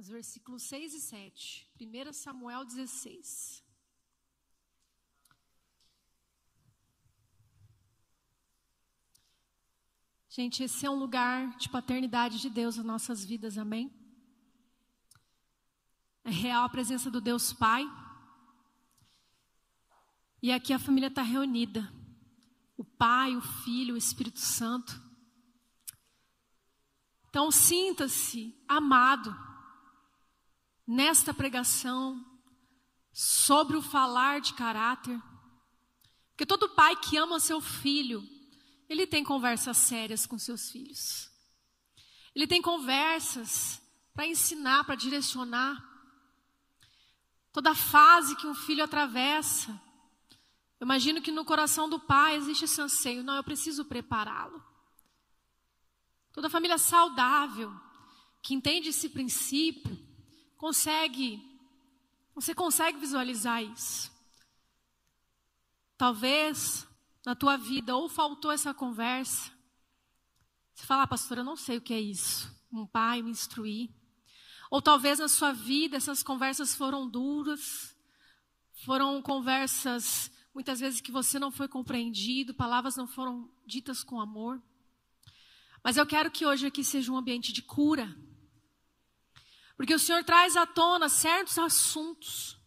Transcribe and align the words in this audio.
Nos 0.00 0.08
versículos 0.08 0.62
6 0.62 0.94
e 0.94 1.00
7. 1.00 1.70
1 1.78 2.12
Samuel 2.14 2.64
16. 2.64 3.62
Gente, 10.30 10.62
esse 10.62 10.86
é 10.86 10.90
um 10.90 10.98
lugar 10.98 11.54
de 11.58 11.68
paternidade 11.68 12.40
de 12.40 12.48
Deus 12.48 12.78
nas 12.78 12.86
nossas 12.86 13.22
vidas, 13.26 13.58
amém? 13.58 13.92
É 16.24 16.30
real 16.30 16.64
a 16.64 16.68
presença 16.70 17.10
do 17.10 17.20
Deus 17.20 17.52
Pai. 17.52 17.84
E 20.42 20.50
aqui 20.50 20.72
a 20.72 20.78
família 20.78 21.08
está 21.08 21.20
reunida. 21.20 21.92
O 22.74 22.84
Pai, 22.84 23.36
o 23.36 23.42
Filho, 23.42 23.92
o 23.96 23.98
Espírito 23.98 24.40
Santo. 24.40 24.98
Então 27.28 27.50
sinta-se 27.50 28.58
amado 28.66 29.49
nesta 30.90 31.32
pregação 31.32 32.20
sobre 33.12 33.76
o 33.76 33.82
falar 33.82 34.40
de 34.40 34.54
caráter. 34.54 35.16
Porque 36.30 36.44
todo 36.44 36.70
pai 36.70 36.96
que 36.96 37.16
ama 37.16 37.38
seu 37.38 37.60
filho, 37.60 38.28
ele 38.88 39.06
tem 39.06 39.22
conversas 39.22 39.76
sérias 39.76 40.26
com 40.26 40.36
seus 40.36 40.68
filhos. 40.68 41.30
Ele 42.34 42.44
tem 42.44 42.60
conversas 42.60 43.80
para 44.12 44.26
ensinar, 44.26 44.82
para 44.82 44.96
direcionar. 44.96 45.80
Toda 47.52 47.72
fase 47.72 48.34
que 48.34 48.48
um 48.48 48.54
filho 48.54 48.82
atravessa, 48.82 49.70
eu 50.80 50.84
imagino 50.84 51.22
que 51.22 51.30
no 51.30 51.44
coração 51.44 51.88
do 51.88 52.00
pai 52.00 52.34
existe 52.34 52.64
esse 52.64 52.80
anseio, 52.80 53.22
não, 53.22 53.36
eu 53.36 53.44
preciso 53.44 53.84
prepará-lo. 53.84 54.60
Toda 56.32 56.50
família 56.50 56.78
saudável, 56.78 57.72
que 58.42 58.54
entende 58.54 58.88
esse 58.88 59.08
princípio, 59.08 60.09
consegue, 60.60 61.42
você 62.34 62.54
consegue 62.54 62.98
visualizar 62.98 63.62
isso. 63.62 64.12
Talvez 65.96 66.86
na 67.24 67.34
tua 67.34 67.56
vida 67.56 67.96
ou 67.96 68.10
faltou 68.10 68.52
essa 68.52 68.74
conversa. 68.74 69.50
Você 70.74 70.84
fala, 70.84 71.04
ah, 71.04 71.06
pastor, 71.06 71.38
eu 71.38 71.44
não 71.44 71.56
sei 71.56 71.78
o 71.78 71.80
que 71.80 71.94
é 71.94 72.00
isso. 72.00 72.54
Um 72.70 72.86
pai 72.86 73.22
me 73.22 73.30
instruir. 73.30 73.88
Ou 74.70 74.82
talvez 74.82 75.18
na 75.18 75.28
sua 75.28 75.50
vida 75.50 75.96
essas 75.96 76.22
conversas 76.22 76.74
foram 76.74 77.08
duras, 77.08 77.96
foram 78.84 79.22
conversas 79.22 80.30
muitas 80.52 80.78
vezes 80.78 81.00
que 81.00 81.10
você 81.10 81.38
não 81.38 81.50
foi 81.50 81.68
compreendido, 81.68 82.52
palavras 82.52 82.96
não 82.96 83.06
foram 83.06 83.50
ditas 83.64 84.04
com 84.04 84.20
amor. 84.20 84.62
Mas 85.82 85.96
eu 85.96 86.06
quero 86.06 86.30
que 86.30 86.44
hoje 86.44 86.66
aqui 86.66 86.84
seja 86.84 87.10
um 87.10 87.16
ambiente 87.16 87.50
de 87.50 87.62
cura. 87.62 88.14
Porque 89.80 89.94
o 89.94 89.98
Senhor 89.98 90.22
traz 90.22 90.58
à 90.58 90.66
tona 90.66 91.08
certos 91.08 91.58
assuntos. 91.58 92.58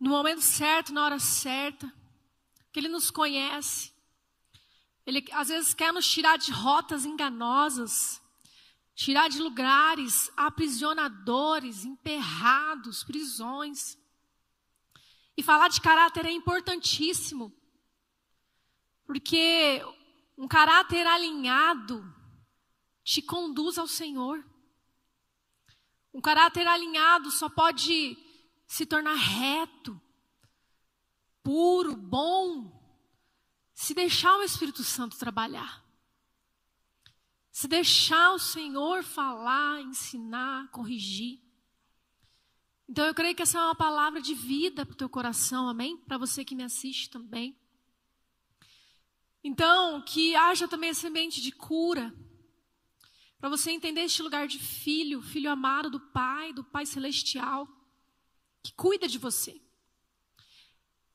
No 0.00 0.08
momento 0.08 0.40
certo, 0.40 0.90
na 0.90 1.04
hora 1.04 1.18
certa. 1.18 1.92
Que 2.72 2.80
Ele 2.80 2.88
nos 2.88 3.10
conhece. 3.10 3.92
Ele 5.04 5.22
às 5.32 5.48
vezes 5.48 5.74
quer 5.74 5.92
nos 5.92 6.10
tirar 6.10 6.38
de 6.38 6.50
rotas 6.50 7.04
enganosas. 7.04 8.22
Tirar 8.94 9.28
de 9.28 9.38
lugares 9.38 10.32
aprisionadores, 10.34 11.84
emperrados, 11.84 13.04
prisões. 13.04 13.98
E 15.36 15.42
falar 15.42 15.68
de 15.68 15.82
caráter 15.82 16.24
é 16.24 16.32
importantíssimo. 16.32 17.54
Porque 19.04 19.82
um 20.38 20.48
caráter 20.48 21.06
alinhado 21.06 22.02
te 23.04 23.20
conduz 23.20 23.76
ao 23.76 23.86
Senhor. 23.86 24.53
Um 26.14 26.20
caráter 26.20 26.64
alinhado 26.66 27.30
só 27.32 27.48
pode 27.48 28.16
se 28.68 28.86
tornar 28.86 29.14
reto, 29.14 30.00
puro, 31.42 31.96
bom, 31.96 32.72
se 33.74 33.92
deixar 33.92 34.36
o 34.36 34.42
Espírito 34.44 34.84
Santo 34.84 35.18
trabalhar. 35.18 35.84
Se 37.50 37.66
deixar 37.66 38.32
o 38.32 38.38
Senhor 38.38 39.02
falar, 39.02 39.82
ensinar, 39.82 40.70
corrigir. 40.70 41.40
Então 42.88 43.04
eu 43.06 43.14
creio 43.14 43.34
que 43.34 43.42
essa 43.42 43.58
é 43.58 43.62
uma 43.62 43.74
palavra 43.74 44.20
de 44.20 44.34
vida 44.34 44.86
para 44.86 44.92
o 44.92 44.96
teu 44.96 45.08
coração, 45.08 45.68
amém? 45.68 45.96
Para 45.96 46.18
você 46.18 46.44
que 46.44 46.54
me 46.54 46.62
assiste 46.62 47.10
também. 47.10 47.58
Então, 49.42 50.00
que 50.02 50.34
haja 50.36 50.66
também 50.66 50.90
esse 50.90 51.06
ambiente 51.06 51.42
de 51.42 51.52
cura. 51.52 52.14
Para 53.44 53.50
você 53.50 53.72
entender 53.72 54.00
este 54.00 54.22
lugar 54.22 54.48
de 54.48 54.58
filho, 54.58 55.20
filho 55.20 55.50
amado 55.50 55.90
do 55.90 56.00
Pai, 56.00 56.54
do 56.54 56.64
Pai 56.64 56.86
Celestial, 56.86 57.68
que 58.62 58.72
cuida 58.72 59.06
de 59.06 59.18
você. 59.18 59.60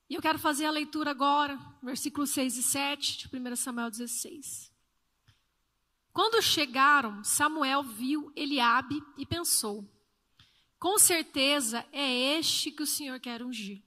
E 0.08 0.14
eu 0.14 0.22
quero 0.22 0.38
fazer 0.38 0.68
a 0.68 0.70
leitura 0.70 1.10
agora, 1.10 1.60
versículos 1.82 2.30
6 2.30 2.58
e 2.58 2.62
7 2.62 3.18
de 3.28 3.36
1 3.36 3.56
Samuel 3.56 3.90
16. 3.90 4.72
Quando 6.14 6.40
chegaram, 6.40 7.24
Samuel 7.24 7.82
viu 7.82 8.32
Eliabe 8.36 9.02
e 9.18 9.26
pensou: 9.26 9.92
Com 10.78 11.00
certeza 11.00 11.84
é 11.92 12.38
este 12.38 12.72
que 12.72 12.84
o 12.84 12.86
Senhor 12.86 13.20
quer 13.20 13.42
ungir. 13.42 13.82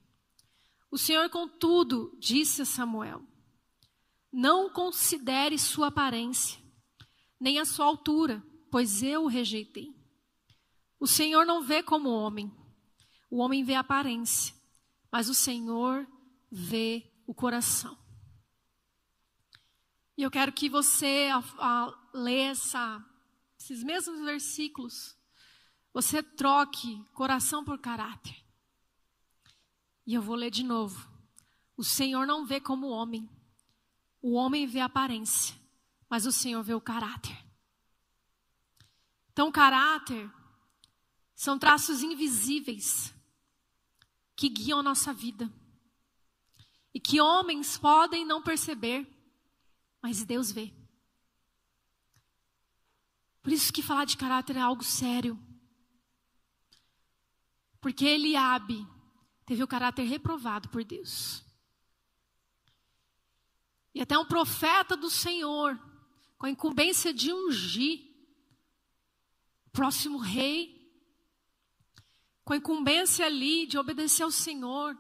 O 0.91 0.99
Senhor, 0.99 1.31
contudo, 1.31 2.13
disse 2.19 2.63
a 2.63 2.65
Samuel: 2.65 3.25
não 4.33 4.71
considere 4.71 5.59
sua 5.59 5.89
aparência, 5.89 6.62
nem 7.43 7.59
a 7.59 7.65
sua 7.65 7.87
altura, 7.87 8.41
pois 8.71 9.03
eu 9.03 9.25
o 9.25 9.27
rejeitei. 9.27 9.93
O 10.99 11.09
Senhor 11.09 11.45
não 11.45 11.61
vê 11.61 11.83
como 11.83 12.09
homem, 12.09 12.55
o 13.29 13.39
homem 13.39 13.65
vê 13.65 13.75
a 13.75 13.81
aparência, 13.81 14.55
mas 15.11 15.29
o 15.29 15.35
Senhor 15.35 16.07
vê 16.49 17.11
o 17.27 17.35
coração. 17.35 17.99
E 20.17 20.23
eu 20.23 20.31
quero 20.31 20.53
que 20.53 20.69
você, 20.69 21.31
ao, 21.59 21.93
ler 22.15 22.53
essa, 22.53 23.05
esses 23.59 23.83
mesmos 23.83 24.21
versículos, 24.21 25.17
você 25.93 26.23
troque 26.23 27.05
coração 27.13 27.65
por 27.65 27.77
caráter. 27.81 28.37
E 30.07 30.15
eu 30.15 30.23
vou 30.23 30.37
ler 30.37 30.51
de 30.51 30.63
novo. 30.63 31.11
O 31.77 31.83
Senhor 31.83 32.25
não 32.25 32.47
vê 32.47 32.61
como 32.61 32.87
homem, 32.87 33.29
o 34.21 34.35
homem 34.35 34.65
vê 34.65 34.79
a 34.79 34.85
aparência, 34.85 35.61
mas 36.13 36.27
o 36.27 36.31
Senhor 36.31 36.63
vê 36.63 36.75
o 36.75 36.81
caráter. 36.81 37.35
Então, 39.33 39.51
caráter 39.51 40.31
são 41.35 41.59
traços 41.59 42.03
invisíveis 42.03 43.15
que 44.37 44.51
guiam 44.51 44.81
a 44.81 44.83
nossa 44.83 45.11
vida. 45.15 45.51
E 46.93 47.01
que 47.01 47.19
homens 47.19 47.79
podem 47.79 48.27
não 48.27 48.43
perceber, 48.43 49.09
mas 50.03 50.23
Deus 50.23 50.53
vê. 50.53 50.71
Por 53.43 53.51
isso 53.51 53.73
que 53.73 53.81
falar 53.81 54.05
de 54.05 54.19
caráter 54.19 54.57
é 54.57 54.61
algo 54.61 54.85
sério. 54.85 55.43
Porque 57.81 58.05
Eliabe 58.05 58.87
teve 59.47 59.63
o 59.63 59.67
caráter 59.67 60.03
reprovado 60.03 60.69
por 60.69 60.85
Deus. 60.85 61.43
E 63.95 64.03
até 64.03 64.19
um 64.19 64.27
profeta 64.27 64.95
do 64.95 65.09
Senhor, 65.09 65.81
com 66.43 66.47
a 66.47 66.51
incumbência 66.51 67.15
de 67.15 67.33
ungir 67.33 68.01
o 69.65 69.71
próximo 69.71 70.19
rei, 70.19 70.93
com 72.43 72.53
a 72.53 72.57
incumbência 72.57 73.25
ali 73.25 73.65
de 73.65 73.79
obedecer 73.79 74.25
ao 74.25 74.31
Senhor. 74.33 74.99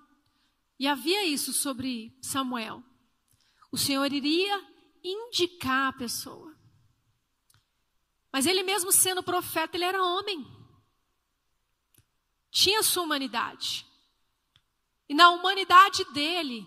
E 0.79 0.87
havia 0.87 1.27
isso 1.27 1.53
sobre 1.53 2.17
Samuel. 2.23 2.81
O 3.73 3.77
Senhor 3.77 4.13
iria 4.13 4.57
indicar 5.03 5.89
a 5.89 5.99
pessoa. 5.99 6.57
Mas 8.33 8.47
ele 8.47 8.63
mesmo 8.63 8.93
sendo 8.93 9.21
profeta, 9.21 9.77
ele 9.77 9.85
era 9.85 10.01
homem. 10.01 10.47
Tinha 12.53 12.85
sua 12.85 13.03
humanidade. 13.03 13.85
E 15.09 15.15
na 15.15 15.31
humanidade 15.31 16.05
dele, 16.13 16.65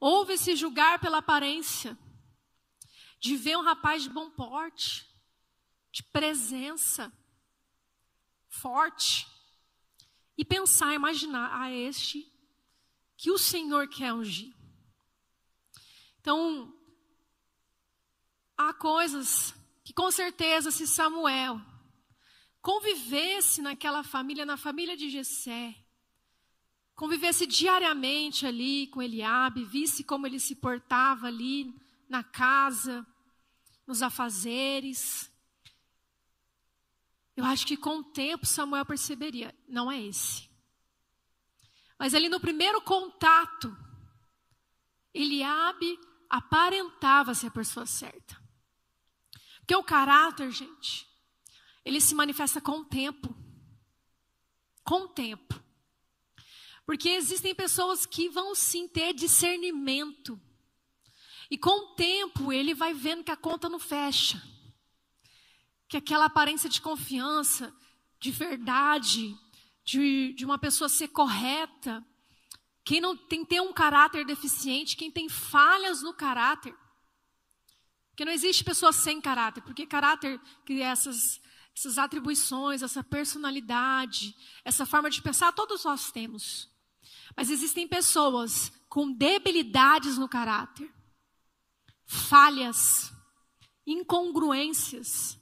Ouve-se 0.00 0.56
julgar 0.56 0.98
pela 0.98 1.18
aparência, 1.18 1.96
de 3.20 3.36
ver 3.36 3.56
um 3.56 3.62
rapaz 3.62 4.02
de 4.02 4.08
bom 4.08 4.30
porte, 4.30 5.06
de 5.92 6.02
presença 6.02 7.12
forte, 8.48 9.26
e 10.36 10.44
pensar, 10.44 10.94
imaginar 10.94 11.50
a 11.50 11.64
ah, 11.64 11.70
este 11.70 12.26
que 13.14 13.30
o 13.30 13.36
Senhor 13.36 13.86
quer 13.88 14.14
ungir. 14.14 14.54
Então, 16.18 16.74
há 18.56 18.72
coisas 18.72 19.54
que 19.84 19.92
com 19.92 20.10
certeza 20.10 20.70
se 20.70 20.86
Samuel 20.86 21.60
convivesse 22.62 23.60
naquela 23.60 24.02
família, 24.02 24.46
na 24.46 24.56
família 24.56 24.96
de 24.96 25.10
Jessé, 25.10 25.76
convivesse 26.94 27.46
diariamente 27.46 28.46
ali 28.46 28.86
com 28.86 29.02
Eliabe, 29.02 29.64
visse 29.64 30.02
como 30.04 30.26
ele 30.26 30.40
se 30.40 30.54
portava 30.54 31.26
ali 31.26 31.74
na 32.08 32.24
casa, 32.24 33.06
nos 33.90 34.02
afazeres. 34.02 35.28
Eu 37.36 37.44
acho 37.44 37.66
que 37.66 37.76
com 37.76 37.98
o 37.98 38.04
tempo 38.04 38.46
Samuel 38.46 38.86
perceberia, 38.86 39.52
não 39.68 39.90
é 39.90 40.00
esse. 40.00 40.48
Mas 41.98 42.14
ali 42.14 42.28
no 42.28 42.38
primeiro 42.38 42.80
contato, 42.82 43.76
Eliabe 45.12 45.98
aparentava 46.28 47.34
ser 47.34 47.48
a 47.48 47.50
pessoa 47.50 47.84
certa. 47.84 48.40
Porque 49.58 49.74
o 49.74 49.82
caráter, 49.82 50.52
gente, 50.52 51.08
ele 51.84 52.00
se 52.00 52.14
manifesta 52.14 52.60
com 52.60 52.78
o 52.78 52.84
tempo. 52.84 53.34
Com 54.84 55.02
o 55.02 55.08
tempo. 55.08 55.60
Porque 56.86 57.08
existem 57.08 57.56
pessoas 57.56 58.06
que 58.06 58.28
vão 58.28 58.54
sim 58.54 58.86
ter 58.86 59.12
discernimento. 59.14 60.40
E 61.50 61.58
com 61.58 61.70
o 61.70 61.94
tempo 61.94 62.52
ele 62.52 62.74
vai 62.74 62.94
vendo 62.94 63.24
que 63.24 63.30
a 63.30 63.36
conta 63.36 63.68
não 63.68 63.78
fecha. 63.78 64.40
Que 65.88 65.96
aquela 65.96 66.26
aparência 66.26 66.70
de 66.70 66.80
confiança, 66.80 67.74
de 68.20 68.30
verdade, 68.30 69.36
de, 69.84 70.32
de 70.34 70.44
uma 70.44 70.58
pessoa 70.58 70.88
ser 70.88 71.08
correta, 71.08 72.04
quem 72.84 73.00
não 73.00 73.16
tem 73.16 73.44
ter 73.44 73.60
um 73.60 73.72
caráter 73.72 74.24
deficiente, 74.24 74.96
quem 74.96 75.10
tem 75.10 75.28
falhas 75.28 76.02
no 76.02 76.14
caráter. 76.14 76.74
Porque 78.10 78.24
não 78.24 78.32
existe 78.32 78.62
pessoa 78.62 78.92
sem 78.92 79.20
caráter, 79.20 79.62
porque 79.62 79.86
caráter 79.86 80.40
que 80.64 80.80
essas 80.80 81.40
essas 81.76 81.98
atribuições, 81.98 82.82
essa 82.82 83.02
personalidade, 83.02 84.36
essa 84.64 84.84
forma 84.84 85.08
de 85.08 85.22
pensar, 85.22 85.52
todos 85.52 85.84
nós 85.84 86.10
temos. 86.10 86.68
Mas 87.36 87.48
existem 87.48 87.86
pessoas 87.88 88.72
com 88.88 89.12
debilidades 89.12 90.18
no 90.18 90.28
caráter, 90.28 90.92
falhas, 92.12 93.12
incongruências, 93.86 95.38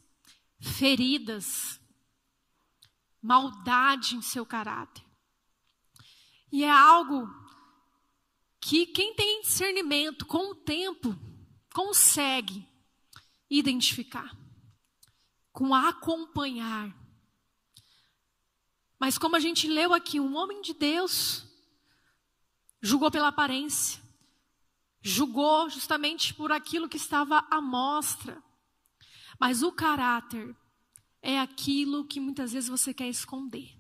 feridas, 0.61 1.81
maldade 3.23 4.17
em 4.17 4.21
seu 4.21 4.45
caráter. 4.45 5.03
E 6.53 6.63
é 6.63 6.71
algo 6.71 7.27
que 8.61 8.85
quem 8.85 9.15
tem 9.15 9.41
discernimento 9.41 10.27
com 10.27 10.51
o 10.51 10.55
tempo 10.55 11.19
consegue 11.73 12.69
identificar, 13.49 14.37
com 15.51 15.75
acompanhar. 15.75 16.95
Mas 18.99 19.17
como 19.17 19.37
a 19.37 19.41
gente 19.41 19.67
leu 19.67 19.95
aqui, 19.95 20.21
um 20.21 20.37
homem 20.37 20.61
de 20.61 20.75
Deus 20.75 21.47
julgou 22.83 23.11
pela 23.11 23.29
aparência, 23.29 24.03
julgou 25.01 25.69
justamente 25.71 26.35
por 26.35 26.53
aquilo 26.53 26.89
que 26.89 26.97
estava 26.97 27.47
à 27.51 27.61
mostra. 27.61 28.43
Mas 29.39 29.63
o 29.63 29.73
caráter 29.73 30.57
é 31.23 31.39
aquilo 31.39 32.07
que 32.07 32.21
muitas 32.21 32.53
vezes 32.53 32.69
você 32.69 32.93
quer 32.93 33.09
esconder. 33.09 33.77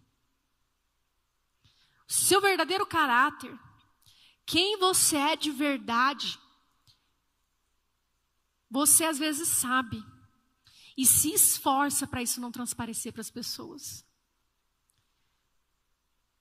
Seu 2.06 2.41
verdadeiro 2.41 2.87
caráter, 2.87 3.59
quem 4.47 4.79
você 4.79 5.17
é 5.17 5.37
de 5.37 5.50
verdade, 5.50 6.38
você 8.71 9.05
às 9.05 9.19
vezes 9.19 9.49
sabe 9.49 10.03
e 10.97 11.06
se 11.06 11.32
esforça 11.32 12.06
para 12.06 12.23
isso 12.23 12.41
não 12.41 12.50
transparecer 12.50 13.12
para 13.12 13.21
as 13.21 13.31
pessoas. 13.31 14.05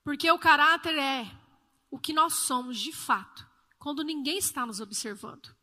Porque 0.02 0.30
o 0.30 0.38
caráter 0.38 0.98
é 0.98 1.30
o 1.90 1.98
que 1.98 2.12
nós 2.12 2.34
somos 2.34 2.78
de 2.78 2.92
fato, 2.92 3.47
quando 3.78 4.02
ninguém 4.02 4.38
está 4.38 4.66
nos 4.66 4.80
observando. 4.80 5.54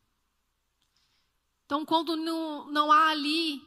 Então, 1.66 1.86
quando 1.86 2.16
não, 2.16 2.72
não 2.72 2.92
há 2.92 3.10
ali 3.10 3.62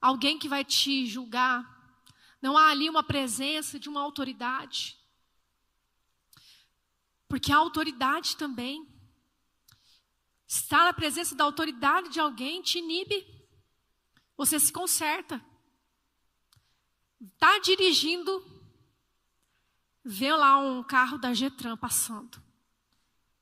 alguém 0.00 0.38
que 0.38 0.48
vai 0.48 0.64
te 0.64 1.06
julgar, 1.06 1.66
não 2.40 2.56
há 2.56 2.70
ali 2.70 2.88
uma 2.88 3.02
presença 3.02 3.78
de 3.78 3.88
uma 3.88 4.00
autoridade, 4.00 4.96
porque 7.28 7.52
a 7.52 7.56
autoridade 7.56 8.36
também, 8.36 8.88
estar 10.46 10.84
na 10.84 10.94
presença 10.94 11.34
da 11.34 11.44
autoridade 11.44 12.08
de 12.08 12.18
alguém 12.18 12.62
te 12.62 12.78
inibe. 12.78 13.26
Você 14.34 14.58
se 14.58 14.72
conserta. 14.72 15.44
Está 17.20 17.58
dirigindo, 17.58 18.42
vê 20.02 20.32
lá 20.32 20.56
um 20.56 20.82
carro 20.82 21.18
da 21.18 21.34
Getran 21.34 21.76
passando. 21.76 22.42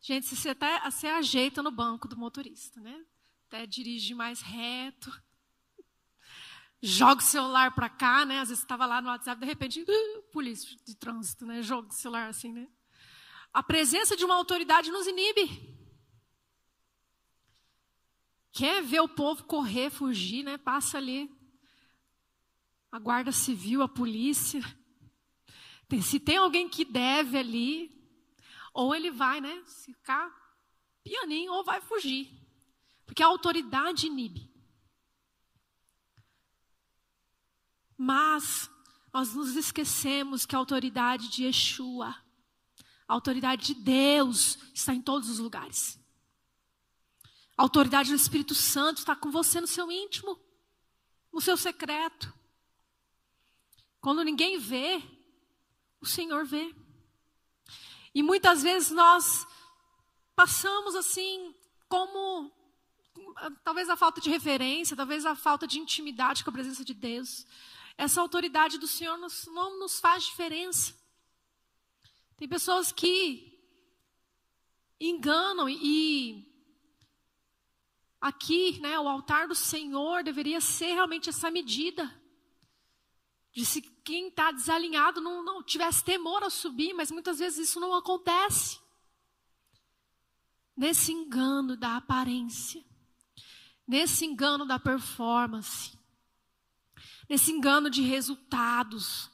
Gente, 0.06 0.36
você 0.36 0.50
até 0.50 0.88
você 0.88 1.08
ajeita 1.08 1.60
no 1.64 1.72
banco 1.72 2.06
do 2.06 2.16
motorista, 2.16 2.80
né? 2.80 3.04
Até 3.48 3.66
dirige 3.66 4.14
mais 4.14 4.40
reto. 4.40 5.10
Joga 6.80 7.20
o 7.20 7.24
celular 7.24 7.74
para 7.74 7.88
cá, 7.88 8.24
né? 8.24 8.38
Às 8.38 8.50
vezes 8.50 8.62
estava 8.62 8.86
lá 8.86 9.02
no 9.02 9.08
WhatsApp, 9.08 9.40
de 9.40 9.44
repente, 9.44 9.82
uh, 9.82 10.22
polícia 10.30 10.78
de 10.84 10.94
trânsito, 10.94 11.44
né? 11.44 11.60
Joga 11.60 11.88
o 11.88 11.92
celular 11.92 12.28
assim, 12.28 12.52
né? 12.52 12.68
A 13.52 13.64
presença 13.64 14.16
de 14.16 14.24
uma 14.24 14.36
autoridade 14.36 14.92
nos 14.92 15.08
inibe. 15.08 15.76
Quer 18.52 18.84
ver 18.84 19.00
o 19.00 19.08
povo 19.08 19.42
correr, 19.42 19.90
fugir, 19.90 20.44
né? 20.44 20.56
Passa 20.56 20.98
ali. 20.98 21.28
A 22.92 23.00
guarda 23.00 23.32
civil, 23.32 23.82
a 23.82 23.88
polícia. 23.88 24.62
Se 26.00 26.20
tem 26.20 26.36
alguém 26.36 26.68
que 26.68 26.84
deve 26.84 27.36
ali, 27.36 27.96
ou 28.76 28.94
ele 28.94 29.10
vai, 29.10 29.40
né? 29.40 29.64
Ficar 29.84 30.30
pianinho, 31.02 31.52
ou 31.52 31.64
vai 31.64 31.80
fugir. 31.80 32.30
Porque 33.04 33.22
a 33.22 33.26
autoridade 33.26 34.06
inibe. 34.06 34.52
Mas 37.96 38.70
nós 39.12 39.34
nos 39.34 39.56
esquecemos 39.56 40.44
que 40.44 40.54
a 40.54 40.58
autoridade 40.58 41.28
de 41.28 41.44
Yeshua 41.44 42.14
a 43.08 43.14
autoridade 43.14 43.66
de 43.66 43.74
Deus 43.74 44.58
está 44.74 44.92
em 44.92 45.00
todos 45.00 45.30
os 45.30 45.38
lugares. 45.38 45.98
A 47.56 47.62
autoridade 47.62 48.10
do 48.10 48.16
Espírito 48.16 48.54
Santo 48.54 48.98
está 48.98 49.14
com 49.14 49.30
você 49.30 49.60
no 49.60 49.66
seu 49.66 49.90
íntimo, 49.92 50.38
no 51.32 51.40
seu 51.40 51.56
secreto. 51.56 52.34
Quando 54.00 54.24
ninguém 54.24 54.58
vê, 54.58 55.00
o 56.00 56.06
Senhor 56.06 56.44
vê. 56.44 56.74
E 58.16 58.22
muitas 58.22 58.62
vezes 58.62 58.92
nós 58.92 59.46
passamos 60.34 60.94
assim, 60.96 61.54
como 61.86 62.50
talvez 63.62 63.90
a 63.90 63.96
falta 64.02 64.22
de 64.22 64.30
referência, 64.30 64.96
talvez 64.96 65.26
a 65.26 65.34
falta 65.34 65.66
de 65.66 65.78
intimidade 65.78 66.42
com 66.42 66.48
a 66.48 66.52
presença 66.54 66.82
de 66.82 66.94
Deus. 66.94 67.46
Essa 67.94 68.22
autoridade 68.22 68.78
do 68.78 68.86
Senhor 68.86 69.18
não 69.48 69.78
nos 69.78 70.00
faz 70.00 70.24
diferença. 70.24 70.94
Tem 72.38 72.48
pessoas 72.48 72.90
que 72.90 73.60
enganam 74.98 75.68
e 75.68 76.50
aqui, 78.18 78.80
né, 78.80 78.98
o 78.98 79.06
altar 79.06 79.46
do 79.46 79.54
Senhor 79.54 80.24
deveria 80.24 80.62
ser 80.62 80.94
realmente 80.94 81.28
essa 81.28 81.50
medida. 81.50 82.10
De 83.52 83.66
se 83.66 83.82
quem 84.06 84.28
está 84.28 84.52
desalinhado 84.52 85.20
não, 85.20 85.44
não 85.44 85.60
tivesse 85.64 86.04
temor 86.04 86.44
a 86.44 86.48
subir, 86.48 86.94
mas 86.94 87.10
muitas 87.10 87.40
vezes 87.40 87.68
isso 87.68 87.80
não 87.80 87.92
acontece. 87.92 88.78
Nesse 90.76 91.10
engano 91.10 91.76
da 91.76 91.96
aparência, 91.96 92.84
nesse 93.84 94.24
engano 94.24 94.64
da 94.64 94.78
performance, 94.78 95.98
nesse 97.28 97.50
engano 97.50 97.90
de 97.90 98.00
resultados, 98.00 99.28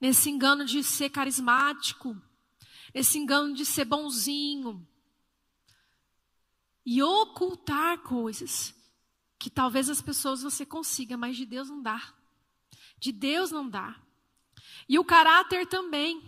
nesse 0.00 0.30
engano 0.30 0.64
de 0.64 0.82
ser 0.82 1.10
carismático, 1.10 2.18
esse 2.94 3.18
engano 3.18 3.52
de 3.52 3.66
ser 3.66 3.84
bonzinho 3.84 4.88
e 6.86 7.02
ocultar 7.02 7.98
coisas 7.98 8.74
que 9.38 9.50
talvez 9.50 9.90
as 9.90 10.00
pessoas 10.00 10.42
você 10.42 10.64
consiga, 10.64 11.18
mas 11.18 11.36
de 11.36 11.44
Deus 11.44 11.68
não 11.68 11.82
dá. 11.82 12.14
De 12.98 13.12
Deus 13.12 13.50
não 13.50 13.68
dá. 13.68 14.05
E 14.88 14.98
o 14.98 15.04
caráter 15.04 15.66
também 15.66 16.22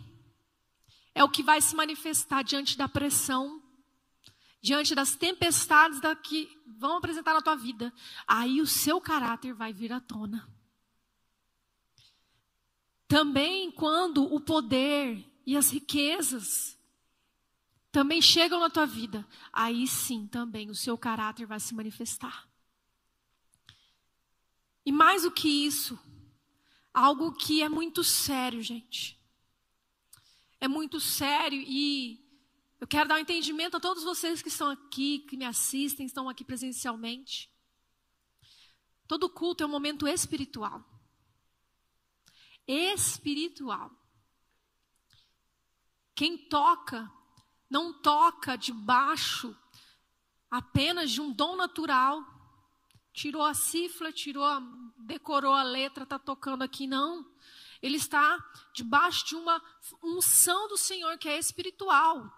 é 1.15 1.23
o 1.23 1.29
que 1.29 1.43
vai 1.43 1.61
se 1.61 1.75
manifestar 1.75 2.43
diante 2.43 2.77
da 2.77 2.89
pressão, 2.89 3.63
diante 4.61 4.95
das 4.95 5.17
tempestades 5.17 6.01
da 6.01 6.15
que 6.15 6.57
vão 6.67 6.99
apresentar 6.99 7.35
na 7.35 7.43
tua 7.43 7.57
vida, 7.57 7.93
aí 8.27 8.61
o 8.61 8.67
seu 8.67 9.01
caráter 9.01 9.53
vai 9.53 9.73
vir 9.73 9.93
à 9.93 10.01
tona. 10.01 10.49
Também 13.07 13.71
quando 13.71 14.23
o 14.23 14.41
poder 14.41 15.25
e 15.47 15.57
as 15.57 15.71
riquezas 15.71 16.79
também 17.91 18.21
chegam 18.21 18.61
na 18.61 18.69
tua 18.69 18.87
vida, 18.87 19.27
aí 19.53 19.87
sim 19.87 20.27
também 20.27 20.71
o 20.71 20.75
seu 20.75 20.97
caráter 20.99 21.47
vai 21.47 21.59
se 21.59 21.75
manifestar. 21.75 22.47
E 24.85 24.93
mais 24.93 25.23
do 25.23 25.31
que 25.31 25.49
isso, 25.49 25.99
algo 26.99 27.33
que 27.33 27.63
é 27.63 27.69
muito 27.69 28.03
sério, 28.03 28.61
gente. 28.63 29.17
É 30.61 30.67
muito 30.67 30.99
sério 31.01 31.63
e 31.65 32.25
eu 32.81 32.87
quero 32.87 33.09
dar 33.09 33.17
um 33.17 33.19
entendimento 33.19 33.77
a 33.77 33.81
todos 33.81 34.03
vocês 34.03 34.43
que 34.43 34.49
estão 34.49 34.71
aqui, 34.71 35.21
que 35.21 35.37
me 35.37 35.45
assistem, 35.45 36.07
estão 36.07 36.29
aqui 36.29 36.45
presencialmente. 36.45 37.51
Todo 39.07 39.31
culto 39.31 39.63
é 39.63 39.67
um 39.67 39.71
momento 39.71 40.07
espiritual. 40.07 40.85
Espiritual. 42.67 43.91
Quem 46.15 46.37
toca, 46.37 47.11
não 47.71 47.93
toca 47.93 48.57
debaixo 48.57 49.57
apenas 50.51 51.11
de 51.11 51.21
um 51.21 51.33
dom 51.33 51.55
natural. 51.55 52.25
Tirou 53.19 53.43
a 53.43 53.53
cifra, 53.53 54.13
tirou, 54.13 54.45
a, 54.45 54.63
decorou 54.97 55.53
a 55.53 55.65
letra, 55.65 56.05
está 56.05 56.21
tocando 56.21 56.63
aqui, 56.63 56.87
não. 56.87 57.29
Ele 57.83 57.97
está 57.97 58.39
debaixo 58.73 59.27
de 59.27 59.35
uma 59.35 59.61
unção 60.01 60.69
do 60.69 60.77
Senhor 60.77 61.19
que 61.19 61.29
é 61.29 61.37
espiritual 61.37 62.33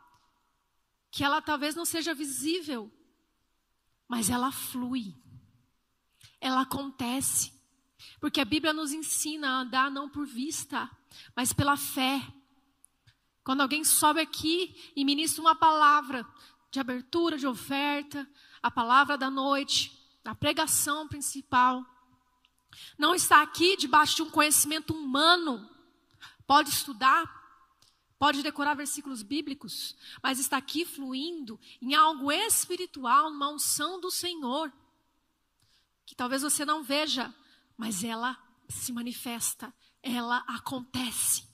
que 1.11 1.23
ela 1.23 1.43
talvez 1.43 1.75
não 1.75 1.85
seja 1.85 2.15
visível, 2.15 2.91
mas 4.09 4.31
ela 4.31 4.51
flui. 4.51 5.15
Ela 6.41 6.63
acontece. 6.63 7.53
Porque 8.19 8.41
a 8.41 8.45
Bíblia 8.47 8.73
nos 8.73 8.91
ensina 8.91 9.51
a 9.51 9.61
andar 9.61 9.91
não 9.91 10.09
por 10.09 10.27
vista, 10.27 10.91
mas 11.37 11.53
pela 11.53 11.77
fé. 11.77 12.27
Quando 13.45 13.61
alguém 13.61 13.85
sobe 13.85 14.21
aqui 14.21 14.75
e 14.97 15.05
ministra 15.05 15.43
uma 15.43 15.55
palavra 15.55 16.27
de 16.71 16.81
abertura, 16.81 17.37
de 17.37 17.47
oferta, 17.47 18.27
a 18.63 18.71
palavra 18.71 19.19
da 19.19 19.29
noite, 19.29 20.00
a 20.25 20.35
pregação 20.35 21.09
principal, 21.09 21.85
não 22.99 23.15
está 23.15 23.43
aqui 23.43 23.77
debaixo 23.77 24.17
de 24.17 24.23
um 24.23 24.31
conhecimento 24.31 24.95
humano. 24.95 25.69
Pode 26.47 26.71
estudar, 26.71 27.29
pode 28.19 28.43
decorar 28.43 28.75
versículos 28.75 29.23
bíblicos, 29.23 29.97
mas 30.23 30.39
está 30.39 30.57
aqui 30.57 30.85
fluindo 30.85 31.59
em 31.81 31.95
algo 31.95 32.31
espiritual, 32.31 33.31
uma 33.31 33.51
unção 33.51 34.01
do 34.01 34.11
Senhor, 34.11 34.73
que 36.05 36.15
talvez 36.15 36.43
você 36.43 36.65
não 36.65 36.83
veja, 36.83 37.35
mas 37.77 38.05
ela 38.05 38.37
se 38.69 38.93
manifesta, 38.93 39.73
ela 40.03 40.39
acontece. 40.47 41.49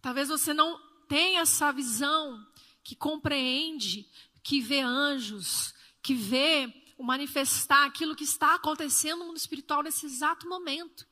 Talvez 0.00 0.28
você 0.28 0.52
não 0.52 0.80
tenha 1.08 1.40
essa 1.40 1.72
visão 1.72 2.44
que 2.82 2.96
compreende, 2.96 4.08
que 4.42 4.60
vê 4.60 4.80
anjos, 4.80 5.74
que 6.02 6.14
vê 6.14 6.81
o 7.02 7.04
manifestar 7.04 7.84
aquilo 7.84 8.14
que 8.14 8.22
está 8.22 8.54
acontecendo 8.54 9.18
no 9.18 9.26
mundo 9.26 9.36
espiritual 9.36 9.82
nesse 9.82 10.06
exato 10.06 10.48
momento, 10.48 11.04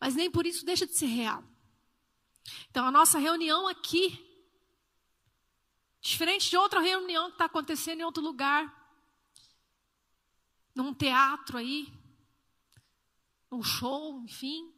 mas 0.00 0.16
nem 0.16 0.28
por 0.28 0.44
isso 0.44 0.66
deixa 0.66 0.84
de 0.84 0.96
ser 0.96 1.06
real. 1.06 1.44
Então, 2.68 2.84
a 2.84 2.90
nossa 2.90 3.16
reunião 3.16 3.68
aqui, 3.68 4.20
diferente 6.00 6.50
de 6.50 6.56
outra 6.56 6.80
reunião 6.80 7.28
que 7.28 7.34
está 7.34 7.44
acontecendo 7.44 8.00
em 8.00 8.02
outro 8.02 8.20
lugar, 8.24 8.74
num 10.74 10.92
teatro 10.92 11.58
aí, 11.58 11.92
num 13.48 13.62
show, 13.62 14.20
enfim. 14.22 14.74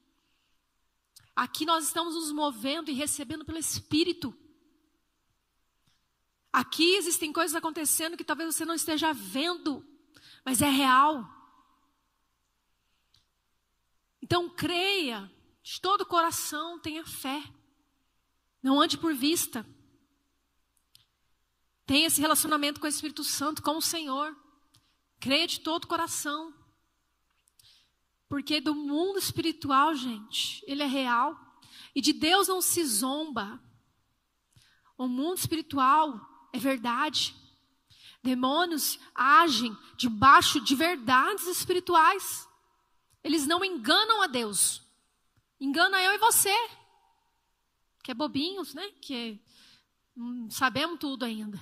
Aqui 1.35 1.65
nós 1.65 1.87
estamos 1.87 2.15
nos 2.15 2.31
movendo 2.31 2.91
e 2.91 2.95
recebendo 2.95 3.43
pelo 3.43 3.57
Espírito. 3.57 4.37
Aqui 6.53 6.97
existem 6.97 7.33
coisas 7.33 7.57
acontecendo 7.57 8.19
que 8.19 8.25
talvez 8.25 8.55
você 8.55 8.67
não 8.67 8.75
esteja 8.75 9.15
vendo, 9.15 9.88
mas 10.49 10.63
é 10.63 10.71
real. 10.71 11.29
Então 14.23 14.49
creia, 14.49 15.31
de 15.63 15.79
todo 15.79 16.01
o 16.01 16.07
coração, 16.07 16.81
tenha 16.81 17.05
fé. 17.05 17.43
Não 18.63 18.81
ande 18.81 18.97
por 18.97 19.13
vista. 19.15 19.67
Tenha 21.85 22.07
esse 22.07 22.19
relacionamento 22.19 22.81
com 22.81 22.87
o 22.87 22.89
Espírito 22.89 23.23
Santo, 23.23 23.63
com 23.63 23.77
o 23.77 23.83
Senhor. 23.83 24.35
Creia 25.21 25.47
de 25.47 25.61
todo 25.61 25.85
o 25.85 25.87
coração. 25.87 26.55
Porque 28.27 28.59
do 28.59 28.75
mundo 28.75 29.19
espiritual, 29.19 29.95
gente, 29.95 30.65
ele 30.67 30.83
é 30.83 30.87
real. 30.87 31.39
E 31.95 32.01
de 32.01 32.15
Deus 32.15 32.49
não 32.49 32.63
se 32.63 32.83
zomba. 32.87 33.63
O 34.97 35.07
mundo 35.07 35.37
espiritual 35.37 36.49
é 36.55 36.59
verdade. 36.59 37.37
Demônios 38.29 38.99
agem 39.15 39.75
debaixo 39.97 40.61
de 40.61 40.75
verdades 40.75 41.47
espirituais. 41.47 42.47
Eles 43.25 43.47
não 43.47 43.65
enganam 43.65 44.21
a 44.21 44.27
Deus. 44.27 44.83
Engana 45.59 46.03
eu 46.03 46.13
e 46.13 46.19
você 46.19 46.55
que 48.03 48.11
é 48.11 48.15
bobinhos, 48.15 48.75
né? 48.75 48.87
Que 49.01 49.41
não 50.15 50.51
sabemos 50.51 50.99
tudo 50.99 51.25
ainda. 51.25 51.59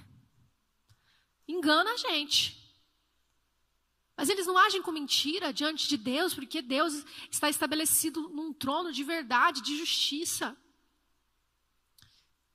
Engana 1.47 1.89
a 1.93 1.97
gente. 1.97 2.61
Mas 4.17 4.29
eles 4.29 4.45
não 4.45 4.59
agem 4.59 4.83
com 4.83 4.91
mentira 4.91 5.53
diante 5.53 5.87
de 5.87 5.97
Deus, 5.97 6.35
porque 6.35 6.61
Deus 6.61 7.05
está 7.31 7.49
estabelecido 7.49 8.29
num 8.31 8.53
trono 8.53 8.93
de 8.93 9.05
verdade, 9.05 9.61
de 9.61 9.79
justiça. 9.79 10.57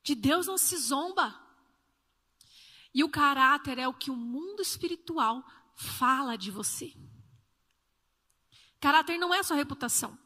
De 0.03 0.15
Deus 0.15 0.48
não 0.48 0.58
se 0.58 0.75
zomba. 0.75 1.40
E 2.93 3.03
o 3.03 3.10
caráter 3.10 3.77
é 3.79 3.88
o 3.88 3.93
que 3.93 4.12
o 4.12 4.15
mundo 4.15 4.62
espiritual 4.62 5.43
fala 5.75 6.38
de 6.38 6.51
você. 6.51 6.93
Caráter 8.79 9.17
não 9.17 9.33
é 9.33 9.41
só 9.43 9.53
reputação. 9.53 10.17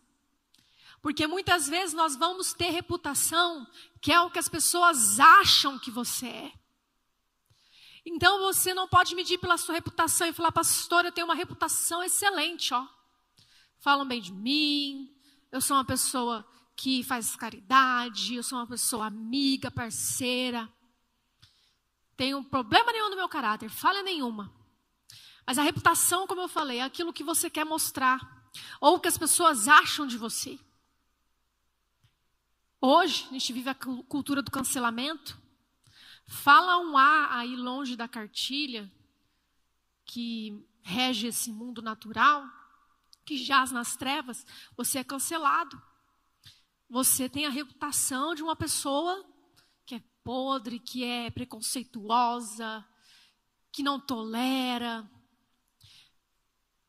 Porque 1.02 1.28
muitas 1.28 1.68
vezes 1.68 1.94
nós 1.94 2.16
vamos 2.16 2.54
ter 2.54 2.72
reputação, 2.72 3.68
que 4.02 4.12
é 4.12 4.20
o 4.22 4.32
que 4.32 4.40
as 4.40 4.50
pessoas 4.50 5.20
acham 5.20 5.78
que 5.78 5.92
você 5.92 6.28
é. 6.28 6.54
Então 8.06 8.40
você 8.40 8.74
não 8.74 8.88
pode 8.88 9.14
medir 9.14 9.38
pela 9.38 9.58
sua 9.58 9.76
reputação 9.76 10.28
e 10.28 10.34
falar, 10.34 10.52
pastor, 10.52 11.06
eu 11.06 11.12
tenho 11.12 11.28
uma 11.28 11.36
reputação 11.36 12.04
excelente, 12.04 12.74
ó. 12.74 12.88
Falam 13.80 14.08
bem 14.08 14.22
de 14.22 14.32
mim, 14.32 15.16
eu 15.52 15.62
sou 15.62 15.78
uma 15.78 15.86
pessoa 15.86 16.44
que 16.76 17.04
faz 17.04 17.36
caridade, 17.36 18.36
eu 18.36 18.44
sou 18.44 18.58
uma 18.58 18.68
pessoa 18.68 19.06
amiga, 19.06 19.70
parceira. 19.70 20.72
Tenho 22.16 22.44
problema 22.44 22.92
nenhum 22.92 23.10
no 23.10 23.16
meu 23.16 23.28
caráter, 23.28 23.70
falha 23.70 24.02
nenhuma. 24.02 24.54
Mas 25.46 25.58
a 25.58 25.64
reputação, 25.64 26.26
como 26.26 26.42
eu 26.42 26.48
falei, 26.48 26.80
é 26.80 26.84
aquilo 26.84 27.14
que 27.14 27.24
você 27.24 27.50
quer 27.50 27.66
mostrar, 27.66 28.50
ou 28.80 29.00
que 29.00 29.08
as 29.08 29.18
pessoas 29.18 29.68
acham 29.68 30.08
de 30.08 30.18
você. 30.18 30.60
Hoje, 32.82 33.26
a 33.30 33.34
gente 33.34 33.54
vive 33.54 33.70
a 33.70 33.76
cultura 33.76 34.42
do 34.42 34.52
cancelamento. 34.52 35.38
Fala 36.28 36.80
um 36.80 36.98
A 36.98 37.38
aí 37.38 37.56
longe 37.56 37.96
da 37.96 38.08
cartilha, 38.08 38.92
que 40.06 40.66
rege 40.82 41.28
esse 41.28 41.52
mundo 41.52 41.82
natural, 41.82 42.48
que 43.26 43.38
jaz 43.38 43.72
nas 43.72 43.96
trevas, 43.96 44.46
você 44.78 45.00
é 45.00 45.04
cancelado. 45.04 45.82
Você 46.90 47.28
tem 47.28 47.46
a 47.46 47.50
reputação 47.50 48.36
de 48.36 48.44
uma 48.44 48.56
pessoa 48.56 49.26
podre, 50.26 50.80
que 50.80 51.04
é 51.04 51.30
preconceituosa, 51.30 52.84
que 53.72 53.84
não 53.84 54.00
tolera. 54.00 55.08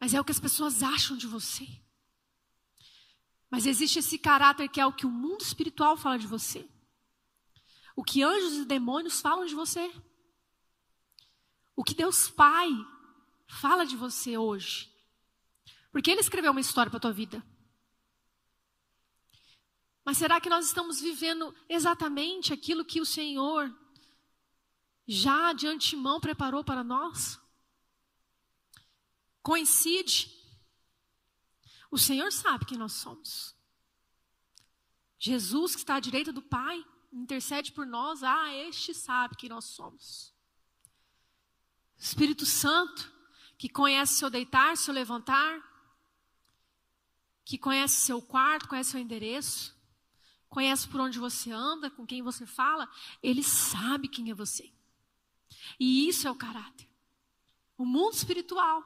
Mas 0.00 0.14
é 0.14 0.20
o 0.20 0.24
que 0.24 0.32
as 0.32 0.40
pessoas 0.40 0.82
acham 0.82 1.18
de 1.18 1.26
você. 1.26 1.68
Mas 3.50 3.66
existe 3.66 3.98
esse 3.98 4.18
caráter 4.18 4.68
que 4.70 4.80
é 4.80 4.86
o 4.86 4.92
que 4.92 5.04
o 5.04 5.10
mundo 5.10 5.42
espiritual 5.42 5.98
fala 5.98 6.18
de 6.18 6.26
você. 6.26 6.66
O 7.94 8.02
que 8.02 8.22
anjos 8.22 8.54
e 8.54 8.64
demônios 8.64 9.20
falam 9.20 9.44
de 9.44 9.54
você. 9.54 9.92
O 11.76 11.84
que 11.84 11.94
Deus 11.94 12.30
Pai 12.30 12.70
fala 13.46 13.84
de 13.84 13.96
você 13.96 14.38
hoje. 14.38 14.90
Porque 15.92 16.10
Ele 16.10 16.20
escreveu 16.20 16.52
uma 16.52 16.60
história 16.60 16.90
para 16.90 16.96
a 16.96 17.00
tua 17.00 17.12
vida. 17.12 17.44
Mas 20.06 20.16
será 20.16 20.40
que 20.40 20.48
nós 20.48 20.64
estamos 20.64 21.00
vivendo 21.00 21.54
exatamente 21.68 22.54
aquilo 22.54 22.84
que 22.84 23.00
o 23.00 23.04
Senhor 23.04 23.70
já 25.06 25.52
de 25.52 25.66
antemão 25.66 26.18
preparou 26.18 26.64
para 26.64 26.82
nós? 26.82 27.38
Coincide 29.42 30.34
o 31.90 31.98
Senhor 31.98 32.32
sabe 32.32 32.64
quem 32.64 32.78
nós 32.78 32.92
somos. 32.92 33.54
Jesus, 35.18 35.74
que 35.74 35.80
está 35.80 35.96
à 35.96 36.00
direita 36.00 36.32
do 36.32 36.42
Pai, 36.42 36.84
intercede 37.12 37.72
por 37.72 37.86
nós. 37.86 38.22
Ah, 38.22 38.52
este 38.54 38.94
sabe 38.94 39.36
quem 39.36 39.48
nós 39.48 39.64
somos. 39.64 40.34
Espírito 41.96 42.44
Santo, 42.44 43.10
que 43.56 43.68
conhece 43.68 44.14
seu 44.14 44.28
deitar, 44.28 44.76
seu 44.76 44.92
levantar, 44.92 45.62
que 47.44 47.56
conhece 47.56 48.00
seu 48.00 48.20
quarto, 48.20 48.68
conhece 48.68 48.90
seu 48.90 49.00
endereço, 49.00 49.75
conhece 50.48 50.88
por 50.88 51.00
onde 51.00 51.18
você 51.18 51.50
anda, 51.50 51.90
com 51.90 52.06
quem 52.06 52.22
você 52.22 52.46
fala, 52.46 52.88
ele 53.22 53.42
sabe 53.42 54.08
quem 54.08 54.30
é 54.30 54.34
você. 54.34 54.72
E 55.78 56.08
isso 56.08 56.26
é 56.26 56.30
o 56.30 56.36
caráter. 56.36 56.88
O 57.76 57.84
mundo 57.84 58.14
espiritual 58.14 58.82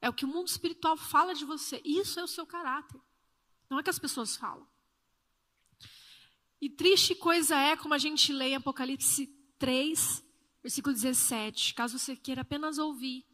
é 0.00 0.08
o 0.08 0.12
que 0.12 0.24
o 0.24 0.28
mundo 0.28 0.48
espiritual 0.48 0.96
fala 0.96 1.34
de 1.34 1.44
você. 1.44 1.80
Isso 1.84 2.18
é 2.18 2.24
o 2.24 2.28
seu 2.28 2.46
caráter. 2.46 3.00
Não 3.68 3.78
é 3.78 3.82
que 3.82 3.90
as 3.90 3.98
pessoas 3.98 4.36
falam. 4.36 4.66
E 6.60 6.68
triste 6.68 7.14
coisa 7.14 7.56
é, 7.56 7.76
como 7.76 7.94
a 7.94 7.98
gente 7.98 8.32
lê 8.32 8.48
em 8.48 8.56
Apocalipse 8.56 9.26
3, 9.58 10.24
versículo 10.62 10.94
17. 10.94 11.74
Caso 11.74 11.98
você 11.98 12.16
queira 12.16 12.42
apenas 12.42 12.78
ouvir, 12.78 13.24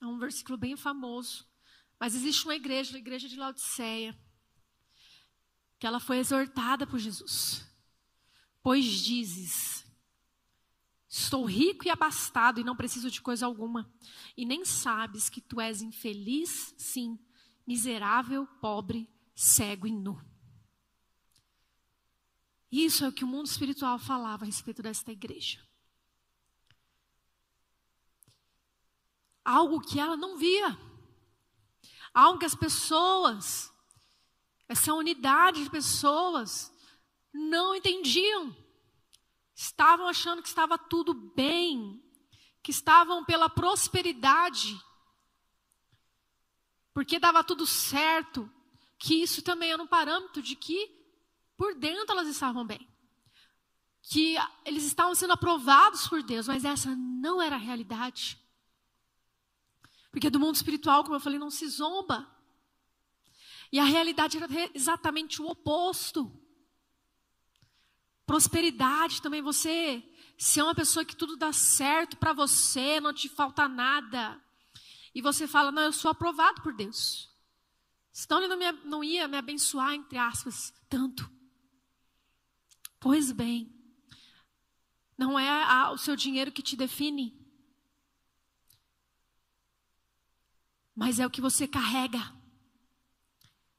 é 0.00 0.06
um 0.06 0.18
versículo 0.18 0.58
bem 0.58 0.76
famoso. 0.76 1.46
Mas 1.98 2.14
existe 2.14 2.44
uma 2.44 2.54
igreja, 2.54 2.96
a 2.96 2.98
igreja 2.98 3.28
de 3.28 3.36
Laodiceia, 3.36 4.18
que 5.80 5.86
ela 5.86 5.98
foi 5.98 6.18
exortada 6.18 6.86
por 6.86 6.98
Jesus. 6.98 7.66
Pois 8.62 8.84
dizes: 8.84 9.86
Estou 11.08 11.46
rico 11.46 11.86
e 11.86 11.90
abastado 11.90 12.60
e 12.60 12.64
não 12.64 12.76
preciso 12.76 13.10
de 13.10 13.20
coisa 13.20 13.46
alguma. 13.46 13.90
E 14.36 14.44
nem 14.44 14.62
sabes 14.64 15.30
que 15.30 15.40
tu 15.40 15.58
és 15.58 15.80
infeliz, 15.80 16.74
sim, 16.76 17.18
miserável, 17.66 18.46
pobre, 18.60 19.08
cego 19.34 19.86
e 19.86 19.90
nu. 19.90 20.22
Isso 22.70 23.04
é 23.04 23.08
o 23.08 23.12
que 23.12 23.24
o 23.24 23.26
mundo 23.26 23.46
espiritual 23.46 23.98
falava 23.98 24.44
a 24.44 24.46
respeito 24.46 24.82
desta 24.82 25.10
igreja. 25.10 25.66
Algo 29.42 29.80
que 29.80 29.98
ela 29.98 30.16
não 30.16 30.36
via. 30.36 30.78
Algo 32.12 32.38
que 32.38 32.44
as 32.44 32.54
pessoas, 32.54 33.69
essa 34.70 34.94
unidade 34.94 35.64
de 35.64 35.68
pessoas, 35.68 36.72
não 37.32 37.74
entendiam. 37.74 38.56
Estavam 39.52 40.06
achando 40.06 40.42
que 40.42 40.48
estava 40.48 40.78
tudo 40.78 41.12
bem, 41.12 42.00
que 42.62 42.70
estavam 42.70 43.24
pela 43.24 43.50
prosperidade, 43.50 44.80
porque 46.94 47.18
dava 47.18 47.42
tudo 47.42 47.66
certo, 47.66 48.48
que 48.96 49.20
isso 49.20 49.42
também 49.42 49.72
era 49.72 49.82
um 49.82 49.88
parâmetro 49.88 50.40
de 50.40 50.54
que 50.54 50.88
por 51.56 51.74
dentro 51.74 52.12
elas 52.12 52.28
estavam 52.28 52.64
bem. 52.64 52.88
Que 54.02 54.36
eles 54.64 54.84
estavam 54.84 55.16
sendo 55.16 55.32
aprovados 55.32 56.06
por 56.06 56.22
Deus, 56.22 56.46
mas 56.46 56.64
essa 56.64 56.94
não 56.94 57.42
era 57.42 57.56
a 57.56 57.58
realidade. 57.58 58.38
Porque 60.12 60.30
do 60.30 60.38
mundo 60.38 60.54
espiritual, 60.54 61.02
como 61.02 61.16
eu 61.16 61.20
falei, 61.20 61.40
não 61.40 61.50
se 61.50 61.66
zomba. 61.66 62.39
E 63.72 63.78
a 63.78 63.84
realidade 63.84 64.36
era 64.36 64.48
exatamente 64.74 65.40
o 65.40 65.48
oposto. 65.48 66.30
Prosperidade 68.26 69.22
também, 69.22 69.42
você 69.42 70.02
ser 70.36 70.62
uma 70.62 70.74
pessoa 70.74 71.04
que 71.04 71.14
tudo 71.14 71.36
dá 71.36 71.52
certo 71.52 72.16
para 72.16 72.32
você, 72.32 73.00
não 73.00 73.12
te 73.12 73.28
falta 73.28 73.68
nada. 73.68 74.40
E 75.14 75.20
você 75.20 75.46
fala, 75.46 75.70
não, 75.70 75.82
eu 75.82 75.92
sou 75.92 76.10
aprovado 76.10 76.62
por 76.62 76.72
Deus. 76.74 77.30
Senão 78.12 78.38
ele 78.38 78.48
não, 78.48 78.56
me, 78.56 78.72
não 78.84 79.04
ia 79.04 79.28
me 79.28 79.36
abençoar, 79.36 79.94
entre 79.94 80.18
aspas, 80.18 80.72
tanto. 80.88 81.30
Pois 82.98 83.32
bem, 83.32 83.72
não 85.16 85.38
é 85.38 85.48
a, 85.48 85.90
o 85.90 85.98
seu 85.98 86.16
dinheiro 86.16 86.52
que 86.52 86.62
te 86.62 86.76
define, 86.76 87.38
mas 90.94 91.18
é 91.18 91.26
o 91.26 91.30
que 91.30 91.40
você 91.40 91.66
carrega. 91.68 92.39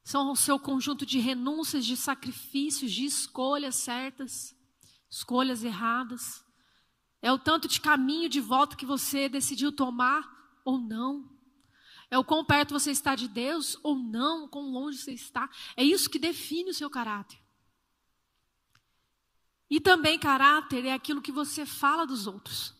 São 0.03 0.31
o 0.31 0.35
seu 0.35 0.59
conjunto 0.59 1.05
de 1.05 1.19
renúncias, 1.19 1.85
de 1.85 1.95
sacrifícios, 1.95 2.91
de 2.91 3.05
escolhas 3.05 3.75
certas, 3.75 4.55
escolhas 5.09 5.63
erradas. 5.63 6.43
É 7.21 7.31
o 7.31 7.37
tanto 7.37 7.67
de 7.67 7.79
caminho 7.79 8.27
de 8.27 8.41
volta 8.41 8.75
que 8.75 8.85
você 8.85 9.29
decidiu 9.29 9.71
tomar 9.71 10.23
ou 10.65 10.79
não. 10.79 11.29
É 12.09 12.17
o 12.17 12.23
quão 12.23 12.43
perto 12.43 12.73
você 12.73 12.91
está 12.91 13.15
de 13.15 13.27
Deus 13.27 13.77
ou 13.83 13.95
não, 13.95 14.47
quão 14.47 14.71
longe 14.71 14.97
você 14.97 15.13
está. 15.13 15.49
É 15.77 15.83
isso 15.83 16.09
que 16.09 16.19
define 16.19 16.71
o 16.71 16.73
seu 16.73 16.89
caráter. 16.89 17.39
E 19.69 19.79
também 19.79 20.19
caráter 20.19 20.85
é 20.85 20.93
aquilo 20.93 21.21
que 21.21 21.31
você 21.31 21.65
fala 21.65 22.05
dos 22.05 22.27
outros. 22.27 22.75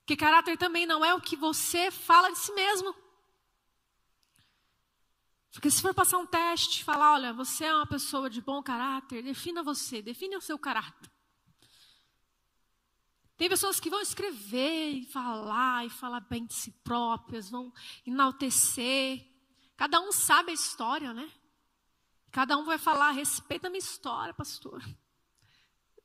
Porque 0.00 0.16
caráter 0.16 0.58
também 0.58 0.84
não 0.84 1.02
é 1.02 1.14
o 1.14 1.20
que 1.20 1.36
você 1.36 1.90
fala 1.90 2.30
de 2.30 2.38
si 2.38 2.52
mesmo. 2.52 2.94
Porque 5.52 5.70
se 5.70 5.82
for 5.82 5.94
passar 5.94 6.18
um 6.18 6.26
teste, 6.26 6.82
falar, 6.82 7.12
olha, 7.12 7.32
você 7.32 7.66
é 7.66 7.74
uma 7.74 7.86
pessoa 7.86 8.30
de 8.30 8.40
bom 8.40 8.62
caráter, 8.62 9.22
defina 9.22 9.62
você, 9.62 10.00
define 10.00 10.36
o 10.36 10.40
seu 10.40 10.58
caráter. 10.58 11.10
Tem 13.36 13.48
pessoas 13.48 13.78
que 13.78 13.90
vão 13.90 14.00
escrever 14.00 14.90
e 14.90 15.06
falar 15.06 15.84
e 15.86 15.90
falar 15.90 16.20
bem 16.20 16.46
de 16.46 16.54
si 16.54 16.70
próprias, 16.82 17.50
vão 17.50 17.72
enaltecer. 18.06 19.26
Cada 19.76 20.00
um 20.00 20.10
sabe 20.10 20.52
a 20.52 20.54
história, 20.54 21.12
né? 21.12 21.30
Cada 22.30 22.56
um 22.56 22.64
vai 22.64 22.78
falar, 22.78 23.10
respeita 23.10 23.66
a 23.66 23.70
minha 23.70 23.78
história, 23.78 24.32
pastor. 24.32 24.82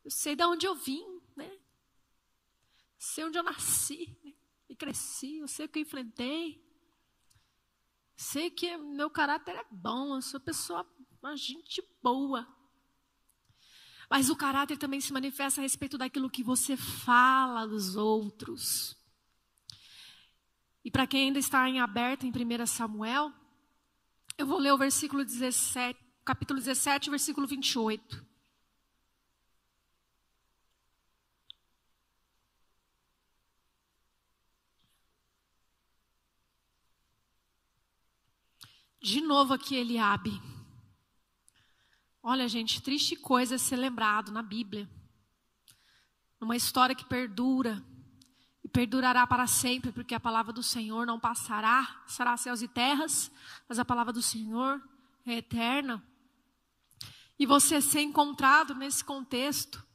Eu 0.03 0.11
sei 0.11 0.35
de 0.35 0.43
onde 0.43 0.65
eu 0.65 0.75
vim, 0.75 1.05
né? 1.35 1.57
Sei 2.97 3.23
onde 3.23 3.37
eu 3.37 3.43
nasci 3.43 4.17
né? 4.23 4.33
e 4.67 4.75
cresci. 4.75 5.37
Eu 5.37 5.47
sei 5.47 5.67
o 5.67 5.69
que 5.69 5.79
eu 5.79 5.83
enfrentei. 5.83 6.66
Sei 8.17 8.49
que 8.49 8.75
meu 8.75 9.11
caráter 9.11 9.55
é 9.55 9.65
bom. 9.69 10.15
Eu 10.15 10.21
sou 10.23 10.39
pessoa, 10.39 10.83
uma 11.21 11.37
gente 11.37 11.83
boa. 12.01 12.47
Mas 14.09 14.29
o 14.29 14.35
caráter 14.35 14.77
também 14.77 14.99
se 14.99 15.13
manifesta 15.13 15.61
a 15.61 15.63
respeito 15.63 15.97
daquilo 15.97 16.29
que 16.29 16.43
você 16.43 16.75
fala 16.75 17.67
dos 17.67 17.95
outros. 17.95 18.97
E 20.83 20.89
para 20.89 21.05
quem 21.05 21.25
ainda 21.25 21.37
está 21.37 21.69
em 21.69 21.79
aberto 21.79 22.25
em 22.25 22.31
1 22.31 22.65
Samuel, 22.65 23.31
eu 24.37 24.47
vou 24.47 24.57
ler 24.57 24.71
o 24.71 24.77
versículo 24.77 25.23
17, 25.23 25.99
capítulo 26.25 26.59
17, 26.59 27.09
versículo 27.11 27.45
28. 27.45 28.25
De 39.01 39.21
novo 39.21 39.53
aqui 39.53 39.75
Eliabe. 39.75 40.41
Olha, 42.21 42.47
gente, 42.47 42.81
triste 42.81 43.15
coisa 43.15 43.55
é 43.55 43.57
ser 43.57 43.75
lembrado 43.75 44.31
na 44.31 44.41
Bíblia. 44.41 44.89
Numa 46.41 46.55
história 46.55 46.95
que 46.95 47.05
perdura 47.05 47.83
e 48.63 48.67
perdurará 48.67 49.25
para 49.27 49.45
sempre, 49.45 49.91
porque 49.91 50.15
a 50.15 50.19
palavra 50.19 50.51
do 50.51 50.63
Senhor 50.63 51.05
não 51.05 51.19
passará, 51.19 52.03
será 52.07 52.35
céus 52.35 52.61
e 52.61 52.67
terras, 52.67 53.31
mas 53.69 53.77
a 53.79 53.85
palavra 53.85 54.11
do 54.11 54.21
Senhor 54.21 54.81
é 55.25 55.35
eterna. 55.35 56.03
E 57.39 57.45
você 57.45 57.79
ser 57.79 58.01
encontrado 58.01 58.73
nesse 58.73 59.03
contexto 59.03 59.85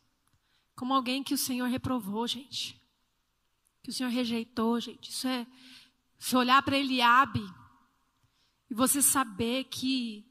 como 0.76 0.94
alguém 0.94 1.24
que 1.24 1.34
o 1.34 1.38
Senhor 1.38 1.66
reprovou, 1.66 2.26
gente. 2.26 2.80
Que 3.82 3.90
o 3.90 3.92
Senhor 3.92 4.10
rejeitou, 4.10 4.80
gente. 4.80 5.10
Isso 5.10 5.26
é 5.26 5.44
se 6.18 6.36
olhar 6.36 6.62
para 6.62 6.78
Eliabe 6.78 7.42
e 8.72 8.74
você 8.74 9.02
saber 9.02 9.64
que 9.64 10.24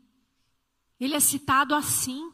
ele 0.99 1.13
é 1.13 1.19
citado 1.19 1.75
assim. 1.75 2.33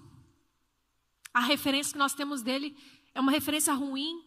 A 1.33 1.41
referência 1.41 1.91
que 1.91 1.99
nós 1.99 2.13
temos 2.13 2.41
dele 2.41 2.77
é 3.13 3.19
uma 3.19 3.29
referência 3.29 3.73
ruim, 3.73 4.25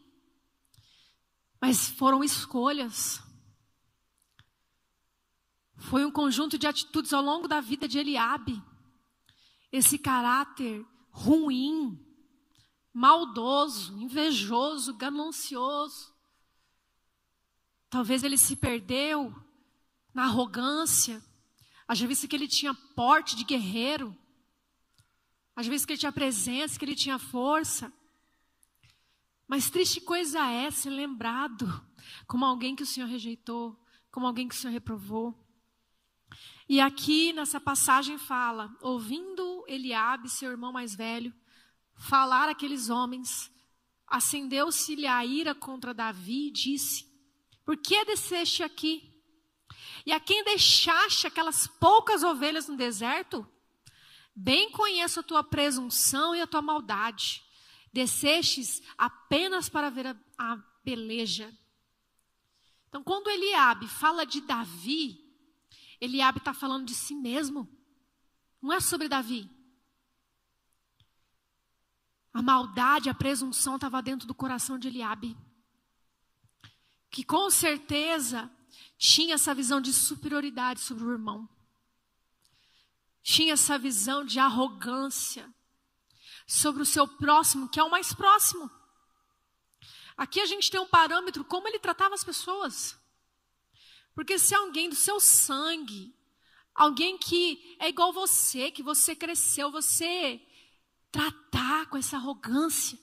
mas 1.58 1.88
foram 1.88 2.22
escolhas. 2.22 3.22
Foi 5.74 6.04
um 6.04 6.10
conjunto 6.10 6.58
de 6.58 6.66
atitudes 6.66 7.14
ao 7.14 7.22
longo 7.22 7.48
da 7.48 7.62
vida 7.62 7.88
de 7.88 7.98
Eliabe. 7.98 8.62
Esse 9.72 9.96
caráter 9.98 10.84
ruim, 11.10 11.98
maldoso, 12.92 13.98
invejoso, 13.98 14.92
ganancioso. 14.98 16.14
Talvez 17.88 18.22
ele 18.22 18.36
se 18.36 18.54
perdeu 18.54 19.34
na 20.12 20.24
arrogância, 20.24 21.24
Haja 21.90 22.06
vezes 22.06 22.24
que 22.24 22.36
ele 22.36 22.46
tinha 22.46 22.72
porte 22.72 23.34
de 23.34 23.42
guerreiro. 23.42 24.16
Às 25.56 25.66
vezes 25.66 25.84
que 25.84 25.92
ele 25.92 25.98
tinha 25.98 26.12
presença, 26.12 26.78
que 26.78 26.84
ele 26.84 26.94
tinha 26.94 27.18
força. 27.18 27.92
Mas 29.48 29.70
triste 29.70 30.00
coisa 30.00 30.38
é 30.46 30.70
ser 30.70 30.90
lembrado 30.90 31.66
como 32.28 32.44
alguém 32.44 32.76
que 32.76 32.84
o 32.84 32.86
Senhor 32.86 33.08
rejeitou, 33.08 33.76
como 34.08 34.24
alguém 34.24 34.46
que 34.46 34.54
o 34.54 34.56
Senhor 34.56 34.72
reprovou. 34.72 35.36
E 36.68 36.80
aqui 36.80 37.32
nessa 37.32 37.60
passagem 37.60 38.16
fala: 38.18 38.72
ouvindo 38.80 39.64
Eliabe, 39.66 40.28
seu 40.28 40.48
irmão 40.48 40.72
mais 40.72 40.94
velho, 40.94 41.34
falar 41.96 42.48
aqueles 42.48 42.88
homens, 42.88 43.50
acendeu-se-lhe 44.06 45.08
a 45.08 45.26
ira 45.26 45.56
contra 45.56 45.92
Davi 45.92 46.46
e 46.46 46.52
disse: 46.52 47.04
Por 47.64 47.76
que 47.76 48.04
desceste 48.04 48.62
aqui? 48.62 49.09
E 50.04 50.12
a 50.12 50.20
quem 50.20 50.44
deixaste 50.44 51.26
aquelas 51.26 51.66
poucas 51.66 52.22
ovelhas 52.22 52.68
no 52.68 52.76
deserto? 52.76 53.46
Bem 54.34 54.70
conheço 54.70 55.20
a 55.20 55.22
tua 55.22 55.44
presunção 55.44 56.34
e 56.34 56.40
a 56.40 56.46
tua 56.46 56.62
maldade. 56.62 57.44
Descestes 57.92 58.80
apenas 58.96 59.68
para 59.68 59.90
ver 59.90 60.06
a, 60.06 60.16
a 60.38 60.56
peleja. 60.82 61.52
Então, 62.88 63.02
quando 63.02 63.30
Eliabe 63.30 63.86
fala 63.86 64.24
de 64.24 64.40
Davi, 64.40 65.24
Eliabe 66.00 66.38
está 66.38 66.54
falando 66.54 66.86
de 66.86 66.94
si 66.94 67.14
mesmo. 67.14 67.68
Não 68.60 68.72
é 68.72 68.80
sobre 68.80 69.08
Davi. 69.08 69.48
A 72.32 72.40
maldade, 72.40 73.10
a 73.10 73.14
presunção 73.14 73.74
estava 73.74 74.00
dentro 74.00 74.26
do 74.26 74.34
coração 74.34 74.78
de 74.78 74.88
Eliabe. 74.88 75.36
Que 77.10 77.24
com 77.24 77.50
certeza 77.50 78.50
tinha 79.00 79.36
essa 79.36 79.54
visão 79.54 79.80
de 79.80 79.94
superioridade 79.94 80.80
sobre 80.80 81.04
o 81.04 81.10
irmão. 81.10 81.48
Tinha 83.22 83.54
essa 83.54 83.78
visão 83.78 84.26
de 84.26 84.38
arrogância 84.38 85.50
sobre 86.46 86.82
o 86.82 86.86
seu 86.86 87.08
próximo, 87.08 87.70
que 87.70 87.80
é 87.80 87.82
o 87.82 87.90
mais 87.90 88.12
próximo. 88.12 88.70
Aqui 90.18 90.38
a 90.38 90.44
gente 90.44 90.70
tem 90.70 90.78
um 90.78 90.86
parâmetro 90.86 91.42
como 91.46 91.66
ele 91.66 91.78
tratava 91.78 92.14
as 92.14 92.22
pessoas. 92.22 92.94
Porque 94.14 94.38
se 94.38 94.54
alguém 94.54 94.90
do 94.90 94.94
seu 94.94 95.18
sangue, 95.18 96.14
alguém 96.74 97.16
que 97.16 97.74
é 97.78 97.88
igual 97.88 98.12
você, 98.12 98.70
que 98.70 98.82
você 98.82 99.16
cresceu, 99.16 99.70
você 99.70 100.46
tratar 101.10 101.86
com 101.86 101.96
essa 101.96 102.18
arrogância. 102.18 102.98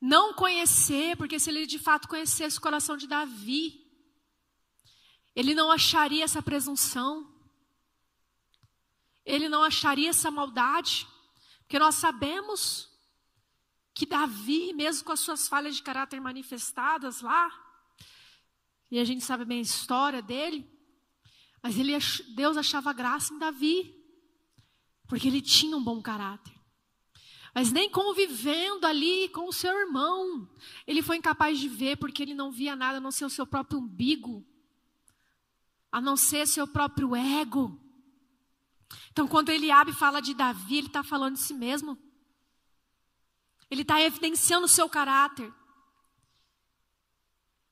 Não 0.00 0.34
conhecer, 0.34 1.16
porque 1.16 1.38
se 1.38 1.48
ele 1.48 1.64
de 1.64 1.78
fato 1.78 2.08
conhecesse 2.08 2.58
o 2.58 2.60
coração 2.60 2.96
de 2.96 3.06
Davi, 3.06 3.81
ele 5.34 5.54
não 5.54 5.70
acharia 5.70 6.24
essa 6.24 6.42
presunção, 6.42 7.32
ele 9.24 9.48
não 9.48 9.62
acharia 9.62 10.10
essa 10.10 10.30
maldade, 10.30 11.06
porque 11.60 11.78
nós 11.78 11.94
sabemos 11.94 12.90
que 13.94 14.06
Davi, 14.06 14.72
mesmo 14.72 15.04
com 15.04 15.12
as 15.12 15.20
suas 15.20 15.48
falhas 15.48 15.76
de 15.76 15.82
caráter 15.82 16.20
manifestadas 16.20 17.20
lá, 17.20 17.50
e 18.90 18.98
a 18.98 19.04
gente 19.04 19.24
sabe 19.24 19.44
bem 19.44 19.58
a 19.58 19.62
história 19.62 20.20
dele, 20.20 20.70
mas 21.62 21.78
ele, 21.78 21.92
Deus 22.34 22.56
achava 22.56 22.92
graça 22.92 23.32
em 23.32 23.38
Davi, 23.38 23.94
porque 25.06 25.28
ele 25.28 25.40
tinha 25.40 25.76
um 25.76 25.82
bom 25.82 26.02
caráter. 26.02 26.52
Mas 27.54 27.70
nem 27.70 27.88
convivendo 27.90 28.86
ali 28.86 29.28
com 29.28 29.46
o 29.46 29.52
seu 29.52 29.78
irmão, 29.78 30.48
ele 30.86 31.02
foi 31.02 31.18
incapaz 31.18 31.58
de 31.58 31.68
ver, 31.68 31.96
porque 31.96 32.22
ele 32.22 32.34
não 32.34 32.50
via 32.50 32.74
nada 32.74 32.98
a 32.98 33.00
não 33.00 33.10
ser 33.10 33.26
o 33.26 33.30
seu 33.30 33.46
próprio 33.46 33.78
umbigo, 33.78 34.44
a 35.92 36.00
não 36.00 36.16
ser 36.16 36.48
seu 36.48 36.66
próprio 36.66 37.14
ego. 37.14 37.78
Então, 39.10 39.28
quando 39.28 39.50
Eliabe 39.50 39.92
fala 39.92 40.22
de 40.22 40.32
Davi, 40.32 40.78
ele 40.78 40.86
está 40.86 41.04
falando 41.04 41.34
de 41.34 41.42
si 41.42 41.52
mesmo. 41.52 41.98
Ele 43.70 43.82
está 43.82 44.00
evidenciando 44.00 44.64
o 44.64 44.68
seu 44.68 44.88
caráter. 44.88 45.52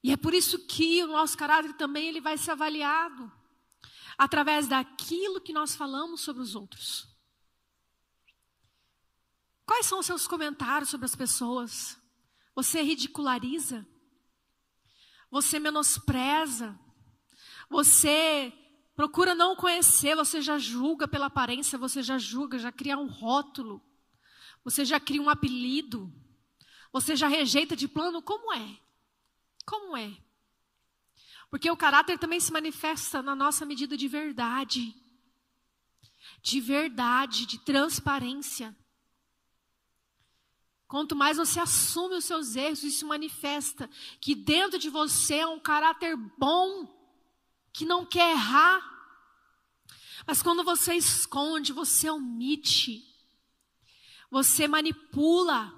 E 0.03 0.13
é 0.13 0.17
por 0.17 0.35
isso 0.35 0.67
que 0.67 1.03
o 1.03 1.09
nosso 1.09 1.37
caráter 1.37 1.73
também 1.75 2.09
ele 2.09 2.21
vai 2.21 2.37
ser 2.37 2.53
avaliado 2.53 3.31
através 4.17 4.69
daquilo 4.69 5.41
que 5.41 5.53
nós 5.53 5.75
falamos 5.75 6.21
sobre 6.21 6.43
os 6.43 6.55
outros. 6.55 7.09
Quais 9.65 9.87
são 9.87 10.01
os 10.01 10.07
seus 10.07 10.27
comentários 10.27 10.91
sobre 10.91 11.07
as 11.07 11.15
pessoas? 11.15 11.99
Você 12.55 12.83
ridiculariza? 12.83 13.87
Você 15.31 15.59
menospreza? 15.59 16.79
Você 17.71 18.53
procura 18.97 19.35
não 19.35 19.55
conhecer, 19.55 20.17
você 20.17 20.43
já 20.43 20.59
julga 20.59 21.09
pela 21.09 21.27
aparência, 21.27 21.79
você 21.79 22.03
já 22.03 22.19
julga, 22.19 22.59
já 22.59 22.73
cria 22.73 22.99
um 22.99 23.07
rótulo, 23.07 23.81
você 24.65 24.85
já 24.85 24.99
cria 24.99 25.23
um 25.23 25.31
apelido, 25.31 26.13
você 26.93 27.15
já 27.15 27.29
rejeita 27.29 27.77
de 27.77 27.87
plano, 27.87 28.21
como 28.21 28.53
é? 28.53 28.77
Como 29.65 29.97
é? 29.97 30.15
Porque 31.49 31.71
o 31.71 31.77
caráter 31.77 32.19
também 32.19 32.41
se 32.41 32.53
manifesta 32.53 33.23
na 33.23 33.35
nossa 33.35 33.65
medida 33.65 33.97
de 33.97 34.09
verdade, 34.09 34.95
de 36.43 36.61
verdade, 36.61 37.47
de 37.47 37.59
transparência. 37.61 38.77
Quanto 40.89 41.15
mais 41.15 41.37
você 41.37 41.61
assume 41.61 42.17
os 42.17 42.25
seus 42.25 42.57
erros, 42.57 42.83
isso 42.83 43.07
manifesta 43.07 43.89
que 44.21 44.35
dentro 44.35 44.77
de 44.77 44.91
você 44.91 45.37
é 45.37 45.47
um 45.47 45.61
caráter 45.61 46.17
bom, 46.17 47.00
que 47.73 47.85
não 47.85 48.05
quer 48.05 48.33
errar. 48.33 48.81
Mas 50.27 50.43
quando 50.43 50.63
você 50.63 50.95
esconde, 50.95 51.73
você 51.73 52.11
omite, 52.11 53.05
você 54.31 54.69
manipula. 54.69 55.75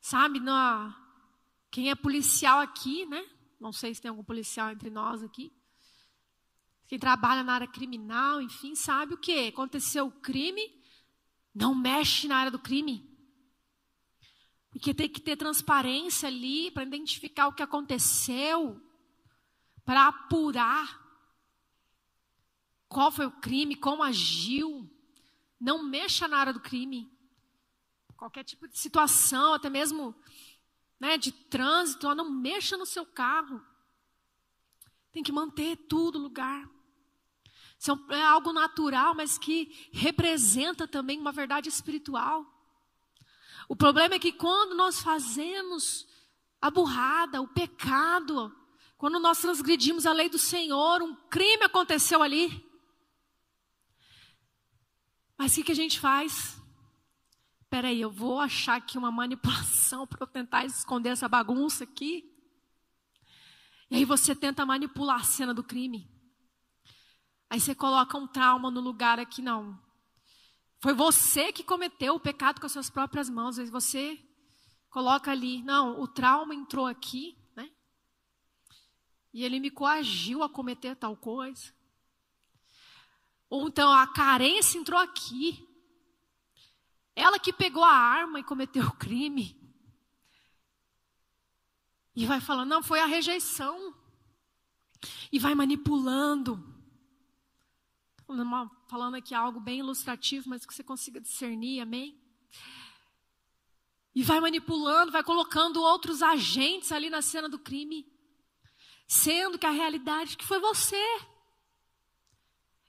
Sabe, 0.00 0.40
na, 0.40 0.96
quem 1.70 1.90
é 1.90 1.94
policial 1.94 2.60
aqui, 2.60 3.06
né? 3.06 3.24
Não 3.60 3.72
sei 3.72 3.94
se 3.94 4.02
tem 4.02 4.08
algum 4.08 4.24
policial 4.24 4.70
entre 4.70 4.90
nós 4.90 5.22
aqui. 5.22 5.52
Quem 6.88 6.98
trabalha 6.98 7.42
na 7.42 7.54
área 7.54 7.66
criminal, 7.66 8.42
enfim, 8.42 8.74
sabe 8.74 9.14
o 9.14 9.18
que? 9.18 9.48
Aconteceu 9.48 10.08
o 10.08 10.20
crime, 10.20 10.60
não 11.54 11.74
mexe 11.74 12.28
na 12.28 12.36
área 12.36 12.50
do 12.50 12.58
crime. 12.58 13.08
Porque 14.70 14.92
tem 14.92 15.08
que 15.08 15.20
ter 15.20 15.36
transparência 15.36 16.28
ali 16.28 16.70
para 16.70 16.82
identificar 16.82 17.46
o 17.46 17.54
que 17.54 17.62
aconteceu, 17.62 18.78
para 19.92 20.08
apurar 20.08 20.98
qual 22.88 23.12
foi 23.12 23.26
o 23.26 23.30
crime, 23.30 23.76
como 23.76 24.02
agiu. 24.02 24.90
Não 25.60 25.82
mexa 25.82 26.26
na 26.26 26.38
área 26.38 26.52
do 26.54 26.60
crime. 26.60 27.12
Qualquer 28.16 28.42
tipo 28.42 28.66
de 28.66 28.78
situação, 28.78 29.52
até 29.52 29.68
mesmo 29.68 30.14
né, 30.98 31.18
de 31.18 31.30
trânsito, 31.30 32.14
não 32.14 32.30
mexa 32.30 32.74
no 32.78 32.86
seu 32.86 33.04
carro. 33.04 33.62
Tem 35.12 35.22
que 35.22 35.30
manter 35.30 35.76
tudo 35.76 36.18
lugar. 36.18 36.66
Isso 37.78 37.92
é, 38.08 38.14
é 38.14 38.24
algo 38.24 38.50
natural, 38.50 39.14
mas 39.14 39.36
que 39.36 39.90
representa 39.92 40.88
também 40.88 41.20
uma 41.20 41.32
verdade 41.32 41.68
espiritual. 41.68 42.46
O 43.68 43.76
problema 43.76 44.14
é 44.14 44.18
que 44.18 44.32
quando 44.32 44.74
nós 44.74 45.02
fazemos 45.02 46.08
a 46.62 46.70
burrada, 46.70 47.42
o 47.42 47.48
pecado, 47.48 48.56
quando 49.02 49.18
nós 49.18 49.40
transgredimos 49.40 50.06
a 50.06 50.12
lei 50.12 50.28
do 50.28 50.38
Senhor, 50.38 51.02
um 51.02 51.12
crime 51.28 51.64
aconteceu 51.64 52.22
ali. 52.22 52.64
Mas 55.36 55.50
o 55.50 55.54
que, 55.56 55.64
que 55.64 55.72
a 55.72 55.74
gente 55.74 55.98
faz? 55.98 56.56
Espera 57.62 57.88
aí, 57.88 58.00
eu 58.00 58.12
vou 58.12 58.38
achar 58.38 58.76
aqui 58.76 58.96
uma 58.96 59.10
manipulação 59.10 60.06
para 60.06 60.18
eu 60.20 60.26
tentar 60.28 60.64
esconder 60.66 61.08
essa 61.08 61.28
bagunça 61.28 61.82
aqui. 61.82 62.32
E 63.90 63.96
aí 63.96 64.04
você 64.04 64.36
tenta 64.36 64.64
manipular 64.64 65.18
a 65.18 65.24
cena 65.24 65.52
do 65.52 65.64
crime. 65.64 66.08
Aí 67.50 67.58
você 67.58 67.74
coloca 67.74 68.16
um 68.16 68.28
trauma 68.28 68.70
no 68.70 68.80
lugar 68.80 69.18
aqui, 69.18 69.42
não. 69.42 69.76
Foi 70.78 70.94
você 70.94 71.50
que 71.52 71.64
cometeu 71.64 72.14
o 72.14 72.20
pecado 72.20 72.60
com 72.60 72.66
as 72.66 72.72
suas 72.72 72.88
próprias 72.88 73.28
mãos. 73.28 73.58
Aí 73.58 73.66
você 73.66 74.16
coloca 74.88 75.32
ali, 75.32 75.60
não, 75.64 76.00
o 76.00 76.06
trauma 76.06 76.54
entrou 76.54 76.86
aqui? 76.86 77.41
E 79.32 79.44
ele 79.44 79.58
me 79.58 79.70
coagiu 79.70 80.42
a 80.42 80.48
cometer 80.48 80.94
tal 80.96 81.16
coisa. 81.16 81.72
Ou 83.48 83.68
então 83.68 83.90
a 83.90 84.06
carência 84.06 84.78
entrou 84.78 85.00
aqui. 85.00 85.66
Ela 87.14 87.38
que 87.38 87.52
pegou 87.52 87.84
a 87.84 87.92
arma 87.92 88.40
e 88.40 88.44
cometeu 88.44 88.84
o 88.84 88.96
crime. 88.96 89.58
E 92.14 92.26
vai 92.26 92.40
falando, 92.40 92.68
não, 92.68 92.82
foi 92.82 93.00
a 93.00 93.06
rejeição. 93.06 93.94
E 95.30 95.38
vai 95.38 95.54
manipulando 95.54 96.72
falando 98.88 99.14
aqui 99.14 99.34
algo 99.34 99.60
bem 99.60 99.80
ilustrativo, 99.80 100.48
mas 100.48 100.64
que 100.64 100.74
você 100.74 100.82
consiga 100.82 101.20
discernir, 101.20 101.80
amém? 101.80 102.18
E 104.14 104.22
vai 104.22 104.40
manipulando, 104.40 105.12
vai 105.12 105.22
colocando 105.22 105.80
outros 105.80 106.22
agentes 106.22 106.92
ali 106.92 107.08
na 107.08 107.22
cena 107.22 107.48
do 107.48 107.58
crime, 107.58 108.06
sendo 109.12 109.58
que 109.58 109.66
a 109.66 109.70
realidade 109.70 110.38
que 110.38 110.44
foi 110.44 110.58
você. 110.58 111.04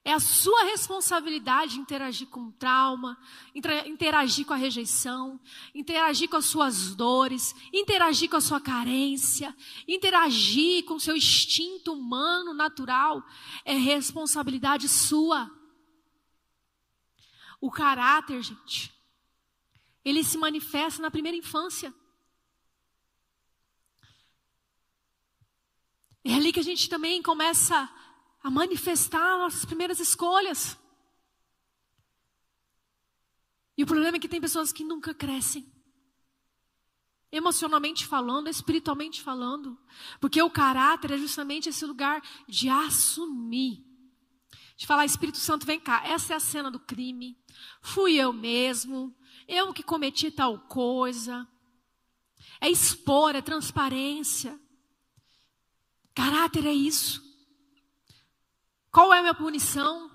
É 0.06 0.14
a 0.14 0.20
sua 0.20 0.64
responsabilidade 0.64 1.80
interagir 1.80 2.28
com 2.28 2.48
o 2.48 2.52
trauma, 2.54 3.18
interagir 3.54 4.46
com 4.46 4.54
a 4.54 4.58
rejeição, 4.58 5.40
interagir 5.74 6.30
com 6.30 6.38
as 6.38 6.46
suas 6.46 6.96
dores, 6.96 7.54
interagir 7.72 8.30
com 8.30 8.38
a 8.38 8.42
sua 8.42 8.60
carência, 8.60 9.56
interagir 9.88 10.86
com 10.86 10.96
o 10.96 11.00
seu 11.00 11.16
instinto 11.16 11.94
humano 11.94 12.54
natural. 12.54 13.22
É 13.66 13.74
responsabilidade 13.74 14.88
sua. 14.88 15.50
O 17.60 17.72
caráter, 17.72 18.42
gente, 18.42 18.94
ele 20.04 20.24
se 20.24 20.38
manifesta 20.38 21.02
na 21.02 21.12
primeira 21.12 21.38
infância. 21.38 21.94
É 26.24 26.34
ali 26.36 26.54
que 26.54 26.60
a 26.60 26.64
gente 26.64 26.90
também 26.90 27.22
começa 27.22 27.90
a 28.42 28.50
manifestar 28.50 29.38
nossas 29.38 29.66
primeiras 29.66 30.00
escolhas. 30.00 30.78
E 33.78 33.84
o 33.84 33.88
problema 33.88 34.18
é 34.18 34.20
que 34.20 34.30
tem 34.30 34.40
pessoas 34.40 34.72
que 34.72 34.84
nunca 34.84 35.14
crescem. 35.14 35.72
Emocionalmente 37.32 38.06
falando, 38.06 38.48
espiritualmente 38.48 39.22
falando. 39.22 39.78
Porque 40.22 40.42
o 40.42 40.50
caráter 40.50 41.12
é 41.12 41.18
justamente 41.18 41.68
esse 41.68 41.86
lugar 41.86 42.22
de 42.48 42.70
assumir. 42.70 43.84
De 44.78 44.86
falar, 44.86 45.06
Espírito 45.06 45.40
Santo, 45.40 45.66
vem 45.66 45.80
cá, 45.80 46.04
essa 46.06 46.34
é 46.34 46.36
a 46.36 46.40
cena 46.40 46.70
do 46.70 46.80
crime. 46.80 47.38
Fui 47.82 48.16
eu 48.16 48.32
mesmo. 48.32 49.16
Eu 49.48 49.74
que 49.74 49.84
cometi 49.84 50.30
tal 50.30 50.60
coisa. 50.60 51.48
É 52.62 52.70
expor, 52.70 53.36
é 53.36 53.42
transparência. 53.42 54.60
Caráter 56.14 56.66
é 56.66 56.74
isso. 56.74 57.24
Qual 58.92 59.14
é 59.14 59.20
a 59.20 59.22
minha 59.22 59.34
punição? 59.34 60.12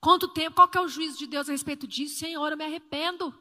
Quanto 0.00 0.28
tempo? 0.28 0.56
Qual 0.56 0.70
é 0.74 0.80
o 0.80 0.88
juízo 0.88 1.18
de 1.18 1.26
Deus 1.26 1.48
a 1.48 1.52
respeito 1.52 1.86
disso? 1.86 2.18
Senhor, 2.18 2.50
eu 2.50 2.56
me 2.56 2.64
arrependo. 2.64 3.34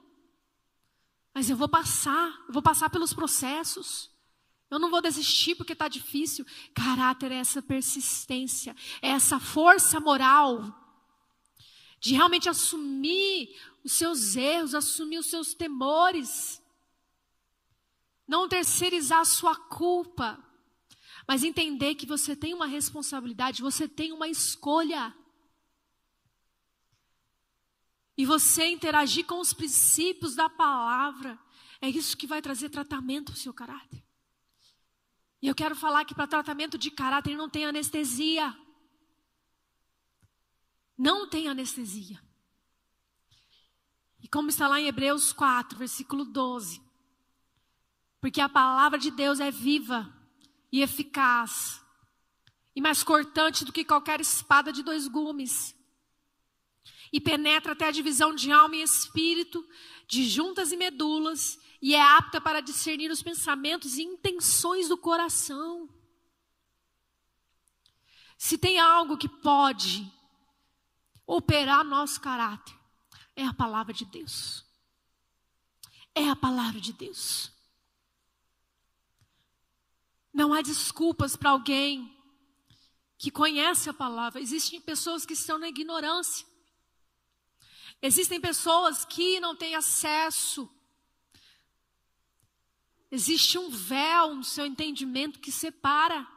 Mas 1.34 1.50
eu 1.50 1.58
vou 1.58 1.68
passar, 1.68 2.28
eu 2.48 2.54
vou 2.54 2.62
passar 2.62 2.90
pelos 2.90 3.14
processos. 3.14 4.10
Eu 4.72 4.80
não 4.80 4.90
vou 4.90 5.02
desistir 5.02 5.56
porque 5.56 5.74
está 5.74 5.88
difícil. 5.88 6.46
Caráter 6.74 7.32
é 7.32 7.36
essa 7.36 7.62
persistência, 7.62 8.76
é 9.02 9.10
essa 9.10 9.40
força 9.40 10.00
moral 10.00 10.82
de 12.00 12.14
realmente 12.14 12.48
assumir 12.48 13.56
os 13.84 13.94
seus 13.94 14.36
erros, 14.36 14.76
assumir 14.76 15.18
os 15.18 15.28
seus 15.28 15.54
temores. 15.54 16.62
Não 18.28 18.48
terceirizar 18.48 19.20
a 19.20 19.26
sua 19.26 19.56
culpa, 19.56 20.44
mas 21.28 21.44
entender 21.44 21.96
que 21.96 22.06
você 22.06 22.36
tem 22.36 22.54
uma 22.54 22.68
responsabilidade, 22.68 23.62
você 23.62 23.88
tem 23.88 24.12
uma 24.12 24.28
escolha. 24.28 25.16
E 28.18 28.26
você 28.26 28.68
interagir 28.68 29.26
com 29.26 29.40
os 29.40 29.54
princípios 29.54 30.36
da 30.36 30.50
palavra, 30.50 31.40
é 31.82 31.90
isso 31.90 32.16
que 32.16 32.28
vai 32.28 32.42
trazer 32.42 32.70
tratamento 32.70 33.32
ao 33.32 33.36
seu 33.36 33.54
caráter. 33.54 34.04
E 35.42 35.48
eu 35.48 35.56
quero 35.56 35.76
falar 35.76 36.06
que 36.06 36.16
para 36.16 36.28
tratamento 36.28 36.78
de 36.78 36.92
caráter 36.92 37.36
não 37.36 37.50
tem 37.50 37.66
anestesia. 37.66 38.56
Não 40.98 41.28
tem 41.28 41.48
anestesia. 41.48 42.24
E 44.22 44.28
como 44.28 44.50
está 44.50 44.68
lá 44.68 44.80
em 44.80 44.88
Hebreus 44.88 45.34
4, 45.34 45.78
versículo 45.78 46.24
12. 46.24 46.82
Porque 48.22 48.42
a 48.42 48.50
palavra 48.50 48.98
de 48.98 49.12
Deus 49.12 49.40
é 49.40 49.52
viva 49.52 50.15
e 50.72 50.82
eficaz, 50.82 51.82
e 52.76 52.82
mais 52.82 53.04
cortante 53.04 53.64
do 53.64 53.72
que 53.72 53.86
qualquer 53.86 54.20
espada 54.20 54.72
de 54.72 54.84
dois 54.84 55.08
gumes 55.08 55.76
e 57.16 57.22
penetra 57.22 57.72
até 57.72 57.88
a 57.88 57.92
divisão 57.92 58.36
de 58.36 58.52
alma 58.52 58.76
e 58.76 58.82
espírito, 58.82 59.66
de 60.06 60.28
juntas 60.28 60.74
e 60.74 60.76
medulas, 60.78 61.58
e 61.82 61.96
é 61.96 62.02
apta 62.02 62.42
para 62.42 62.60
discernir 62.60 63.10
os 63.10 63.24
pensamentos 63.24 63.98
e 63.98 64.04
intenções 64.04 64.90
do 64.90 64.98
coração. 64.98 65.90
Se 68.38 68.58
tem 68.58 68.80
algo 68.80 69.18
que 69.18 69.30
pode 69.30 70.12
operar 71.26 71.86
nosso 71.86 72.20
caráter, 72.20 72.76
é 73.34 73.46
a 73.46 73.54
palavra 73.54 73.94
de 73.94 74.04
Deus. 74.04 74.66
É 76.14 76.30
a 76.30 76.36
palavra 76.36 76.82
de 76.82 76.92
Deus. 76.92 77.50
Não 80.36 80.54
há 80.54 80.62
desculpas 80.62 81.38
para 81.38 81.52
alguém 81.52 82.14
que 83.18 83.32
conhece 83.32 83.90
a 83.90 83.94
palavra. 83.94 84.42
Existem 84.42 84.82
pessoas 84.82 85.26
que 85.26 85.32
estão 85.32 85.58
na 85.58 85.70
ignorância. 85.70 86.46
Existem 88.02 88.42
pessoas 88.42 89.06
que 89.06 89.40
não 89.40 89.56
têm 89.56 89.76
acesso. 89.76 90.70
Existe 93.10 93.58
um 93.58 93.70
véu 93.70 94.36
no 94.36 94.44
seu 94.44 94.66
entendimento 94.66 95.40
que 95.40 95.54
separa 95.54 96.28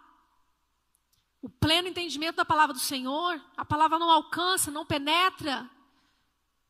o 1.43 1.49
pleno 1.49 1.89
entendimento 1.89 2.37
da 2.37 2.45
palavra 2.45 2.73
do 2.73 2.79
Senhor. 2.79 3.45
A 3.57 3.65
palavra 3.65 3.99
não 3.99 4.13
alcança, 4.13 4.71
não 4.71 4.87
penetra. 4.87 5.69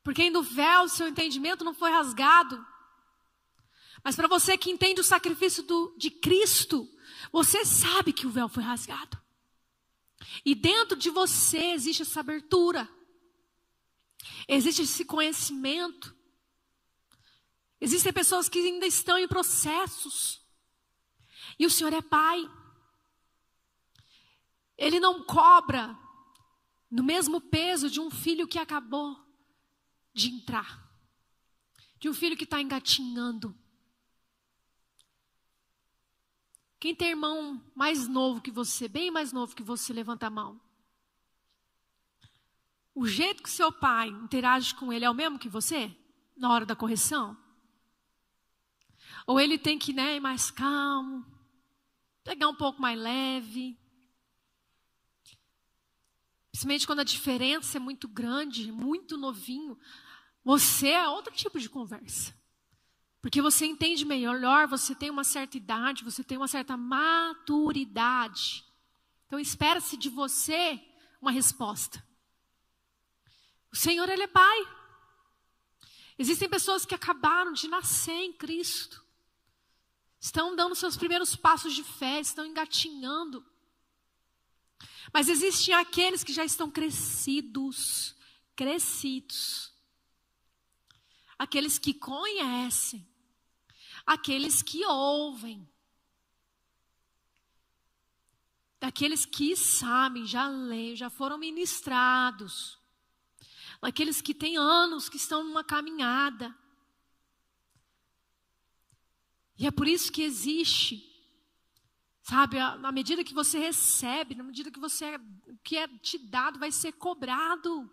Porque 0.02 0.22
ainda 0.22 0.38
o 0.38 0.42
véu, 0.42 0.84
o 0.84 0.88
seu 0.88 1.06
entendimento 1.06 1.62
não 1.62 1.74
foi 1.74 1.90
rasgado. 1.90 2.66
Mas 4.02 4.16
para 4.16 4.26
você 4.28 4.56
que 4.56 4.70
entende 4.70 5.02
o 5.02 5.04
sacrifício 5.04 5.62
do, 5.62 5.94
de 5.98 6.10
Cristo, 6.10 6.88
você 7.32 7.64
sabe 7.64 8.12
que 8.12 8.26
o 8.26 8.30
véu 8.30 8.48
foi 8.48 8.62
rasgado. 8.62 9.20
E 10.44 10.54
dentro 10.54 10.96
de 10.96 11.10
você 11.10 11.72
existe 11.72 12.02
essa 12.02 12.20
abertura. 12.20 12.88
Existe 14.46 14.82
esse 14.82 15.04
conhecimento. 15.04 16.16
Existem 17.80 18.12
pessoas 18.12 18.48
que 18.48 18.58
ainda 18.58 18.86
estão 18.86 19.18
em 19.18 19.28
processos. 19.28 20.42
E 21.58 21.66
o 21.66 21.70
Senhor 21.70 21.92
é 21.92 22.02
Pai. 22.02 22.48
Ele 24.76 25.00
não 25.00 25.24
cobra 25.24 25.96
no 26.90 27.02
mesmo 27.02 27.40
peso 27.40 27.90
de 27.90 28.00
um 28.00 28.10
filho 28.10 28.48
que 28.48 28.58
acabou 28.58 29.16
de 30.14 30.28
entrar, 30.28 30.88
de 31.98 32.08
um 32.08 32.14
filho 32.14 32.36
que 32.36 32.44
está 32.44 32.60
engatinhando. 32.60 33.54
Quem 36.80 36.94
tem 36.94 37.10
irmão 37.10 37.62
mais 37.74 38.06
novo 38.06 38.40
que 38.40 38.50
você, 38.50 38.88
bem 38.88 39.10
mais 39.10 39.32
novo 39.32 39.54
que 39.54 39.62
você, 39.62 39.92
levanta 39.92 40.26
a 40.26 40.30
mão 40.30 40.60
o 42.98 43.06
jeito 43.06 43.44
que 43.44 43.50
seu 43.50 43.70
pai 43.70 44.08
interage 44.08 44.74
com 44.74 44.92
ele 44.92 45.04
é 45.04 45.10
o 45.10 45.14
mesmo 45.14 45.38
que 45.38 45.48
você? 45.48 45.96
Na 46.36 46.52
hora 46.52 46.66
da 46.66 46.74
correção? 46.74 47.38
Ou 49.24 49.38
ele 49.38 49.56
tem 49.56 49.78
que 49.78 49.92
né, 49.92 50.16
ir 50.16 50.20
mais 50.20 50.50
calmo, 50.50 51.24
pegar 52.24 52.48
um 52.48 52.56
pouco 52.56 52.82
mais 52.82 52.98
leve? 52.98 53.78
Principalmente 56.50 56.86
quando 56.88 57.00
a 57.00 57.04
diferença 57.04 57.76
é 57.76 57.80
muito 57.80 58.08
grande, 58.08 58.72
muito 58.72 59.16
novinho, 59.16 59.78
você 60.42 60.88
é 60.88 61.08
outro 61.08 61.32
tipo 61.32 61.60
de 61.60 61.70
conversa. 61.70 62.34
Porque 63.20 63.42
você 63.42 63.66
entende 63.66 64.04
melhor, 64.04 64.68
você 64.68 64.94
tem 64.94 65.10
uma 65.10 65.24
certa 65.24 65.56
idade, 65.56 66.04
você 66.04 66.22
tem 66.22 66.36
uma 66.36 66.48
certa 66.48 66.76
maturidade. 66.76 68.64
Então 69.26 69.38
espera-se 69.38 69.96
de 69.96 70.08
você 70.08 70.80
uma 71.20 71.30
resposta. 71.30 72.02
O 73.70 73.76
Senhor, 73.76 74.08
Ele 74.08 74.22
é 74.22 74.28
Pai. 74.28 74.78
Existem 76.18 76.48
pessoas 76.48 76.84
que 76.84 76.94
acabaram 76.94 77.52
de 77.52 77.68
nascer 77.68 78.12
em 78.12 78.32
Cristo, 78.32 79.04
estão 80.20 80.56
dando 80.56 80.74
seus 80.74 80.96
primeiros 80.96 81.36
passos 81.36 81.74
de 81.74 81.84
fé, 81.84 82.18
estão 82.18 82.44
engatinhando. 82.44 83.44
Mas 85.12 85.28
existem 85.28 85.74
aqueles 85.74 86.24
que 86.24 86.32
já 86.32 86.44
estão 86.44 86.70
crescidos, 86.70 88.16
crescidos. 88.56 89.72
Aqueles 91.38 91.78
que 91.78 91.94
conhecem, 91.94 93.07
aqueles 94.12 94.62
que 94.62 94.84
ouvem, 94.86 95.68
daqueles 98.80 99.26
que 99.26 99.56
sabem, 99.56 100.26
já 100.26 100.48
leem, 100.48 100.96
já 100.96 101.10
foram 101.10 101.36
ministrados 101.38 102.78
aqueles 103.80 104.20
que 104.20 104.34
têm 104.34 104.56
anos, 104.56 105.08
que 105.08 105.16
estão 105.16 105.42
numa 105.44 105.62
caminhada. 105.62 106.56
E 109.56 109.66
é 109.66 109.70
por 109.70 109.86
isso 109.88 110.12
que 110.12 110.22
existe, 110.22 111.04
sabe, 112.22 112.58
na 112.58 112.92
medida 112.92 113.24
que 113.24 113.34
você 113.34 113.58
recebe, 113.58 114.34
na 114.34 114.44
medida 114.44 114.70
que 114.70 114.78
você 114.78 115.16
o 115.16 115.58
que 115.62 115.76
é 115.76 115.88
te 115.98 116.18
dado 116.18 116.58
vai 116.58 116.70
ser 116.70 116.92
cobrado. 116.92 117.90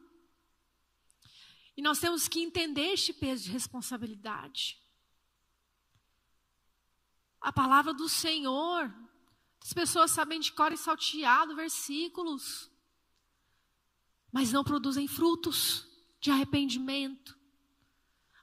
E 1.76 1.82
nós 1.82 2.00
temos 2.00 2.28
que 2.28 2.40
entender 2.40 2.94
este 2.94 3.14
peso 3.14 3.46
de 3.46 3.52
responsabilidade. 3.52 4.80
A 7.46 7.52
palavra 7.54 7.94
do 7.94 8.10
Senhor, 8.10 8.92
as 9.62 9.72
pessoas 9.72 10.12
sabem 10.12 10.40
de 10.40 10.52
cor 10.52 10.72
e 10.72 10.78
salteado 10.78 11.56
versículos 11.56 12.72
mas 14.36 14.52
não 14.52 14.66
produzem 14.66 15.08
frutos 15.08 15.88
de 16.20 16.30
arrependimento. 16.30 17.40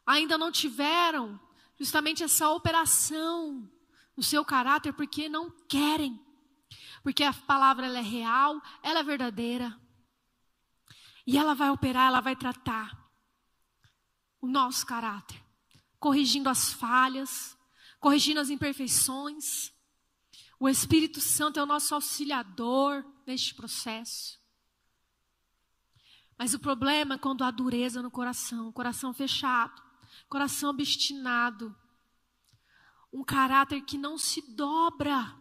Ainda 0.06 0.38
não 0.38 0.50
tiveram 0.50 1.38
justamente 1.78 2.22
essa 2.22 2.48
operação 2.48 3.70
no 4.16 4.22
seu 4.22 4.42
caráter 4.42 4.94
porque 4.94 5.28
não 5.28 5.50
querem. 5.68 6.18
Porque 7.02 7.22
a 7.22 7.34
palavra 7.34 7.84
ela 7.84 7.98
é 7.98 8.02
real, 8.02 8.58
ela 8.82 9.00
é 9.00 9.02
verdadeira. 9.02 9.78
E 11.26 11.36
ela 11.36 11.54
vai 11.54 11.68
operar, 11.68 12.06
ela 12.06 12.22
vai 12.22 12.34
tratar 12.34 12.98
o 14.40 14.46
nosso 14.46 14.86
caráter, 14.86 15.44
corrigindo 16.00 16.48
as 16.48 16.72
falhas, 16.72 17.54
corrigindo 18.02 18.40
as 18.40 18.50
imperfeições. 18.50 19.72
O 20.58 20.68
Espírito 20.68 21.20
Santo 21.20 21.60
é 21.60 21.62
o 21.62 21.66
nosso 21.66 21.94
auxiliador 21.94 23.06
neste 23.24 23.54
processo. 23.54 24.40
Mas 26.36 26.52
o 26.52 26.58
problema 26.58 27.14
é 27.14 27.18
quando 27.18 27.44
há 27.44 27.50
dureza 27.52 28.02
no 28.02 28.10
coração, 28.10 28.72
coração 28.72 29.14
fechado, 29.14 29.80
coração 30.28 30.70
obstinado, 30.70 31.74
um 33.12 33.22
caráter 33.22 33.80
que 33.82 33.96
não 33.96 34.18
se 34.18 34.42
dobra, 34.56 35.40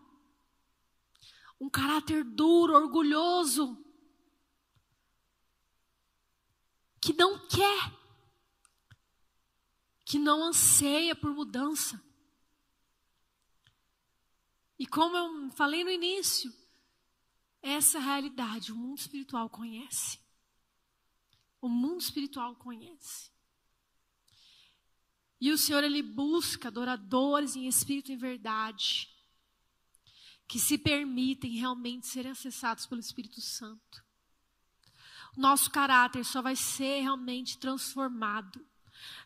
um 1.60 1.68
caráter 1.68 2.24
duro, 2.24 2.76
orgulhoso, 2.76 3.84
que 7.00 7.12
não 7.14 7.40
quer, 7.48 7.92
que 10.06 10.20
não 10.20 10.44
anseia 10.44 11.16
por 11.16 11.32
mudança. 11.32 12.11
E 14.82 14.86
como 14.88 15.16
eu 15.16 15.52
falei 15.52 15.84
no 15.84 15.92
início, 15.92 16.52
essa 17.62 18.00
realidade 18.00 18.72
o 18.72 18.76
mundo 18.76 18.98
espiritual 18.98 19.48
conhece. 19.48 20.20
O 21.62 21.70
mundo 21.70 22.02
espiritual 22.02 22.56
conhece. 22.56 23.30
E 25.40 25.52
o 25.52 25.58
Senhor, 25.60 25.84
Ele 25.84 26.02
busca 26.02 26.70
adoradores 26.70 27.56
em 27.56 27.68
espírito 27.68 28.12
e 28.12 28.16
verdade, 28.16 29.08
que 30.48 30.60
se 30.60 30.80
permitem 30.80 31.60
realmente 31.60 32.08
serem 32.08 32.32
acessados 32.32 32.88
pelo 32.88 33.02
Espírito 33.02 33.40
Santo. 33.40 34.04
Nosso 35.38 35.70
caráter 35.70 36.26
só 36.26 36.42
vai 36.42 36.56
ser 36.56 37.02
realmente 37.02 37.60
transformado 37.60 38.68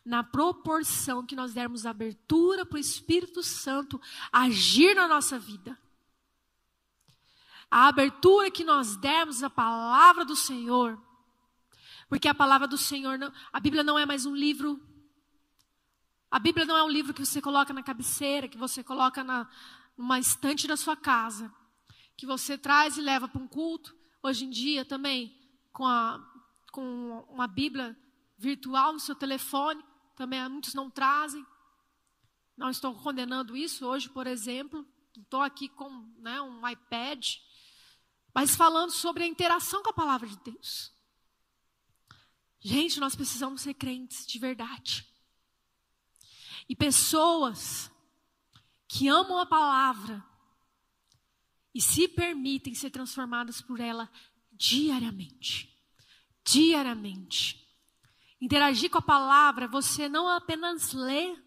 na 0.04 0.22
proporção 0.22 1.24
que 1.24 1.36
nós 1.36 1.52
dermos 1.52 1.86
abertura 1.86 2.64
para 2.64 2.76
o 2.76 2.80
Espírito 2.80 3.42
Santo 3.42 4.00
agir 4.32 4.94
na 4.94 5.08
nossa 5.08 5.38
vida. 5.38 5.78
A 7.70 7.88
abertura 7.88 8.50
que 8.50 8.64
nós 8.64 8.96
dermos 8.96 9.42
à 9.42 9.50
palavra 9.50 10.24
do 10.24 10.36
Senhor, 10.36 11.00
porque 12.08 12.28
a 12.28 12.34
palavra 12.34 12.68
do 12.68 12.78
Senhor, 12.78 13.18
não, 13.18 13.32
a 13.52 13.58
Bíblia 13.58 13.82
não 13.82 13.98
é 13.98 14.06
mais 14.06 14.24
um 14.24 14.34
livro. 14.34 14.80
A 16.30 16.38
Bíblia 16.38 16.64
não 16.64 16.76
é 16.76 16.82
um 16.82 16.88
livro 16.88 17.12
que 17.12 17.24
você 17.24 17.40
coloca 17.40 17.72
na 17.72 17.82
cabeceira, 17.82 18.48
que 18.48 18.58
você 18.58 18.82
coloca 18.84 19.24
na, 19.24 19.48
numa 19.96 20.18
estante 20.18 20.68
da 20.68 20.76
sua 20.76 20.96
casa, 20.96 21.52
que 22.16 22.26
você 22.26 22.56
traz 22.56 22.96
e 22.96 23.00
leva 23.00 23.26
para 23.26 23.42
um 23.42 23.48
culto. 23.48 23.96
Hoje 24.22 24.44
em 24.44 24.50
dia 24.50 24.84
também, 24.84 25.36
com, 25.72 25.84
a, 25.84 26.24
com 26.70 27.26
uma 27.28 27.46
Bíblia 27.46 27.96
virtual 28.38 28.92
no 28.92 29.00
seu 29.00 29.14
telefone, 29.14 29.84
também 30.14 30.46
muitos 30.48 30.74
não 30.74 30.90
trazem. 30.90 31.44
Não 32.56 32.70
estou 32.70 32.94
condenando 32.94 33.56
isso 33.56 33.86
hoje, 33.86 34.08
por 34.08 34.26
exemplo. 34.26 34.86
Estou 35.16 35.42
aqui 35.42 35.68
com 35.68 35.88
né, 36.18 36.40
um 36.40 36.66
iPad, 36.68 37.36
mas 38.34 38.54
falando 38.54 38.90
sobre 38.90 39.24
a 39.24 39.26
interação 39.26 39.82
com 39.82 39.90
a 39.90 39.94
palavra 39.94 40.28
de 40.28 40.36
Deus. 40.38 40.92
Gente, 42.60 42.98
nós 42.98 43.14
precisamos 43.14 43.62
ser 43.62 43.74
crentes 43.74 44.26
de 44.26 44.38
verdade. 44.38 45.06
E 46.68 46.74
pessoas 46.74 47.90
que 48.88 49.08
amam 49.08 49.38
a 49.38 49.46
palavra 49.46 50.24
e 51.74 51.80
se 51.80 52.08
permitem 52.08 52.74
ser 52.74 52.90
transformadas 52.90 53.60
por 53.60 53.80
ela 53.80 54.10
diariamente. 54.50 55.72
Diariamente. 56.44 57.65
Interagir 58.40 58.90
com 58.90 58.98
a 58.98 59.02
palavra, 59.02 59.66
você 59.66 60.08
não 60.08 60.28
apenas 60.28 60.92
ler, 60.92 61.42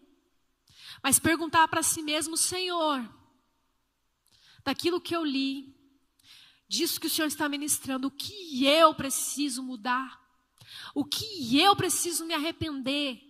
mas 1.02 1.18
perguntar 1.18 1.68
para 1.68 1.82
si 1.82 2.02
mesmo, 2.02 2.36
Senhor, 2.36 3.08
daquilo 4.64 5.00
que 5.00 5.14
eu 5.14 5.24
li, 5.24 5.74
disso 6.68 7.00
que 7.00 7.06
o 7.06 7.10
Senhor 7.10 7.28
está 7.28 7.48
ministrando, 7.48 8.08
o 8.08 8.10
que 8.10 8.64
eu 8.66 8.94
preciso 8.94 9.62
mudar, 9.62 10.20
o 10.94 11.04
que 11.04 11.58
eu 11.60 11.74
preciso 11.76 12.24
me 12.24 12.34
arrepender, 12.34 13.20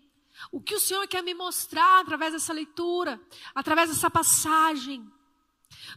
o 0.50 0.60
que 0.60 0.74
o 0.74 0.80
Senhor 0.80 1.06
quer 1.06 1.22
me 1.22 1.34
mostrar 1.34 2.00
através 2.00 2.32
dessa 2.32 2.52
leitura, 2.52 3.20
através 3.54 3.90
dessa 3.90 4.10
passagem, 4.10 5.10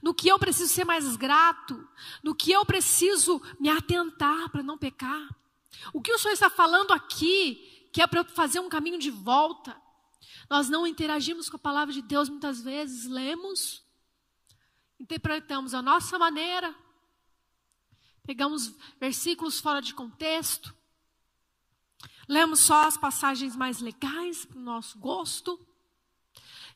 no 0.01 0.13
que 0.13 0.27
eu 0.27 0.37
preciso 0.37 0.73
ser 0.73 0.85
mais 0.85 1.15
grato, 1.15 1.87
no 2.21 2.35
que 2.35 2.51
eu 2.51 2.65
preciso 2.65 3.41
me 3.59 3.69
atentar 3.69 4.49
para 4.49 4.63
não 4.63 4.77
pecar. 4.77 5.29
O 5.93 6.01
que 6.01 6.11
o 6.11 6.19
Senhor 6.19 6.33
está 6.33 6.49
falando 6.49 6.91
aqui, 6.91 7.89
que 7.93 8.01
é 8.01 8.07
para 8.07 8.23
fazer 8.23 8.59
um 8.59 8.69
caminho 8.69 8.97
de 8.97 9.11
volta. 9.11 9.79
Nós 10.49 10.69
não 10.69 10.85
interagimos 10.85 11.49
com 11.49 11.57
a 11.57 11.59
palavra 11.59 11.93
de 11.93 12.01
Deus 12.01 12.29
muitas 12.29 12.61
vezes, 12.61 13.05
lemos, 13.05 13.83
interpretamos 14.99 15.73
a 15.73 15.81
nossa 15.81 16.17
maneira, 16.17 16.75
pegamos 18.23 18.73
versículos 18.99 19.59
fora 19.59 19.81
de 19.81 19.93
contexto, 19.93 20.75
lemos 22.27 22.59
só 22.59 22.87
as 22.87 22.97
passagens 22.97 23.55
mais 23.55 23.79
legais 23.79 24.45
para 24.45 24.57
o 24.57 24.61
nosso 24.61 24.97
gosto. 24.99 25.59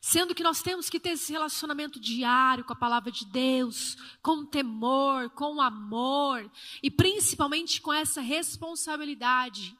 Sendo 0.00 0.34
que 0.34 0.42
nós 0.42 0.62
temos 0.62 0.88
que 0.88 1.00
ter 1.00 1.10
esse 1.10 1.32
relacionamento 1.32 1.98
diário 1.98 2.64
com 2.64 2.72
a 2.72 2.76
palavra 2.76 3.10
de 3.10 3.24
Deus, 3.26 3.96
com 4.22 4.44
temor, 4.44 5.30
com 5.30 5.60
amor 5.60 6.50
e 6.82 6.90
principalmente 6.90 7.80
com 7.80 7.92
essa 7.92 8.20
responsabilidade. 8.20 9.76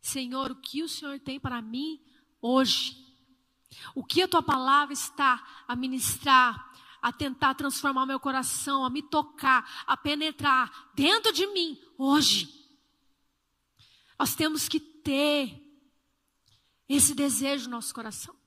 Senhor, 0.00 0.52
o 0.52 0.56
que 0.56 0.82
o 0.82 0.88
Senhor 0.88 1.18
tem 1.18 1.40
para 1.40 1.60
mim 1.60 2.00
hoje? 2.40 3.02
O 3.94 4.04
que 4.04 4.22
a 4.22 4.28
tua 4.28 4.42
palavra 4.42 4.92
está 4.92 5.64
a 5.66 5.74
ministrar, 5.74 6.72
a 7.02 7.12
tentar 7.12 7.54
transformar 7.54 8.06
meu 8.06 8.20
coração, 8.20 8.84
a 8.84 8.90
me 8.90 9.02
tocar, 9.02 9.84
a 9.86 9.96
penetrar 9.96 10.92
dentro 10.94 11.32
de 11.32 11.46
mim 11.48 11.80
hoje? 11.98 12.64
Nós 14.18 14.34
temos 14.36 14.68
que 14.68 14.78
ter 14.78 15.60
esse 16.88 17.14
desejo 17.14 17.64
no 17.64 17.72
nosso 17.72 17.92
coração. 17.92 18.43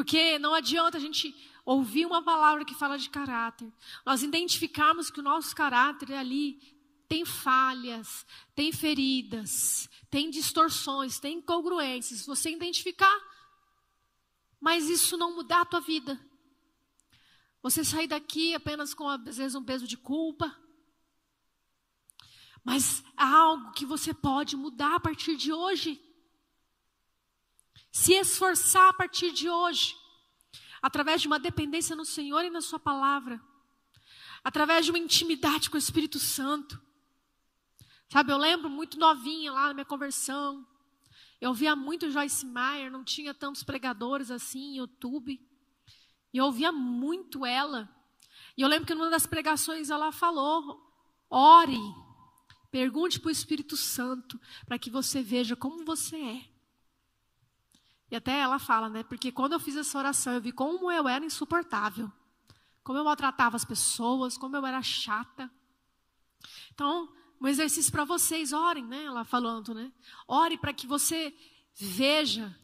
Porque 0.00 0.38
não 0.38 0.54
adianta 0.54 0.96
a 0.96 1.00
gente 1.00 1.36
ouvir 1.62 2.06
uma 2.06 2.22
palavra 2.22 2.64
que 2.64 2.74
fala 2.74 2.96
de 2.96 3.10
caráter, 3.10 3.70
nós 4.02 4.22
identificarmos 4.22 5.10
que 5.10 5.20
o 5.20 5.22
nosso 5.22 5.54
caráter 5.54 6.14
ali 6.14 6.58
tem 7.06 7.22
falhas, 7.26 8.26
tem 8.54 8.72
feridas, 8.72 9.90
tem 10.10 10.30
distorções, 10.30 11.20
tem 11.20 11.36
incongruências. 11.36 12.24
Você 12.24 12.50
identificar, 12.50 13.14
mas 14.58 14.88
isso 14.88 15.18
não 15.18 15.36
mudar 15.36 15.60
a 15.60 15.66
tua 15.66 15.80
vida. 15.80 16.18
Você 17.62 17.84
sair 17.84 18.06
daqui 18.06 18.54
apenas 18.54 18.94
com, 18.94 19.06
às 19.06 19.36
vezes, 19.36 19.54
um 19.54 19.62
peso 19.62 19.86
de 19.86 19.98
culpa. 19.98 20.58
Mas 22.64 23.04
há 23.14 23.30
algo 23.36 23.72
que 23.72 23.84
você 23.84 24.14
pode 24.14 24.56
mudar 24.56 24.94
a 24.94 25.00
partir 25.00 25.36
de 25.36 25.52
hoje 25.52 26.02
se 27.90 28.12
esforçar 28.14 28.88
a 28.88 28.92
partir 28.92 29.32
de 29.32 29.48
hoje, 29.48 29.96
através 30.80 31.20
de 31.20 31.26
uma 31.26 31.38
dependência 31.38 31.96
no 31.96 32.04
Senhor 32.04 32.44
e 32.44 32.50
na 32.50 32.60
Sua 32.60 32.78
palavra, 32.78 33.40
através 34.42 34.84
de 34.84 34.92
uma 34.92 34.98
intimidade 34.98 35.68
com 35.68 35.76
o 35.76 35.78
Espírito 35.78 36.18
Santo. 36.18 36.80
Sabe, 38.08 38.32
eu 38.32 38.38
lembro 38.38 38.68
muito 38.68 38.98
novinha 38.98 39.52
lá 39.52 39.68
na 39.68 39.74
minha 39.74 39.84
conversão, 39.84 40.66
eu 41.40 41.50
ouvia 41.50 41.74
muito 41.74 42.10
Joyce 42.10 42.44
Meyer, 42.44 42.90
não 42.90 43.02
tinha 43.02 43.32
tantos 43.32 43.62
pregadores 43.62 44.30
assim 44.30 44.72
em 44.72 44.76
YouTube, 44.76 45.40
e 46.32 46.38
eu 46.38 46.44
ouvia 46.44 46.70
muito 46.70 47.46
ela. 47.46 47.88
E 48.56 48.62
eu 48.62 48.68
lembro 48.68 48.86
que 48.86 48.94
numa 48.94 49.10
das 49.10 49.26
pregações 49.26 49.90
ela 49.90 50.12
falou: 50.12 50.80
ore, 51.30 51.78
pergunte 52.70 53.18
para 53.18 53.28
o 53.28 53.32
Espírito 53.32 53.76
Santo, 53.76 54.38
para 54.66 54.78
que 54.78 54.90
você 54.90 55.22
veja 55.22 55.56
como 55.56 55.84
você 55.84 56.16
é. 56.16 56.49
E 58.10 58.16
até 58.16 58.40
ela 58.40 58.58
fala, 58.58 58.88
né? 58.88 59.02
Porque 59.04 59.30
quando 59.30 59.52
eu 59.52 59.60
fiz 59.60 59.76
essa 59.76 59.96
oração, 59.98 60.32
eu 60.34 60.40
vi 60.40 60.52
como 60.52 60.90
eu 60.90 61.06
era 61.06 61.24
insuportável. 61.24 62.10
Como 62.82 62.98
eu 62.98 63.04
maltratava 63.04 63.56
as 63.56 63.64
pessoas, 63.64 64.36
como 64.36 64.56
eu 64.56 64.66
era 64.66 64.82
chata. 64.82 65.50
Então, 66.72 67.12
um 67.40 67.46
exercício 67.46 67.92
para 67.92 68.04
vocês, 68.04 68.52
orem, 68.52 68.84
né? 68.84 69.04
Ela 69.04 69.24
falando, 69.24 69.74
né? 69.74 69.92
Ore 70.26 70.58
para 70.58 70.72
que 70.72 70.86
você 70.86 71.34
veja 71.74 72.54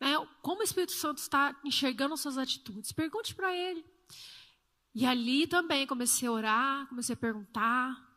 né, 0.00 0.14
como 0.40 0.60
o 0.60 0.64
Espírito 0.64 0.92
Santo 0.92 1.18
está 1.18 1.54
enxergando 1.62 2.16
suas 2.16 2.38
atitudes. 2.38 2.90
Pergunte 2.90 3.34
para 3.34 3.54
ele. 3.54 3.84
E 4.94 5.04
ali 5.04 5.46
também 5.46 5.86
comecei 5.86 6.26
a 6.26 6.32
orar, 6.32 6.86
comecei 6.88 7.12
a 7.12 7.18
perguntar. 7.18 8.08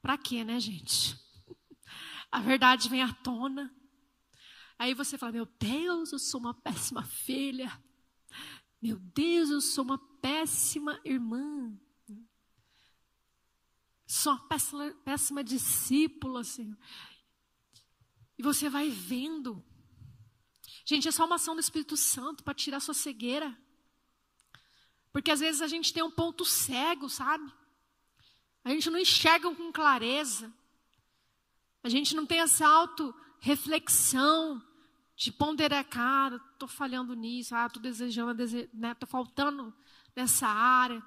Para 0.00 0.18
quê, 0.18 0.44
né, 0.44 0.60
gente? 0.60 1.16
A 2.30 2.40
verdade 2.40 2.88
vem 2.88 3.02
à 3.02 3.12
tona. 3.12 3.72
Aí 4.82 4.94
você 4.94 5.16
fala: 5.16 5.30
Meu 5.30 5.46
Deus, 5.60 6.10
eu 6.10 6.18
sou 6.18 6.40
uma 6.40 6.52
péssima 6.52 7.04
filha. 7.04 7.70
Meu 8.82 8.98
Deus, 8.98 9.48
eu 9.48 9.60
sou 9.60 9.84
uma 9.84 9.96
péssima 9.96 11.00
irmã. 11.04 11.72
Sou 14.04 14.32
uma 14.32 14.48
péssima, 14.48 14.90
péssima 15.04 15.44
discípula, 15.44 16.42
Senhor. 16.42 16.76
E 18.36 18.42
você 18.42 18.68
vai 18.68 18.90
vendo. 18.90 19.64
Gente, 20.84 21.06
é 21.06 21.12
só 21.12 21.26
uma 21.26 21.36
ação 21.36 21.54
do 21.54 21.60
Espírito 21.60 21.96
Santo 21.96 22.42
para 22.42 22.52
tirar 22.52 22.80
sua 22.80 22.92
cegueira. 22.92 23.56
Porque 25.12 25.30
às 25.30 25.38
vezes 25.38 25.62
a 25.62 25.68
gente 25.68 25.92
tem 25.92 26.02
um 26.02 26.10
ponto 26.10 26.44
cego, 26.44 27.08
sabe? 27.08 27.48
A 28.64 28.70
gente 28.70 28.90
não 28.90 28.98
enxerga 28.98 29.48
com 29.54 29.70
clareza. 29.70 30.52
A 31.84 31.88
gente 31.88 32.16
não 32.16 32.26
tem 32.26 32.40
essa 32.40 32.66
auto-reflexão 32.66 34.60
de 35.22 35.30
ponderar, 35.30 35.84
cara, 35.84 36.40
estou 36.52 36.66
falhando 36.66 37.14
nisso, 37.14 37.54
ah, 37.54 37.66
estou 37.66 37.80
desejando, 37.80 38.42
estou 38.42 38.68
né, 38.74 38.96
faltando 39.06 39.72
nessa 40.16 40.48
área. 40.48 41.00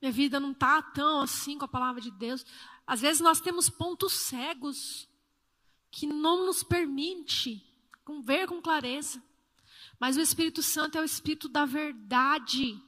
Minha 0.00 0.12
vida 0.12 0.38
não 0.38 0.52
está 0.52 0.80
tão 0.80 1.20
assim 1.20 1.58
com 1.58 1.64
a 1.64 1.68
palavra 1.68 2.00
de 2.00 2.12
Deus. 2.12 2.46
Às 2.86 3.00
vezes 3.00 3.20
nós 3.20 3.40
temos 3.40 3.68
pontos 3.68 4.12
cegos 4.12 5.08
que 5.90 6.06
não 6.06 6.46
nos 6.46 6.62
permite 6.62 7.60
ver 8.22 8.46
com 8.46 8.62
clareza. 8.62 9.20
Mas 9.98 10.16
o 10.16 10.20
Espírito 10.20 10.62
Santo 10.62 10.96
é 10.96 11.00
o 11.00 11.04
Espírito 11.04 11.48
da 11.48 11.64
verdade. 11.64 12.80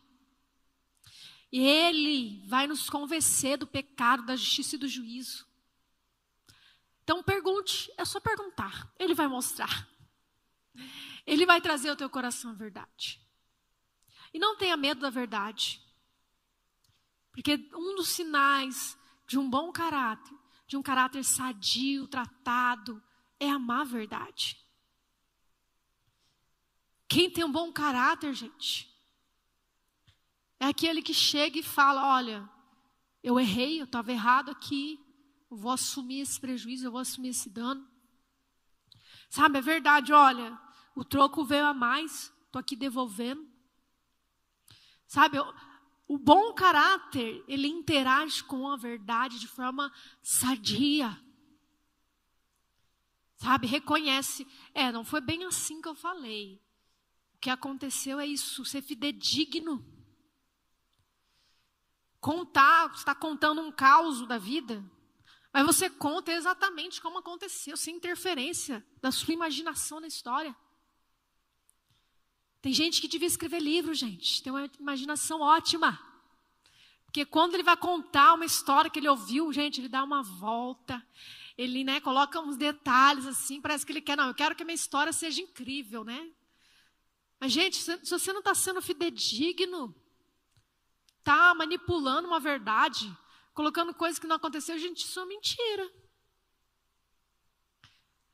E 1.51 1.59
ele 1.59 2.41
vai 2.47 2.69
nos 2.69 2.89
convencer 2.89 3.59
do 3.59 3.67
pecado, 3.67 4.25
da 4.25 4.37
justiça 4.37 4.77
e 4.77 4.79
do 4.79 4.87
juízo. 4.87 5.48
Então 7.09 7.23
pergunte, 7.23 7.91
é 7.97 8.05
só 8.05 8.21
perguntar. 8.21 8.93
Ele 8.99 9.15
vai 9.15 9.27
mostrar. 9.27 9.89
Ele 11.27 11.47
vai 11.47 11.59
trazer 11.59 11.89
ao 11.89 11.97
teu 11.97 12.11
coração 12.11 12.51
a 12.51 12.55
verdade. 12.55 13.27
E 14.31 14.39
não 14.39 14.59
tenha 14.59 14.77
medo 14.77 15.01
da 15.01 15.09
verdade. 15.09 15.83
Porque 17.33 17.67
um 17.73 17.95
dos 17.97 18.09
sinais 18.09 18.99
de 19.27 19.39
um 19.39 19.49
bom 19.49 19.73
caráter, 19.73 20.37
de 20.67 20.77
um 20.77 20.83
caráter 20.83 21.25
sadio, 21.25 22.07
tratado, 22.09 23.03
é 23.41 23.49
amar 23.49 23.81
a 23.81 23.85
verdade. 23.85 24.63
Quem 27.09 27.31
tem 27.31 27.43
um 27.43 27.51
bom 27.51 27.73
caráter, 27.73 28.35
gente, 28.35 28.95
é 30.61 30.67
aquele 30.67 31.01
que 31.01 31.15
chega 31.15 31.59
e 31.59 31.63
fala: 31.63 32.17
olha, 32.17 32.47
eu 33.23 33.41
errei, 33.41 33.81
eu 33.81 33.87
estava 33.87 34.13
errado 34.13 34.51
aqui, 34.51 35.08
eu 35.51 35.57
vou 35.57 35.71
assumir 35.71 36.21
esse 36.21 36.39
prejuízo, 36.39 36.87
eu 36.87 36.93
vou 36.93 37.01
assumir 37.01 37.31
esse 37.31 37.49
dano. 37.49 37.87
Sabe, 39.31 39.59
é 39.59 39.63
verdade, 39.63 40.13
olha, 40.13 40.59
o 40.95 41.05
troco 41.05 41.45
veio 41.45 41.67
a 41.67 41.75
mais, 41.75 42.33
estou 42.47 42.61
aqui 42.61 42.75
devolvendo. 42.75 43.47
Sabe, 45.07 45.39
eu, 45.39 45.55
o 46.07 46.19
bom 46.19 46.53
caráter, 46.55 47.45
ele 47.47 47.69
interage 47.69 48.43
com 48.43 48.69
a 48.69 48.77
verdade 48.77 49.39
de 49.39 49.47
forma 49.47 49.93
sadia. 50.23 51.19
Sabe, 53.37 53.67
reconhece, 53.67 54.47
é, 54.75 54.91
não 54.91 55.05
foi 55.05 55.21
bem 55.21 55.45
assim 55.45 55.81
que 55.81 55.89
eu 55.89 55.95
falei. 55.95 56.61
O 57.35 57.39
que 57.39 57.51
aconteceu 57.51 58.19
é 58.19 58.27
isso, 58.27 58.65
ser 58.65 58.83
fidedigno. 58.83 59.85
Contar, 62.21 62.89
você 62.89 62.97
está 62.97 63.15
contando 63.15 63.61
um 63.61 63.71
caos 63.71 64.27
da 64.27 64.39
vida, 64.39 64.85
mas 65.53 65.67
você 65.67 65.89
conta 65.89 66.33
exatamente 66.33 67.01
como 67.01 67.19
aconteceu, 67.19 67.77
sem 67.77 67.97
interferência 67.97 68.85
da 69.01 69.11
sua 69.11 69.35
imaginação 69.35 70.01
na 70.01 70.07
história. 70.07 70.55
Tem 72.61 72.73
gente 72.73 73.01
que 73.01 73.09
devia 73.09 73.29
escrever 73.29 73.61
livro, 73.61 73.95
gente, 73.95 74.43
tem 74.43 74.53
uma 74.53 74.71
imaginação 74.79 75.41
ótima. 75.41 75.99
Porque 77.07 77.25
quando 77.25 77.55
ele 77.55 77.63
vai 77.63 77.77
contar 77.77 78.35
uma 78.35 78.45
história 78.45 78.91
que 78.91 78.99
ele 78.99 79.09
ouviu, 79.09 79.51
gente, 79.53 79.81
ele 79.81 79.89
dá 79.89 80.05
uma 80.05 80.23
volta, 80.23 81.05
ele 81.57 81.83
né, 81.83 82.01
coloca 82.01 82.39
uns 82.41 82.57
detalhes 82.57 83.27
assim, 83.27 83.61
parece 83.61 83.87
que 83.87 83.93
ele 83.93 84.03
quer, 84.03 84.17
não, 84.17 84.29
eu 84.29 84.35
quero 84.35 84.55
que 84.55 84.63
a 84.63 84.67
minha 84.67 84.75
história 84.75 85.13
seja 85.13 85.41
incrível, 85.41 86.05
né? 86.05 86.31
Mas, 87.41 87.53
gente, 87.53 87.77
se 87.77 88.11
você 88.11 88.33
não 88.33 88.41
está 88.41 88.55
sendo 88.55 88.83
fidedigno, 88.83 89.95
está 91.19 91.55
manipulando 91.55 92.27
uma 92.27 92.41
verdade, 92.41 93.17
colocando 93.59 93.93
coisas 93.93 94.21
que 94.21 94.27
não 94.29 94.37
aconteceu, 94.37 94.79
gente, 94.79 95.05
isso 95.05 95.19
é 95.19 95.27
mentira. 95.27 95.93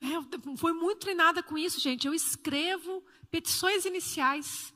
É, 0.02 0.16
eu 0.16 0.56
fui 0.58 0.74
muito 0.74 1.00
treinada 1.00 1.42
com 1.42 1.56
isso, 1.56 1.80
gente. 1.80 2.06
Eu 2.06 2.12
escrevo 2.12 3.02
petições 3.30 3.86
iniciais. 3.86 4.70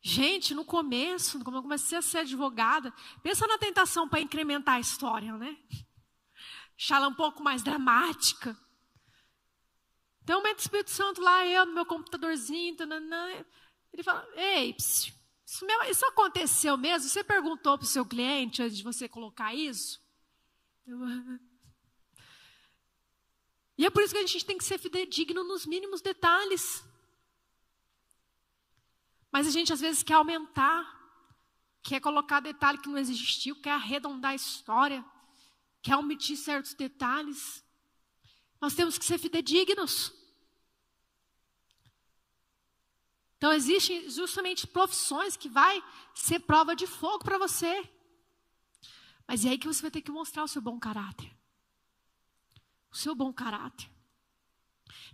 Gente, 0.00 0.54
no 0.54 0.64
começo, 0.64 1.42
quando 1.42 1.56
eu 1.56 1.62
comecei 1.62 1.98
a 1.98 2.02
ser 2.02 2.18
advogada, 2.18 2.94
pensa 3.20 3.48
na 3.48 3.58
tentação 3.58 4.08
para 4.08 4.20
incrementar 4.20 4.76
a 4.76 4.80
história, 4.80 5.36
né? 5.36 5.58
Deixar 6.76 6.98
ela 6.98 7.08
um 7.08 7.14
pouco 7.14 7.42
mais 7.42 7.64
dramática. 7.64 8.56
Então, 10.22 10.40
o 10.40 10.46
Espírito 10.46 10.92
Santo 10.92 11.20
lá, 11.20 11.44
eu 11.48 11.66
no 11.66 11.74
meu 11.74 11.84
computadorzinho, 11.84 12.76
tanana, 12.76 13.44
ele 13.92 14.04
fala: 14.04 14.24
Ei, 14.36 14.76
isso, 15.54 15.66
isso 15.88 16.06
aconteceu 16.06 16.76
mesmo? 16.76 17.08
Você 17.08 17.22
perguntou 17.22 17.78
para 17.78 17.84
o 17.84 17.88
seu 17.88 18.04
cliente 18.04 18.62
antes 18.62 18.76
de 18.76 18.82
você 18.82 19.08
colocar 19.08 19.54
isso? 19.54 20.02
E 23.78 23.86
é 23.86 23.90
por 23.90 24.02
isso 24.02 24.12
que 24.12 24.18
a 24.18 24.26
gente 24.26 24.44
tem 24.44 24.58
que 24.58 24.64
ser 24.64 24.78
fidedigno 24.78 25.44
nos 25.44 25.64
mínimos 25.64 26.00
detalhes. 26.00 26.84
Mas 29.30 29.46
a 29.46 29.50
gente 29.50 29.72
às 29.72 29.80
vezes 29.80 30.02
quer 30.02 30.14
aumentar, 30.14 30.82
quer 31.82 32.00
colocar 32.00 32.40
detalhe 32.40 32.78
que 32.78 32.88
não 32.88 32.98
existiu, 32.98 33.60
quer 33.60 33.72
arredondar 33.72 34.32
a 34.32 34.36
história, 34.36 35.04
quer 35.82 35.96
omitir 35.96 36.36
certos 36.36 36.74
detalhes. 36.74 37.64
Nós 38.60 38.74
temos 38.74 38.98
que 38.98 39.04
ser 39.04 39.18
fidedignos. 39.18 40.12
Então 43.44 43.52
existem 43.52 44.08
justamente 44.08 44.66
profissões 44.66 45.36
que 45.36 45.50
vai 45.50 45.84
ser 46.14 46.40
prova 46.40 46.74
de 46.74 46.86
fogo 46.86 47.22
para 47.22 47.36
você. 47.36 47.86
Mas 49.28 49.44
é 49.44 49.50
aí 49.50 49.58
que 49.58 49.66
você 49.66 49.82
vai 49.82 49.90
ter 49.90 50.00
que 50.00 50.10
mostrar 50.10 50.44
o 50.44 50.48
seu 50.48 50.62
bom 50.62 50.80
caráter. 50.80 51.30
O 52.90 52.96
seu 52.96 53.14
bom 53.14 53.30
caráter. 53.34 53.86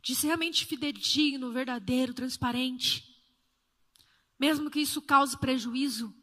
De 0.01 0.15
ser 0.15 0.29
realmente 0.29 0.65
fidedigno, 0.65 1.51
verdadeiro, 1.51 2.15
transparente. 2.15 3.21
Mesmo 4.39 4.71
que 4.71 4.79
isso 4.79 5.03
cause 5.03 5.37
prejuízo. 5.37 6.15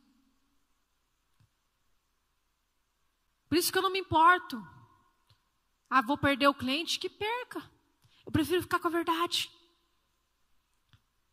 Por 3.50 3.58
isso 3.58 3.70
que 3.70 3.78
eu 3.78 3.84
não 3.84 3.92
me 3.92 4.00
importo. 4.00 4.66
Ah, 5.90 6.02
vou 6.02 6.18
perder 6.18 6.48
o 6.48 6.54
cliente? 6.54 7.00
Que 7.00 7.10
perca. 7.10 7.70
Eu 8.26 8.32
prefiro 8.32 8.62
ficar 8.62 8.80
com 8.80 8.88
a 8.88 8.92
verdade. 8.92 9.52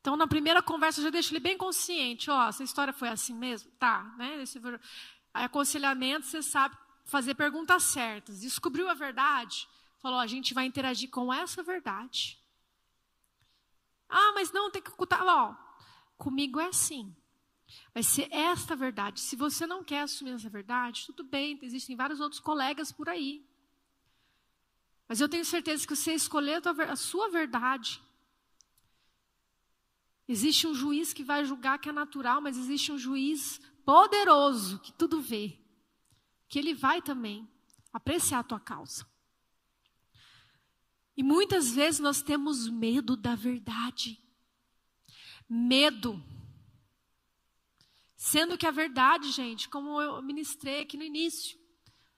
Então, 0.04 0.18
na 0.18 0.26
primeira 0.26 0.62
conversa, 0.62 1.00
eu 1.00 1.04
já 1.04 1.08
deixo 1.08 1.32
ele 1.32 1.40
bem 1.40 1.56
consciente. 1.56 2.30
Ó, 2.30 2.38
oh, 2.38 2.48
essa 2.50 2.62
história 2.62 2.92
foi 2.92 3.08
assim 3.08 3.32
mesmo? 3.32 3.70
Tá, 3.78 4.14
né? 4.18 4.42
Esse 4.42 4.60
aconselhamento, 5.32 6.26
você 6.26 6.42
sabe 6.42 6.76
fazer 7.06 7.34
perguntas 7.34 7.84
certas. 7.84 8.42
Descobriu 8.42 8.86
a 8.90 8.92
verdade? 8.92 9.66
Falou, 10.02 10.18
a 10.18 10.26
gente 10.26 10.52
vai 10.52 10.66
interagir 10.66 11.08
com 11.08 11.32
essa 11.32 11.62
verdade. 11.62 12.38
Ah, 14.06 14.32
mas 14.34 14.52
não, 14.52 14.70
tem 14.70 14.82
que 14.82 14.90
ocultar. 14.90 15.22
Ó, 15.24 15.56
comigo 16.18 16.60
é 16.60 16.66
assim. 16.66 17.16
Vai 17.94 18.02
ser 18.02 18.30
esta 18.30 18.76
verdade. 18.76 19.20
Se 19.20 19.34
você 19.34 19.66
não 19.66 19.82
quer 19.82 20.02
assumir 20.02 20.32
essa 20.32 20.50
verdade, 20.50 21.06
tudo 21.06 21.24
bem, 21.24 21.58
existem 21.62 21.96
vários 21.96 22.20
outros 22.20 22.42
colegas 22.42 22.92
por 22.92 23.08
aí. 23.08 23.42
Mas 25.08 25.18
eu 25.22 25.30
tenho 25.30 25.46
certeza 25.46 25.86
que 25.86 25.96
você 25.96 26.12
escolher 26.12 26.60
a 26.90 26.94
sua 26.94 27.30
verdade. 27.30 28.02
Existe 30.26 30.66
um 30.66 30.74
juiz 30.74 31.12
que 31.12 31.22
vai 31.22 31.44
julgar 31.44 31.78
que 31.78 31.88
é 31.88 31.92
natural, 31.92 32.40
mas 32.40 32.56
existe 32.56 32.90
um 32.90 32.98
juiz 32.98 33.60
poderoso 33.84 34.78
que 34.78 34.92
tudo 34.92 35.20
vê. 35.20 35.58
Que 36.48 36.58
ele 36.58 36.74
vai 36.74 37.02
também 37.02 37.48
apreciar 37.92 38.40
a 38.40 38.44
tua 38.44 38.60
causa. 38.60 39.06
E 41.16 41.22
muitas 41.22 41.72
vezes 41.72 42.00
nós 42.00 42.22
temos 42.22 42.68
medo 42.68 43.16
da 43.16 43.34
verdade. 43.34 44.20
Medo. 45.48 46.22
Sendo 48.16 48.56
que 48.56 48.66
a 48.66 48.70
verdade, 48.70 49.30
gente, 49.30 49.68
como 49.68 50.00
eu 50.00 50.22
ministrei 50.22 50.80
aqui 50.80 50.96
no 50.96 51.04
início, 51.04 51.58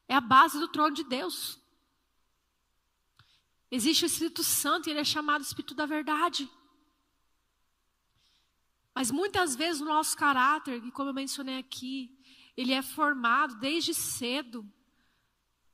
é 0.09 0.15
a 0.15 0.21
base 0.21 0.59
do 0.59 0.69
trono 0.69 0.95
de 0.95 1.03
Deus. 1.03 1.61
Existe 3.71 4.05
o 4.05 4.07
Espírito 4.07 4.45
Santo 4.45 4.89
e 4.89 4.93
ele 4.93 5.01
é 5.01 5.05
chamado 5.05 5.43
Espírito 5.43 5.75
da 5.75 5.85
Verdade. 5.85 6.49
Mas 8.97 9.11
muitas 9.11 9.55
vezes 9.55 9.83
o 9.83 9.85
nosso 9.85 10.17
caráter, 10.17 10.83
e 10.83 10.91
como 10.91 11.11
eu 11.11 11.15
mencionei 11.15 11.59
aqui, 11.59 12.19
ele 12.57 12.73
é 12.73 12.81
formado 12.81 13.55
desde 13.57 13.93
cedo. 13.93 14.67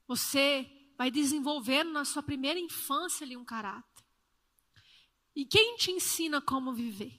Você 0.08 0.68
vai 0.98 1.08
desenvolvendo 1.08 1.92
na 1.92 2.04
sua 2.04 2.20
primeira 2.20 2.58
infância 2.58 3.24
ali 3.24 3.36
um 3.36 3.44
caráter. 3.44 4.04
E 5.36 5.44
quem 5.46 5.76
te 5.76 5.92
ensina 5.92 6.40
como 6.40 6.74
viver? 6.74 7.16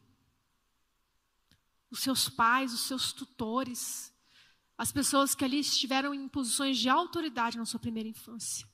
Os 1.89 2.01
seus 2.01 2.27
pais, 2.27 2.73
os 2.73 2.81
seus 2.81 3.13
tutores, 3.13 4.13
as 4.77 4.91
pessoas 4.91 5.33
que 5.33 5.45
ali 5.45 5.59
estiveram 5.59 6.13
em 6.13 6.27
posições 6.27 6.77
de 6.77 6.89
autoridade 6.89 7.57
na 7.57 7.65
sua 7.65 7.79
primeira 7.79 8.09
infância. 8.09 8.67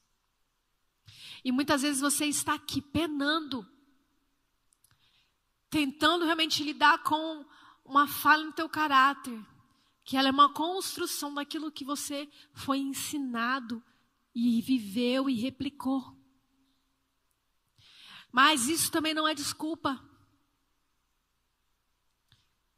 E 1.45 1.51
muitas 1.51 1.83
vezes 1.83 2.01
você 2.01 2.25
está 2.25 2.55
aqui 2.55 2.81
penando, 2.81 3.63
tentando 5.69 6.25
realmente 6.25 6.63
lidar 6.63 7.03
com 7.03 7.45
uma 7.85 8.07
falha 8.07 8.43
no 8.43 8.53
teu 8.53 8.67
caráter, 8.67 9.39
que 10.03 10.17
ela 10.17 10.27
é 10.27 10.31
uma 10.31 10.51
construção 10.53 11.33
daquilo 11.33 11.71
que 11.71 11.85
você 11.85 12.29
foi 12.53 12.79
ensinado 12.79 13.83
e 14.33 14.61
viveu 14.61 15.29
e 15.29 15.35
replicou. 15.35 16.17
Mas 18.31 18.67
isso 18.67 18.91
também 18.91 19.13
não 19.13 19.27
é 19.27 19.33
desculpa. 19.33 20.03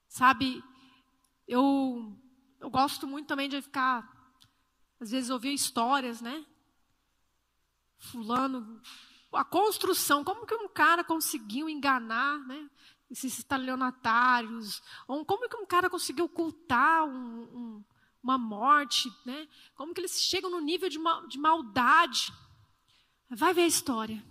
Sabe, 0.08 0.64
eu, 1.48 2.18
eu 2.60 2.70
gosto 2.70 3.08
muito 3.08 3.28
também 3.28 3.48
de 3.48 3.62
ficar, 3.62 4.10
às 5.00 5.12
vezes, 5.12 5.30
ouvir 5.30 5.54
histórias, 5.54 6.22
né? 6.22 6.46
Fulano, 7.98 8.82
a 9.34 9.46
construção, 9.46 10.24
como 10.24 10.46
que 10.46 10.56
um 10.56 10.68
cara 10.68 11.04
conseguiu 11.04 11.70
enganar, 11.70 12.40
né? 12.40 12.70
Esses 13.10 13.40
estalionatários, 13.40 14.82
ou 15.08 15.26
como 15.26 15.50
que 15.50 15.58
um 15.58 15.66
cara 15.66 15.90
conseguiu 15.90 16.26
ocultar 16.26 17.04
um, 17.06 17.42
um, 17.44 17.84
uma 18.24 18.38
morte, 18.38 19.12
né? 19.26 19.48
Como 19.76 19.94
que 19.94 20.02
eles 20.02 20.22
chegam 20.22 20.50
no 20.50 20.60
nível 20.60 20.90
de, 20.90 21.00
ma 21.00 21.26
de 21.28 21.38
maldade? 21.38 22.34
Vai 23.30 23.54
ver 23.54 23.64
a 23.64 23.68
história. 23.68 24.24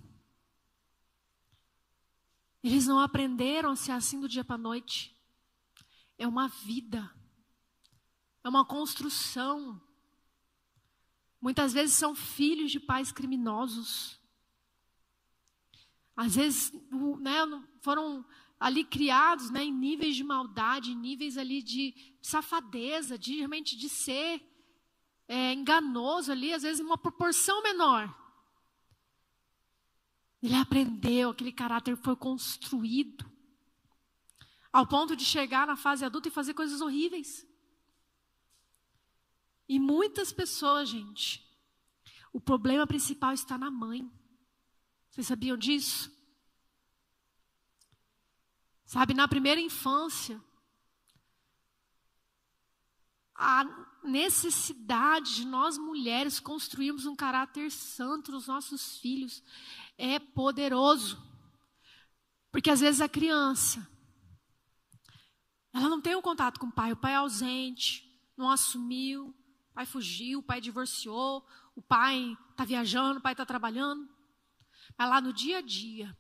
Eles 2.63 2.87
não 2.87 2.99
aprenderam 2.99 3.71
a 3.71 3.77
ser 3.77 3.93
assim 3.93 4.21
do 4.21 4.29
dia 4.29 4.45
para 4.45 4.57
a 4.57 4.59
noite. 4.59 5.17
É 6.19 6.27
uma 6.29 6.49
vida. 6.49 7.11
É 8.45 8.49
uma 8.49 8.65
construção. 8.65 9.81
Muitas 11.41 11.73
vezes 11.73 11.97
são 11.97 12.15
filhos 12.15 12.71
de 12.71 12.79
pais 12.79 13.11
criminosos. 13.11 14.20
Às 16.17 16.37
vezes 16.37 16.73
né, 17.21 17.35
foram 17.81 18.25
ali 18.59 18.85
criados 18.85 19.51
né, 19.51 19.65
em 19.65 19.73
níveis 19.73 20.15
de 20.15 20.23
maldade, 20.23 20.93
em 20.93 20.97
níveis 20.97 21.39
ali 21.39 21.63
de 21.63 21.95
safadeza, 22.21 23.19
de 23.19 23.37
realmente 23.37 23.77
de 23.77 23.89
ser 23.89 24.43
é, 25.27 25.53
enganoso 25.53 26.31
ali, 26.31 26.53
às 26.53 26.63
vezes 26.63 26.81
em 26.81 26.85
uma 26.85 26.99
proporção 26.99 27.63
menor. 27.63 28.15
Ele 30.43 30.55
aprendeu, 30.55 31.31
aquele 31.31 31.53
caráter 31.53 31.97
foi 31.97 32.17
construído. 32.17 33.31
Ao 34.73 34.87
ponto 34.87 35.17
de 35.17 35.25
chegar 35.25 35.67
na 35.67 35.77
fase 35.77 36.05
adulta 36.05 36.29
e 36.29 36.33
fazer 36.33 36.55
coisas 36.55 36.81
horríveis. 36.81 37.47
E 39.69 39.79
muitas 39.79 40.33
pessoas, 40.33 40.89
gente, 40.89 41.47
o 42.33 42.41
problema 42.41 42.87
principal 42.87 43.33
está 43.33 43.57
na 43.57 43.71
mãe. 43.71 44.11
Vocês 45.11 45.27
sabiam 45.27 45.57
disso? 45.57 46.11
Sabe, 48.85 49.15
na 49.15 49.29
primeira 49.29 49.61
infância, 49.61 50.41
a 53.35 53.65
necessidade 54.03 55.37
de 55.37 55.47
nós 55.47 55.79
mulheres 55.79 56.41
construirmos 56.41 57.07
um 57.07 57.17
caráter 57.17 57.71
santo 57.71 58.33
nos 58.33 58.47
nossos 58.47 58.99
filhos 58.99 59.43
é 59.97 60.19
poderoso. 60.19 61.23
Porque 62.51 62.71
às 62.71 62.81
vezes 62.81 63.01
a 63.01 63.09
criança, 63.09 63.87
ela 65.73 65.89
não 65.89 66.01
tem 66.01 66.17
um 66.17 66.23
contato 66.23 66.59
com 66.59 66.67
o 66.67 66.73
pai, 66.73 66.93
o 66.93 66.97
pai 66.97 67.13
é 67.13 67.17
ausente, 67.17 68.09
não 68.37 68.51
assumiu, 68.51 69.29
o 69.71 69.75
pai 69.75 69.87
fugiu, 69.87 70.41
o 70.41 70.43
pai 70.43 70.61
divorciou, 70.61 71.47
o 71.77 71.83
pai 71.83 72.37
está 72.51 72.65
viajando, 72.65 73.21
o 73.21 73.23
pai 73.23 73.33
está 73.33 73.47
trabalhando. 73.47 74.09
Mas 74.97 75.09
lá 75.09 75.21
no 75.21 75.33
dia 75.33 75.59
a 75.59 75.61
dia, 75.61 76.17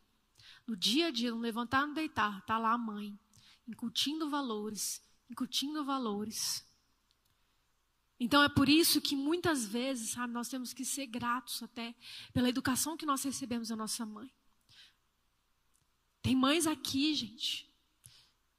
no 0.67 0.77
dia 0.77 1.09
a 1.09 1.11
dia, 1.11 1.31
no 1.31 1.39
levantar, 1.39 1.87
no 1.87 1.95
deitar, 1.95 2.39
está 2.39 2.59
lá 2.59 2.73
a 2.73 2.79
mãe, 2.79 3.19
incutindo 3.67 4.29
valores, 4.29 5.03
incutindo 5.29 5.85
valores. 5.85 6.65
Então 8.19 8.43
é 8.43 8.49
por 8.49 8.69
isso 8.69 9.01
que 9.01 9.17
muitas 9.17 9.65
vezes, 9.65 10.11
sabe, 10.11 10.33
nós 10.33 10.49
temos 10.49 10.73
que 10.73 10.85
ser 10.85 11.07
gratos 11.07 11.63
até 11.63 11.95
pela 12.33 12.49
educação 12.49 12.97
que 12.97 13.07
nós 13.07 13.23
recebemos 13.23 13.69
da 13.69 13.77
nossa 13.77 14.05
mãe. 14.05 14.31
Tem 16.23 16.37
mães 16.37 16.67
aqui, 16.67 17.15
gente, 17.15 17.69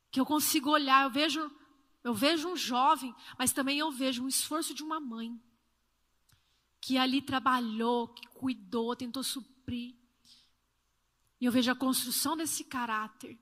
que 0.10 0.20
eu 0.20 0.26
consigo 0.26 0.72
olhar, 0.72 1.04
eu 1.04 1.12
vejo, 1.12 1.52
eu 2.04 2.14
vejo 2.14 2.50
um 2.50 2.56
jovem, 2.56 3.16
mas 3.38 3.54
também 3.54 3.78
eu 3.78 3.92
vejo 3.92 4.24
um 4.24 4.28
esforço 4.28 4.74
de 4.74 4.82
uma 4.82 5.00
mãe 5.00 5.40
que 6.82 6.98
ali 6.98 7.22
trabalhou, 7.22 8.08
que 8.08 8.28
cuidou, 8.30 8.96
tentou 8.96 9.24
suprir. 9.24 9.96
E 11.42 11.46
eu 11.46 11.52
vejo 11.52 11.72
a 11.72 11.76
construção 11.76 12.38
desse 12.38 12.64
caráter. 12.64 13.38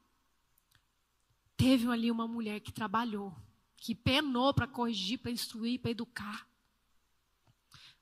Teve 1.55 1.87
ali 1.89 2.09
uma 2.09 2.27
mulher 2.27 2.61
que 2.61 2.71
trabalhou 2.71 3.35
que 3.79 3.95
penou 3.95 4.53
para 4.53 4.67
corrigir, 4.67 5.19
para 5.19 5.31
instruir, 5.31 5.79
para 5.79 5.91
educar. 5.91 6.47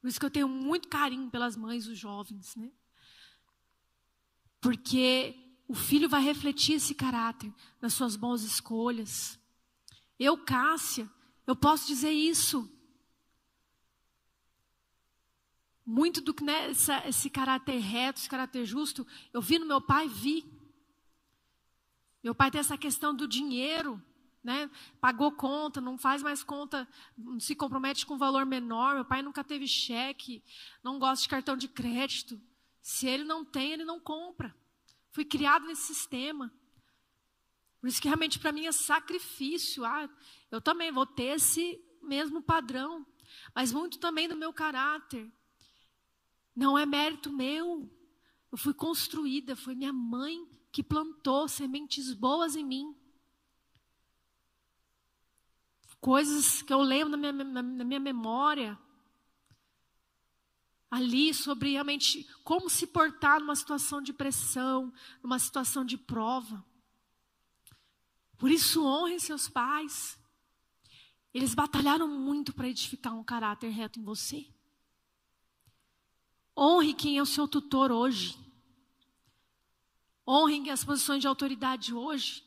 Por 0.01 0.07
isso 0.07 0.19
que 0.19 0.25
eu 0.25 0.31
tenho 0.31 0.47
muito 0.47 0.87
carinho 0.87 1.29
pelas 1.29 1.55
mães 1.55 1.85
dos 1.85 1.97
jovens, 1.97 2.55
né? 2.55 2.71
Porque 4.59 5.35
o 5.67 5.75
filho 5.75 6.09
vai 6.09 6.21
refletir 6.21 6.75
esse 6.75 6.95
caráter 6.95 7.53
nas 7.81 7.93
suas 7.93 8.15
boas 8.15 8.43
escolhas. 8.43 9.39
Eu, 10.19 10.37
Cássia, 10.37 11.09
eu 11.45 11.55
posso 11.55 11.87
dizer 11.87 12.11
isso. 12.11 12.71
Muito 15.89 16.19
do 16.19 16.33
que 16.33 16.43
né, 16.43 16.69
esse 16.69 17.29
caráter 17.29 17.79
reto, 17.79 18.19
esse 18.19 18.29
caráter 18.29 18.65
justo, 18.65 19.07
eu 19.33 19.41
vi 19.41 19.57
no 19.57 19.65
meu 19.65 19.81
pai, 19.81 20.07
vi. 20.07 20.45
Meu 22.21 22.35
pai 22.35 22.51
tem 22.51 22.59
essa 22.59 22.77
questão 22.77 23.15
do 23.15 23.27
dinheiro 23.27 24.03
né? 24.47 24.71
Pagou 25.01 25.29
conta, 25.33 25.81
não 25.81 25.97
faz 25.97 26.23
mais 26.23 26.41
conta, 26.41 26.87
se 27.37 27.53
compromete 27.53 28.05
com 28.05 28.13
um 28.13 28.17
valor 28.17 28.45
menor. 28.45 28.95
Meu 28.95 29.03
pai 29.03 29.21
nunca 29.21 29.43
teve 29.43 29.67
cheque, 29.67 30.41
não 30.81 30.97
gosta 30.97 31.23
de 31.23 31.27
cartão 31.27 31.57
de 31.57 31.67
crédito. 31.67 32.41
Se 32.81 33.05
ele 33.07 33.25
não 33.25 33.43
tem, 33.43 33.73
ele 33.73 33.83
não 33.83 33.99
compra. 33.99 34.55
Fui 35.11 35.25
criado 35.25 35.67
nesse 35.67 35.93
sistema. 35.93 36.49
Por 37.81 37.89
isso 37.89 38.01
que 38.01 38.07
realmente 38.07 38.39
para 38.39 38.53
mim 38.53 38.65
é 38.65 38.71
sacrifício. 38.71 39.83
Ah, 39.83 40.09
eu 40.49 40.61
também 40.61 40.93
vou 40.93 41.05
ter 41.05 41.35
esse 41.35 41.77
mesmo 42.01 42.41
padrão, 42.41 43.05
mas 43.53 43.73
muito 43.73 43.99
também 43.99 44.29
do 44.29 44.37
meu 44.37 44.53
caráter. 44.53 45.29
Não 46.57 46.77
é 46.77 46.85
mérito 46.85 47.31
meu. 47.31 47.87
Eu 48.51 48.57
fui 48.57 48.73
construída, 48.73 49.55
foi 49.55 49.75
minha 49.75 49.93
mãe 49.93 50.45
que 50.71 50.81
plantou 50.81 51.47
sementes 51.47 52.11
boas 52.13 52.55
em 52.55 52.65
mim. 52.65 52.95
coisas 55.99 56.61
que 56.61 56.73
eu 56.73 56.81
lembro 56.81 57.09
na 57.09 57.17
minha, 57.17 57.33
na, 57.33 57.61
na 57.61 57.83
minha 57.83 57.99
memória, 57.99 58.79
ali 60.89 61.33
sobre 61.33 61.71
realmente 61.71 62.25
como 62.43 62.69
se 62.69 62.87
portar 62.87 63.39
numa 63.39 63.55
situação 63.55 64.01
de 64.01 64.13
pressão, 64.13 64.93
numa 65.21 65.37
situação 65.37 65.83
de 65.83 65.97
prova. 65.97 66.63
Por 68.37 68.49
isso, 68.49 68.85
honre 68.85 69.19
seus 69.19 69.49
pais. 69.49 70.17
Eles 71.33 71.53
batalharam 71.53 72.07
muito 72.07 72.53
para 72.53 72.69
edificar 72.69 73.13
um 73.13 73.23
caráter 73.23 73.69
reto 73.69 73.99
em 73.99 74.03
você. 74.03 74.47
Honre 76.57 76.93
quem 76.93 77.17
é 77.17 77.21
o 77.21 77.25
seu 77.25 77.47
tutor 77.47 77.91
hoje. 77.91 78.35
Honre 80.27 80.69
as 80.69 80.83
posições 80.83 81.21
de 81.21 81.27
autoridade 81.27 81.93
hoje. 81.93 82.43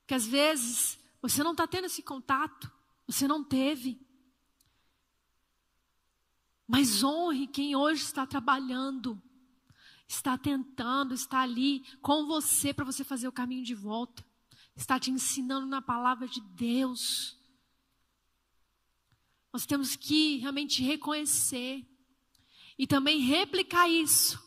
Porque 0.00 0.14
às 0.14 0.26
vezes 0.26 0.98
você 1.20 1.42
não 1.42 1.50
está 1.50 1.66
tendo 1.66 1.86
esse 1.86 2.02
contato. 2.02 2.70
Você 3.06 3.26
não 3.26 3.42
teve. 3.42 4.00
Mas 6.66 7.02
honre 7.02 7.46
quem 7.46 7.76
hoje 7.76 8.02
está 8.02 8.26
trabalhando, 8.26 9.20
está 10.08 10.38
tentando, 10.38 11.12
está 11.12 11.40
ali 11.42 11.84
com 12.00 12.26
você 12.26 12.72
para 12.72 12.84
você 12.84 13.04
fazer 13.04 13.28
o 13.28 13.32
caminho 13.32 13.62
de 13.62 13.74
volta, 13.74 14.24
está 14.74 14.98
te 14.98 15.10
ensinando 15.10 15.66
na 15.66 15.82
palavra 15.82 16.26
de 16.26 16.40
Deus. 16.40 17.38
Nós 19.52 19.66
temos 19.66 19.96
que 19.96 20.38
realmente 20.38 20.82
reconhecer 20.82 21.86
e 22.82 22.86
também 22.88 23.20
replicar 23.20 23.88
isso. 23.88 24.42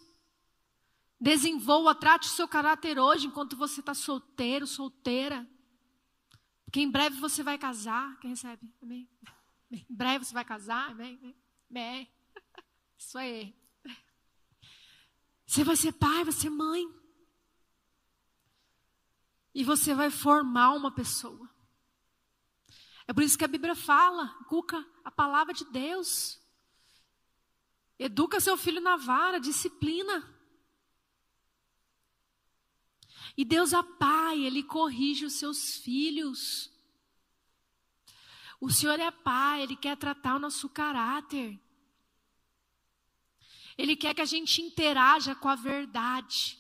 Desenvolva, 1.18 1.96
trate 1.96 2.28
o 2.28 2.32
seu 2.32 2.46
caráter 2.50 3.00
hoje 3.00 3.28
enquanto 3.28 3.56
você 3.56 3.80
está 3.80 3.94
solteiro, 3.94 4.68
solteira. 4.68 5.50
Porque 6.66 6.82
em 6.82 6.92
breve 6.92 7.18
você 7.18 7.42
vai 7.42 7.58
casar. 7.58 8.20
Quem 8.20 8.32
recebe? 8.32 8.70
Amém? 8.82 9.10
Em 9.72 9.86
breve 9.90 10.26
você 10.26 10.34
vai 10.34 10.44
casar. 10.44 10.92
Amém? 10.92 11.34
Amém. 11.70 12.12
Isso 13.00 13.18
aí. 13.18 13.56
Você 15.46 15.64
vai 15.64 15.78
ser 15.78 15.94
pai, 15.94 16.26
vai 16.26 16.34
ser 16.34 16.50
mãe. 16.50 16.86
E 19.54 19.64
você 19.64 19.96
vai 19.96 20.10
formar 20.10 20.74
uma 20.74 20.94
pessoa. 20.94 21.50
É 23.08 23.14
por 23.14 23.24
isso 23.24 23.38
que 23.38 23.46
a 23.46 23.48
Bíblia 23.48 23.76
fala, 23.76 24.28
cuca 24.50 24.86
a 25.06 25.12
palavra 25.12 25.54
de 25.54 25.64
Deus. 25.72 26.45
Educa 27.98 28.40
seu 28.40 28.58
filho 28.58 28.82
na 28.82 28.98
vara, 28.98 29.40
disciplina. 29.40 30.32
E 33.38 33.44
Deus 33.44 33.74
é 33.74 33.84
pai, 33.84 34.44
Ele 34.44 34.64
corrige 34.64 35.26
os 35.26 35.34
seus 35.34 35.76
filhos. 35.78 36.72
O 38.60 38.70
Senhor 38.70 39.00
é 39.00 39.12
Pai, 39.12 39.64
Ele 39.64 39.76
quer 39.76 39.98
tratar 39.98 40.36
o 40.36 40.40
nosso 40.40 40.70
caráter. 40.70 41.60
Ele 43.78 43.96
quer 43.96 44.14
que 44.14 44.22
a 44.22 44.26
gente 44.26 44.62
interaja 44.62 45.36
com 45.36 45.50
a 45.50 45.56
verdade. 45.56 46.58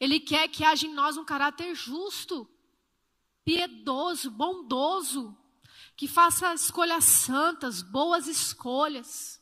Ele 0.00 0.18
quer 0.18 0.48
que 0.48 0.64
haja 0.64 0.86
em 0.86 0.94
nós 0.94 1.16
um 1.16 1.24
caráter 1.24 1.74
justo, 1.74 2.48
piedoso, 3.44 4.30
bondoso, 4.30 5.36
que 5.96 6.08
faça 6.08 6.54
escolhas 6.54 7.04
santas, 7.04 7.82
boas 7.82 8.26
escolhas, 8.26 9.40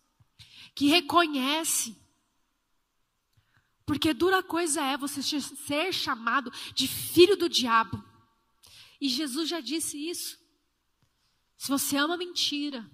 que 0.75 0.87
reconhece. 0.87 1.97
Porque 3.87 4.15
dura 4.15 4.43
coisa 4.43 4.83
é 4.83 4.97
você 4.97 5.23
ser 5.23 5.93
chamado 5.93 6.51
de 6.75 6.89
filho 6.89 7.37
do 7.37 7.49
diabo. 7.49 8.03
E 9.01 9.09
Jesus 9.09 9.49
já 9.49 9.61
disse 9.61 9.99
isso. 9.99 10.39
Se 11.57 11.69
você 11.69 11.97
ama 11.97 12.17
mentira, 12.17 12.91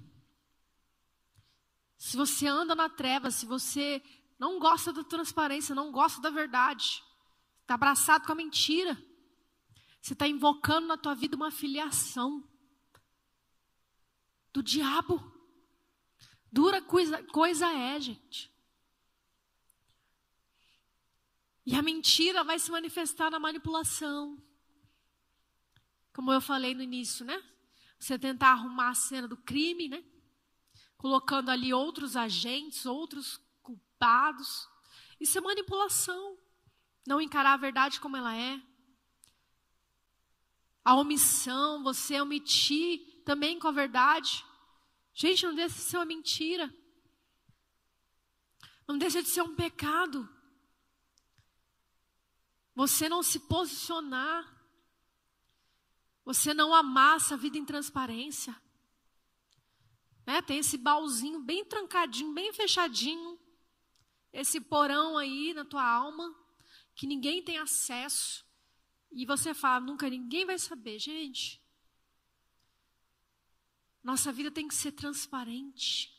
se 1.96 2.16
você 2.16 2.46
anda 2.46 2.74
na 2.74 2.88
treva, 2.88 3.30
se 3.30 3.46
você 3.46 4.02
não 4.38 4.58
gosta 4.58 4.92
da 4.92 5.04
transparência, 5.04 5.74
não 5.74 5.92
gosta 5.92 6.20
da 6.20 6.30
verdade, 6.30 7.02
está 7.60 7.74
abraçado 7.74 8.26
com 8.26 8.32
a 8.32 8.34
mentira, 8.34 9.00
você 10.00 10.14
está 10.14 10.26
invocando 10.26 10.86
na 10.86 10.96
tua 10.96 11.14
vida 11.14 11.36
uma 11.36 11.50
filiação 11.50 12.42
do 14.52 14.62
diabo. 14.62 15.39
Dura 16.52 16.82
coisa, 16.82 17.22
coisa 17.24 17.66
é, 17.70 18.00
gente. 18.00 18.50
E 21.64 21.74
a 21.74 21.82
mentira 21.82 22.42
vai 22.42 22.58
se 22.58 22.70
manifestar 22.70 23.30
na 23.30 23.38
manipulação. 23.38 24.42
Como 26.12 26.32
eu 26.32 26.40
falei 26.40 26.74
no 26.74 26.82
início, 26.82 27.24
né? 27.24 27.40
Você 27.98 28.18
tentar 28.18 28.52
arrumar 28.52 28.90
a 28.90 28.94
cena 28.94 29.28
do 29.28 29.36
crime, 29.36 29.88
né? 29.88 30.02
colocando 31.00 31.48
ali 31.48 31.72
outros 31.72 32.14
agentes, 32.14 32.84
outros 32.84 33.40
culpados. 33.62 34.68
Isso 35.18 35.38
é 35.38 35.40
manipulação. 35.40 36.36
Não 37.06 37.22
encarar 37.22 37.54
a 37.54 37.56
verdade 37.56 37.98
como 37.98 38.18
ela 38.18 38.36
é. 38.36 38.60
A 40.84 40.94
omissão, 40.94 41.82
você 41.82 42.20
omitir 42.20 43.22
também 43.24 43.58
com 43.58 43.66
a 43.66 43.72
verdade. 43.72 44.44
Gente, 45.20 45.44
não 45.44 45.54
deixa 45.54 45.74
de 45.74 45.82
ser 45.82 45.96
uma 45.98 46.06
mentira. 46.06 46.74
Não 48.88 48.96
deixa 48.96 49.22
de 49.22 49.28
ser 49.28 49.42
um 49.42 49.54
pecado. 49.54 50.26
Você 52.74 53.06
não 53.06 53.22
se 53.22 53.38
posicionar. 53.40 54.50
Você 56.24 56.54
não 56.54 56.74
amar 56.74 57.18
essa 57.18 57.36
vida 57.36 57.58
em 57.58 57.66
transparência. 57.66 58.56
Né? 60.26 60.40
Tem 60.40 60.56
esse 60.56 60.78
baúzinho 60.78 61.40
bem 61.40 61.66
trancadinho, 61.66 62.32
bem 62.32 62.50
fechadinho. 62.54 63.38
Esse 64.32 64.58
porão 64.58 65.18
aí 65.18 65.52
na 65.52 65.66
tua 65.66 65.84
alma, 65.84 66.34
que 66.94 67.06
ninguém 67.06 67.44
tem 67.44 67.58
acesso. 67.58 68.42
E 69.12 69.26
você 69.26 69.52
fala, 69.52 69.84
nunca 69.84 70.08
ninguém 70.08 70.46
vai 70.46 70.58
saber. 70.58 70.98
Gente, 70.98 71.62
nossa 74.02 74.32
vida 74.32 74.50
tem 74.50 74.66
que 74.66 74.74
ser 74.74 74.92
transparente. 74.92 76.16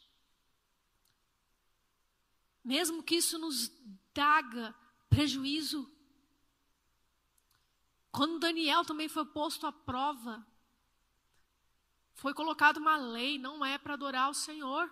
Mesmo 2.64 3.02
que 3.02 3.16
isso 3.16 3.40
nos 3.40 3.72
traga 4.14 4.76
prejuízo. 5.10 5.92
Quando 8.12 8.40
Daniel 8.40 8.86
também 8.86 9.10
foi 9.10 9.26
posto 9.26 9.66
à 9.66 9.72
prova, 9.72 10.46
foi 12.14 12.34
colocada 12.34 12.80
uma 12.80 12.98
lei, 12.98 13.40
não 13.40 13.66
é 13.66 13.78
para 13.78 13.94
adorar 13.94 14.30
o 14.30 14.34
Senhor, 14.34 14.92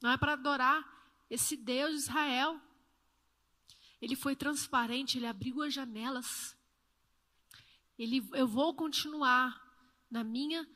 não 0.00 0.10
é 0.10 0.16
para 0.16 0.32
adorar 0.32 0.84
esse 1.30 1.56
Deus 1.56 1.92
de 1.92 1.98
Israel. 1.98 2.60
Ele 4.00 4.16
foi 4.16 4.34
transparente, 4.34 5.18
ele 5.18 5.26
abriu 5.26 5.62
as 5.62 5.72
janelas. 5.72 6.56
Ele, 7.98 8.28
eu 8.32 8.46
vou 8.46 8.74
continuar 8.74 9.62
na 10.10 10.24
minha, 10.24 10.68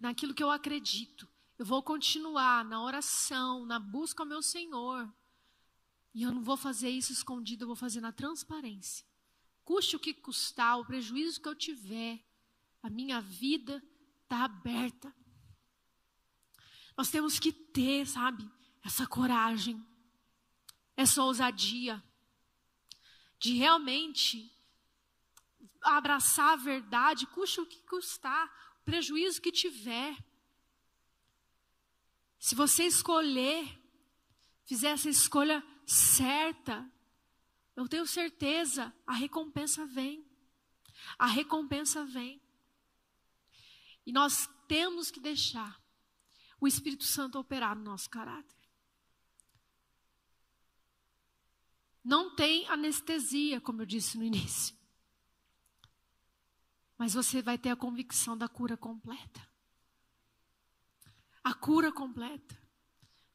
naquilo 0.00 0.34
que 0.34 0.42
eu 0.42 0.50
acredito. 0.50 1.28
Eu 1.58 1.64
vou 1.64 1.82
continuar 1.82 2.64
na 2.64 2.82
oração, 2.82 3.64
na 3.64 3.78
busca 3.78 4.22
ao 4.22 4.28
meu 4.28 4.42
Senhor. 4.42 5.12
E 6.14 6.22
eu 6.22 6.32
não 6.32 6.42
vou 6.42 6.56
fazer 6.56 6.90
isso 6.90 7.12
escondido, 7.12 7.64
eu 7.64 7.66
vou 7.66 7.76
fazer 7.76 8.00
na 8.00 8.12
transparência. 8.12 9.06
Custe 9.64 9.96
o 9.96 10.00
que 10.00 10.14
custar, 10.14 10.78
o 10.78 10.84
prejuízo 10.84 11.40
que 11.40 11.48
eu 11.48 11.54
tiver, 11.54 12.24
a 12.82 12.88
minha 12.88 13.20
vida 13.20 13.82
está 14.22 14.44
aberta. 14.44 15.14
Nós 16.96 17.10
temos 17.10 17.38
que 17.38 17.52
ter, 17.52 18.06
sabe, 18.06 18.48
essa 18.82 19.06
coragem, 19.06 19.84
essa 20.96 21.22
ousadia 21.22 22.02
de 23.38 23.54
realmente 23.54 24.50
abraçar 25.82 26.54
a 26.54 26.56
verdade, 26.56 27.26
custe 27.26 27.60
o 27.60 27.66
que 27.66 27.80
custar, 27.82 28.50
prejuízo 28.86 29.42
que 29.42 29.52
tiver. 29.52 30.16
Se 32.38 32.54
você 32.54 32.84
escolher, 32.84 33.68
fizer 34.64 34.90
essa 34.90 35.10
escolha 35.10 35.62
certa, 35.84 36.88
eu 37.74 37.88
tenho 37.88 38.06
certeza, 38.06 38.94
a 39.04 39.12
recompensa 39.12 39.84
vem. 39.84 40.24
A 41.18 41.26
recompensa 41.26 42.04
vem. 42.04 42.40
E 44.06 44.12
nós 44.12 44.48
temos 44.68 45.10
que 45.10 45.18
deixar 45.18 45.82
o 46.60 46.68
Espírito 46.68 47.04
Santo 47.04 47.38
operar 47.38 47.76
no 47.76 47.82
nosso 47.82 48.08
caráter. 48.08 48.56
Não 52.04 52.36
tem 52.36 52.66
anestesia, 52.68 53.60
como 53.60 53.82
eu 53.82 53.86
disse 53.86 54.16
no 54.16 54.22
início. 54.22 54.75
Mas 56.98 57.14
você 57.14 57.42
vai 57.42 57.58
ter 57.58 57.70
a 57.70 57.76
convicção 57.76 58.36
da 58.36 58.48
cura 58.48 58.76
completa. 58.76 59.46
A 61.44 61.52
cura 61.54 61.92
completa. 61.92 62.60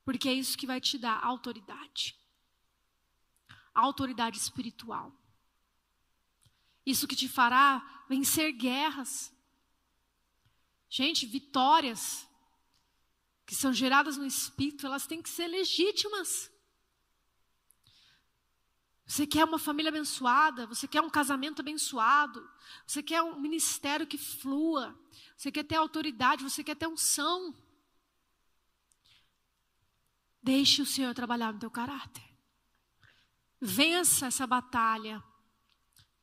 Porque 0.03 0.27
é 0.27 0.33
isso 0.33 0.57
que 0.57 0.67
vai 0.67 0.81
te 0.81 0.97
dar 0.97 1.23
autoridade. 1.23 2.19
autoridade 3.73 4.37
espiritual. 4.37 5.15
Isso 6.85 7.07
que 7.07 7.15
te 7.15 7.27
fará 7.27 8.05
vencer 8.09 8.51
guerras. 8.51 9.33
Gente, 10.89 11.25
vitórias 11.25 12.27
que 13.45 13.55
são 13.55 13.71
geradas 13.73 14.17
no 14.17 14.25
espírito, 14.25 14.85
elas 14.85 15.05
têm 15.05 15.21
que 15.21 15.29
ser 15.29 15.47
legítimas. 15.47 16.51
Você 19.11 19.27
quer 19.27 19.43
uma 19.43 19.59
família 19.59 19.89
abençoada, 19.89 20.65
você 20.65 20.87
quer 20.87 21.01
um 21.01 21.09
casamento 21.09 21.59
abençoado, 21.59 22.49
você 22.87 23.03
quer 23.03 23.21
um 23.21 23.37
ministério 23.41 24.07
que 24.07 24.17
flua, 24.17 24.97
você 25.35 25.51
quer 25.51 25.63
ter 25.65 25.75
autoridade, 25.75 26.45
você 26.45 26.63
quer 26.63 26.75
ter 26.75 26.87
unção. 26.87 27.53
Deixe 30.41 30.81
o 30.81 30.85
Senhor 30.85 31.13
trabalhar 31.13 31.51
no 31.51 31.59
teu 31.59 31.69
caráter. 31.69 32.23
Vença 33.59 34.27
essa 34.27 34.47
batalha 34.47 35.21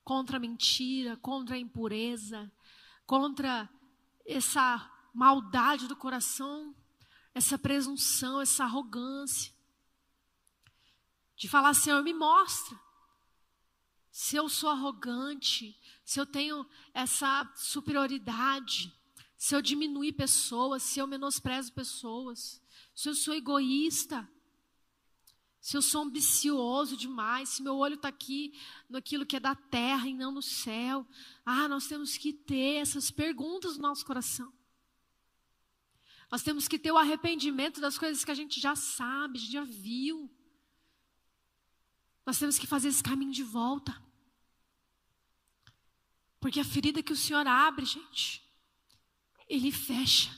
contra 0.02 0.38
a 0.38 0.40
mentira, 0.40 1.14
contra 1.18 1.56
a 1.56 1.58
impureza, 1.58 2.50
contra 3.04 3.68
essa 4.24 4.90
maldade 5.12 5.86
do 5.86 5.94
coração 5.94 6.74
essa 7.34 7.56
presunção, 7.56 8.40
essa 8.40 8.64
arrogância. 8.64 9.52
De 11.38 11.48
falar, 11.48 11.72
Senhor, 11.72 12.02
me 12.02 12.12
mostra. 12.12 12.78
Se 14.10 14.34
eu 14.34 14.48
sou 14.48 14.68
arrogante, 14.68 15.80
se 16.04 16.18
eu 16.18 16.26
tenho 16.26 16.68
essa 16.92 17.48
superioridade, 17.54 18.92
se 19.36 19.54
eu 19.54 19.62
diminuir 19.62 20.14
pessoas, 20.14 20.82
se 20.82 20.98
eu 20.98 21.06
menosprezo 21.06 21.72
pessoas, 21.72 22.60
se 22.92 23.08
eu 23.08 23.14
sou 23.14 23.34
egoísta, 23.34 24.28
se 25.60 25.76
eu 25.76 25.82
sou 25.82 26.02
ambicioso 26.02 26.96
demais, 26.96 27.50
se 27.50 27.62
meu 27.62 27.76
olho 27.76 27.94
está 27.94 28.08
aqui 28.08 28.52
naquilo 28.88 29.24
que 29.24 29.36
é 29.36 29.40
da 29.40 29.54
terra 29.54 30.08
e 30.08 30.14
não 30.14 30.32
no 30.32 30.42
céu. 30.42 31.06
Ah, 31.46 31.68
nós 31.68 31.86
temos 31.86 32.16
que 32.16 32.32
ter 32.32 32.80
essas 32.80 33.12
perguntas 33.12 33.76
no 33.76 33.82
nosso 33.82 34.04
coração. 34.04 34.52
Nós 36.32 36.42
temos 36.42 36.66
que 36.66 36.78
ter 36.78 36.90
o 36.90 36.98
arrependimento 36.98 37.80
das 37.80 37.96
coisas 37.96 38.24
que 38.24 38.30
a 38.32 38.34
gente 38.34 38.60
já 38.60 38.74
sabe, 38.74 39.38
já 39.38 39.62
viu. 39.62 40.28
Nós 42.28 42.38
temos 42.38 42.58
que 42.58 42.66
fazer 42.66 42.88
esse 42.88 43.02
caminho 43.02 43.32
de 43.32 43.42
volta. 43.42 43.98
Porque 46.38 46.60
a 46.60 46.64
ferida 46.64 47.02
que 47.02 47.14
o 47.14 47.16
Senhor 47.16 47.46
abre, 47.46 47.86
gente, 47.86 48.46
Ele 49.48 49.72
fecha, 49.72 50.30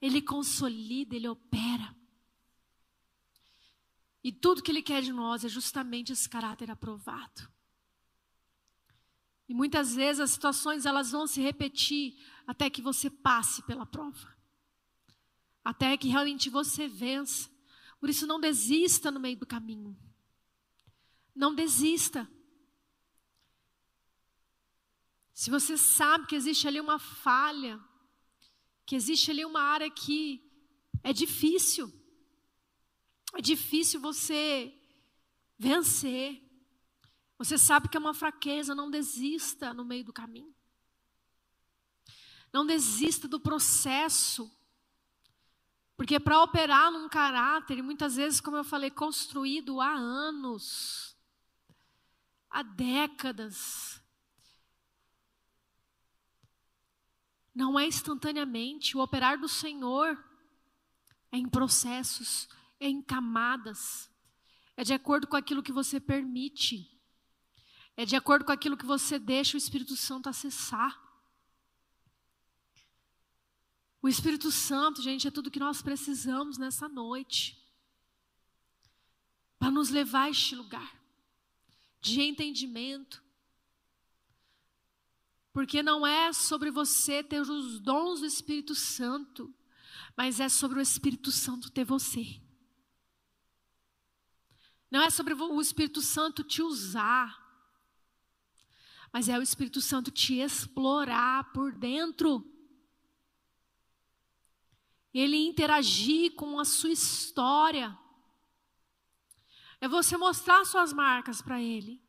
Ele 0.00 0.22
consolida, 0.22 1.16
Ele 1.16 1.26
opera. 1.26 1.92
E 4.22 4.30
tudo 4.30 4.62
que 4.62 4.70
Ele 4.70 4.80
quer 4.80 5.02
de 5.02 5.12
nós 5.12 5.44
é 5.44 5.48
justamente 5.48 6.12
esse 6.12 6.28
caráter 6.28 6.70
aprovado. 6.70 7.50
E 9.48 9.54
muitas 9.54 9.96
vezes 9.96 10.20
as 10.20 10.30
situações 10.30 10.86
elas 10.86 11.10
vão 11.10 11.26
se 11.26 11.40
repetir 11.40 12.16
até 12.46 12.70
que 12.70 12.80
você 12.80 13.10
passe 13.10 13.60
pela 13.62 13.84
prova. 13.84 14.32
até 15.64 15.96
que 15.96 16.06
realmente 16.06 16.48
você 16.48 16.86
vença. 16.86 17.50
Por 17.98 18.08
isso, 18.08 18.24
não 18.24 18.38
desista 18.38 19.10
no 19.10 19.18
meio 19.18 19.36
do 19.36 19.46
caminho. 19.46 19.96
Não 21.34 21.54
desista. 21.54 22.28
Se 25.32 25.50
você 25.50 25.76
sabe 25.76 26.26
que 26.26 26.36
existe 26.36 26.68
ali 26.68 26.80
uma 26.80 26.98
falha, 26.98 27.80
que 28.86 28.94
existe 28.94 29.30
ali 29.30 29.44
uma 29.44 29.62
área 29.62 29.90
que 29.90 30.40
é 31.02 31.12
difícil, 31.12 31.92
é 33.34 33.40
difícil 33.40 34.00
você 34.00 34.72
vencer. 35.58 36.40
Você 37.38 37.56
sabe 37.58 37.88
que 37.88 37.96
é 37.96 38.00
uma 38.00 38.14
fraqueza, 38.14 38.74
não 38.74 38.90
desista 38.90 39.72
no 39.72 39.84
meio 39.84 40.04
do 40.04 40.12
caminho. 40.12 40.54
Não 42.52 42.66
desista 42.66 43.26
do 43.26 43.40
processo. 43.40 44.50
Porque 45.96 46.20
para 46.20 46.42
operar 46.42 46.92
num 46.92 47.08
caráter, 47.08 47.82
muitas 47.82 48.16
vezes, 48.16 48.40
como 48.40 48.56
eu 48.56 48.64
falei, 48.64 48.90
construído 48.90 49.80
há 49.80 49.92
anos, 49.92 51.11
há 52.52 52.62
décadas, 52.62 54.00
não 57.54 57.80
é 57.80 57.86
instantaneamente. 57.86 58.96
O 58.96 59.00
operar 59.00 59.38
do 59.38 59.48
Senhor 59.48 60.22
é 61.32 61.38
em 61.38 61.48
processos, 61.48 62.48
é 62.78 62.88
em 62.88 63.00
camadas, 63.00 64.10
é 64.76 64.84
de 64.84 64.92
acordo 64.92 65.26
com 65.26 65.36
aquilo 65.36 65.62
que 65.62 65.72
você 65.72 65.98
permite, 65.98 66.88
é 67.96 68.04
de 68.04 68.14
acordo 68.14 68.44
com 68.44 68.52
aquilo 68.52 68.76
que 68.76 68.86
você 68.86 69.18
deixa 69.18 69.56
o 69.56 69.58
Espírito 69.58 69.96
Santo 69.96 70.28
acessar. 70.28 71.00
O 74.02 74.08
Espírito 74.08 74.50
Santo, 74.50 75.00
gente, 75.00 75.28
é 75.28 75.30
tudo 75.30 75.50
que 75.50 75.60
nós 75.60 75.80
precisamos 75.80 76.58
nessa 76.58 76.88
noite. 76.88 77.58
Para 79.58 79.70
nos 79.70 79.90
levar 79.90 80.24
a 80.24 80.30
este 80.30 80.56
lugar 80.56 81.01
de 82.02 82.20
entendimento. 82.20 83.22
Porque 85.52 85.82
não 85.82 86.06
é 86.06 86.32
sobre 86.32 86.70
você 86.70 87.22
ter 87.22 87.40
os 87.40 87.80
dons 87.80 88.20
do 88.20 88.26
Espírito 88.26 88.74
Santo, 88.74 89.54
mas 90.16 90.40
é 90.40 90.48
sobre 90.48 90.78
o 90.78 90.82
Espírito 90.82 91.30
Santo 91.30 91.70
ter 91.70 91.84
você. 91.84 92.42
Não 94.90 95.00
é 95.00 95.08
sobre 95.08 95.32
o 95.32 95.60
Espírito 95.60 96.02
Santo 96.02 96.44
te 96.44 96.60
usar, 96.60 97.40
mas 99.10 99.28
é 99.28 99.38
o 99.38 99.42
Espírito 99.42 99.80
Santo 99.80 100.10
te 100.10 100.34
explorar 100.34 101.52
por 101.52 101.72
dentro 101.72 102.52
ele 105.14 105.36
interagir 105.36 106.34
com 106.34 106.58
a 106.58 106.64
sua 106.64 106.90
história. 106.90 107.96
É 109.82 109.88
você 109.88 110.16
mostrar 110.16 110.64
suas 110.64 110.92
marcas 110.92 111.42
para 111.42 111.60
ele. 111.60 112.00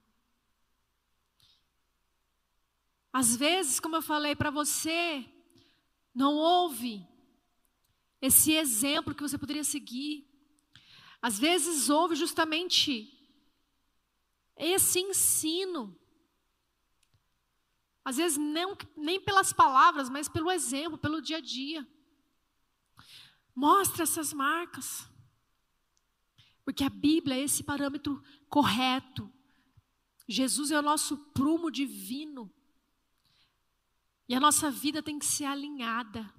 Às 3.12 3.36
vezes, 3.36 3.80
como 3.80 3.96
eu 3.96 4.02
falei 4.04 4.36
para 4.36 4.52
você, 4.52 5.28
não 6.14 6.36
houve 6.36 7.04
esse 8.22 8.52
exemplo 8.54 9.16
que 9.16 9.24
você 9.24 9.40
poderia 9.40 9.64
seguir. 9.64 10.30
Às 11.20 11.40
vezes 11.40 11.90
houve 11.90 12.16
justamente 12.16 13.12
esse 14.56 15.00
ensino. 15.00 16.00
Às 18.06 18.18
vezes 18.18 18.38
não, 18.38 18.78
nem 18.96 19.20
pelas 19.20 19.52
palavras, 19.52 20.12
mas 20.12 20.30
pelo 20.30 20.52
exemplo, 20.52 20.96
pelo 20.96 21.24
dia 21.24 21.38
a 21.38 21.42
dia. 21.42 21.88
Mostra 23.56 24.04
essas 24.04 24.32
marcas. 24.32 25.12
Porque 26.64 26.84
a 26.84 26.90
Bíblia 26.90 27.36
é 27.36 27.42
esse 27.42 27.64
parâmetro 27.64 28.24
correto. 28.50 29.32
Jesus 30.28 30.72
é 30.72 30.80
o 30.80 30.82
nosso 30.82 31.18
prumo 31.32 31.70
divino. 31.70 32.52
E 34.28 34.34
a 34.34 34.40
nossa 34.40 34.72
vida 34.72 35.04
tem 35.04 35.20
que 35.20 35.26
ser 35.26 35.46
alinhada. 35.46 36.34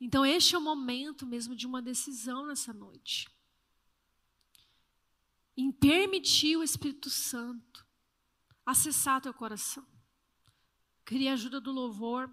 Então, 0.00 0.24
este 0.24 0.54
é 0.54 0.58
o 0.58 0.60
momento 0.60 1.24
mesmo 1.24 1.56
de 1.56 1.66
uma 1.66 1.80
decisão 1.80 2.46
nessa 2.46 2.72
noite. 2.74 3.28
Em 5.56 5.72
permitir 5.72 6.56
o 6.56 6.62
Espírito 6.62 7.08
Santo 7.08 7.86
acessar 8.66 9.20
teu 9.20 9.32
coração. 9.32 9.86
Queria 11.06 11.30
a 11.30 11.34
ajuda 11.34 11.60
do 11.60 11.72
louvor. 11.72 12.30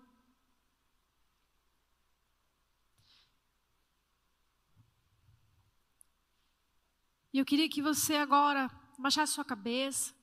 E 7.34 7.39
eu 7.39 7.45
queria 7.45 7.69
que 7.69 7.82
você 7.82 8.15
agora 8.15 8.69
baixasse 8.97 9.34
sua 9.34 9.45
cabeça. 9.45 10.13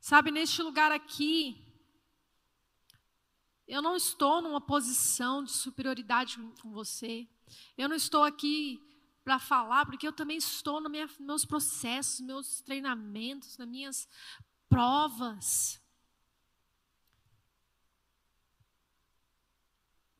Sabe, 0.00 0.30
neste 0.30 0.62
lugar 0.62 0.92
aqui, 0.92 1.64
eu 3.66 3.82
não 3.82 3.96
estou 3.96 4.40
numa 4.40 4.60
posição 4.60 5.42
de 5.42 5.50
superioridade 5.50 6.36
com 6.60 6.70
você. 6.70 7.28
Eu 7.76 7.88
não 7.88 7.96
estou 7.96 8.22
aqui 8.22 8.80
para 9.24 9.38
falar, 9.40 9.86
porque 9.86 10.06
eu 10.06 10.12
também 10.12 10.36
estou 10.36 10.80
nos 10.80 11.16
meus 11.18 11.44
processos, 11.44 12.20
meus 12.20 12.60
treinamentos, 12.60 13.58
nas 13.58 13.66
minhas 13.68 14.08
provas. 14.68 15.82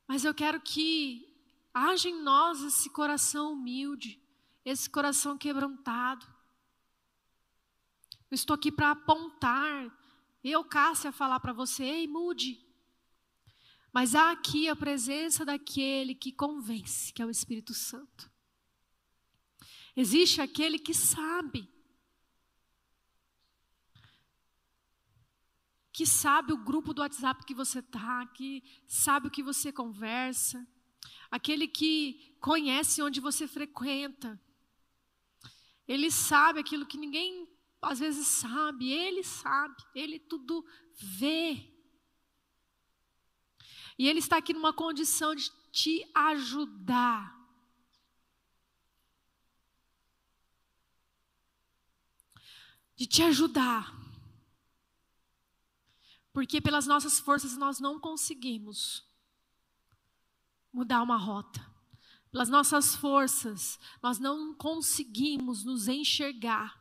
Mas 0.09 0.25
eu 0.25 0.35
quero 0.35 0.61
que 0.61 1.36
Haja 1.79 2.09
em 2.09 2.23
nós 2.23 2.63
esse 2.63 2.89
coração 2.89 3.53
humilde, 3.53 4.19
esse 4.65 4.89
coração 4.89 5.37
quebrantado. 5.37 6.27
Eu 8.31 8.35
estou 8.35 8.55
aqui 8.55 8.73
para 8.73 8.93
apontar, 8.93 9.95
eu, 10.43 10.65
Cássia, 10.65 11.13
falar 11.13 11.39
para 11.39 11.53
você, 11.53 11.85
ei, 11.85 12.07
mude. 12.07 12.67
Mas 13.93 14.15
há 14.15 14.31
aqui 14.31 14.71
a 14.71 14.75
presença 14.75 15.45
daquele 15.45 16.15
que 16.15 16.33
convence, 16.33 17.13
que 17.13 17.21
é 17.21 17.27
o 17.27 17.31
Espírito 17.31 17.75
Santo. 17.75 18.31
Existe 19.95 20.41
aquele 20.41 20.79
que 20.79 20.95
sabe, 20.95 21.71
que 25.93 26.07
sabe 26.07 26.55
o 26.55 26.65
grupo 26.65 26.95
do 26.95 27.03
WhatsApp 27.03 27.45
que 27.45 27.55
você 27.55 27.81
está, 27.81 28.25
que 28.29 28.65
sabe 28.87 29.29
o 29.29 29.31
que 29.31 29.43
você 29.43 29.71
conversa, 29.71 30.67
aquele 31.31 31.67
que 31.67 32.37
conhece 32.41 33.03
onde 33.03 33.21
você 33.21 33.47
frequenta. 33.47 34.41
Ele 35.87 36.11
sabe 36.11 36.61
aquilo 36.61 36.87
que 36.87 36.99
ninguém 36.99 37.49
às 37.81 38.01
vezes 38.01 38.27
sabe, 38.27 38.91
ele 38.91 39.23
sabe, 39.23 39.77
ele 39.95 40.19
tudo 40.19 40.65
vê. 40.95 41.73
E 43.99 44.09
ele 44.09 44.19
está 44.19 44.39
aqui 44.39 44.53
numa 44.53 44.73
condição 44.73 45.35
de 45.35 45.51
te 45.71 46.09
ajudar. 46.15 47.35
De 52.97 53.07
te 53.07 53.23
ajudar. 53.23 53.95
Porque 56.33 56.61
pelas 56.61 56.87
nossas 56.87 57.19
forças 57.19 57.57
nós 57.57 57.79
não 57.79 57.99
conseguimos 57.99 59.06
mudar 60.77 61.03
uma 61.03 61.17
rota. 61.17 61.65
Pelas 62.31 62.51
nossas 62.51 62.95
forças, 62.95 63.79
nós 64.03 64.19
não 64.19 64.53
conseguimos 64.53 65.65
nos 65.65 65.89
enxergar. 65.89 66.79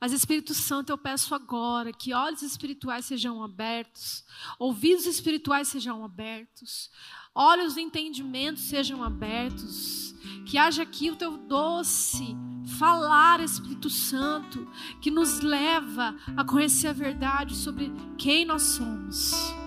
Mas 0.00 0.12
Espírito 0.12 0.52
Santo, 0.52 0.90
eu 0.90 0.98
peço 0.98 1.32
agora 1.32 1.92
que 1.92 2.12
olhos 2.12 2.42
espirituais 2.42 3.04
sejam 3.04 3.40
abertos, 3.40 4.24
ouvidos 4.58 5.06
espirituais 5.06 5.68
sejam 5.68 6.04
abertos, 6.04 6.90
olhos 7.32 7.74
do 7.74 7.80
entendimento 7.80 8.58
sejam 8.58 9.00
abertos, 9.00 10.12
que 10.44 10.58
haja 10.58 10.82
aqui 10.82 11.08
o 11.08 11.14
teu 11.14 11.36
doce 11.36 12.36
falar, 12.76 13.38
Espírito 13.38 13.88
Santo, 13.88 14.68
que 15.00 15.10
nos 15.10 15.38
leva 15.38 16.16
a 16.36 16.44
conhecer 16.44 16.88
a 16.88 16.92
verdade 16.92 17.54
sobre 17.54 17.92
quem 18.18 18.44
nós 18.44 18.62
somos. 18.62 19.63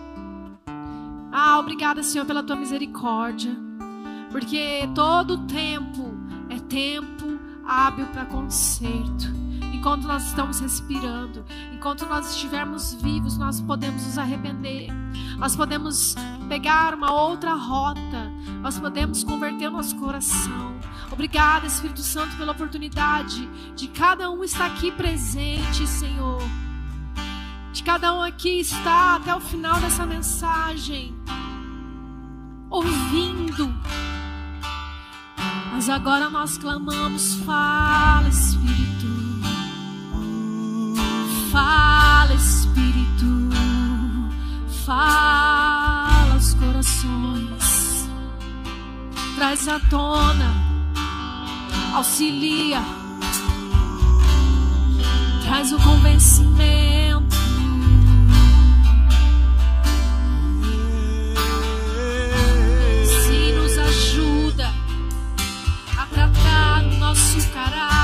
Ah, 1.40 1.60
obrigada, 1.60 2.02
Senhor, 2.02 2.26
pela 2.26 2.42
tua 2.42 2.56
misericórdia. 2.56 3.56
Porque 4.32 4.90
todo 4.96 5.46
tempo 5.46 6.18
é 6.50 6.58
tempo 6.58 7.40
hábil 7.64 8.08
para 8.08 8.26
conserto. 8.26 9.28
Enquanto 9.72 10.08
nós 10.08 10.26
estamos 10.30 10.60
respirando, 10.60 11.46
enquanto 11.72 12.08
nós 12.08 12.32
estivermos 12.32 12.96
vivos, 12.96 13.38
nós 13.38 13.62
podemos 13.62 14.04
nos 14.04 14.18
arrepender. 14.18 14.88
Nós 15.38 15.56
podemos 15.56 16.16
pegar 16.50 16.96
uma 16.96 17.14
outra 17.14 17.54
rota. 17.54 18.32
Nós 18.64 18.80
podemos 18.80 19.24
converter 19.24 19.70
nosso 19.70 19.96
coração. 19.98 20.76
Obrigada, 21.12 21.68
Espírito 21.68 22.02
Santo, 22.02 22.36
pela 22.36 22.54
oportunidade 22.54 23.48
de 23.76 23.88
cada 23.90 24.32
um 24.32 24.44
estar 24.44 24.66
aqui 24.66 24.92
presente, 24.92 25.86
Senhor 25.86 26.42
de 27.78 27.84
cada 27.84 28.12
um 28.12 28.24
aqui 28.24 28.60
está 28.60 29.18
até 29.18 29.36
o 29.36 29.40
final 29.40 29.80
dessa 29.80 30.04
mensagem. 30.04 31.16
ouvindo. 32.72 33.72
Mas 35.72 35.88
agora 35.88 36.28
nós 36.28 36.58
clamamos: 36.58 37.36
fala, 37.46 38.28
Espírito. 38.30 39.08
Fala, 41.52 42.34
Espírito. 42.34 43.50
Fala 44.84 46.36
os 46.36 46.56
corações. 46.56 48.10
Traz 49.36 49.68
à 49.68 49.80
tona. 49.82 50.52
Auxilia. 51.94 52.82
Traz 55.44 55.72
o 55.72 55.78
convencimento 55.78 57.47
nosso 67.08 67.50
caráter. 67.52 67.97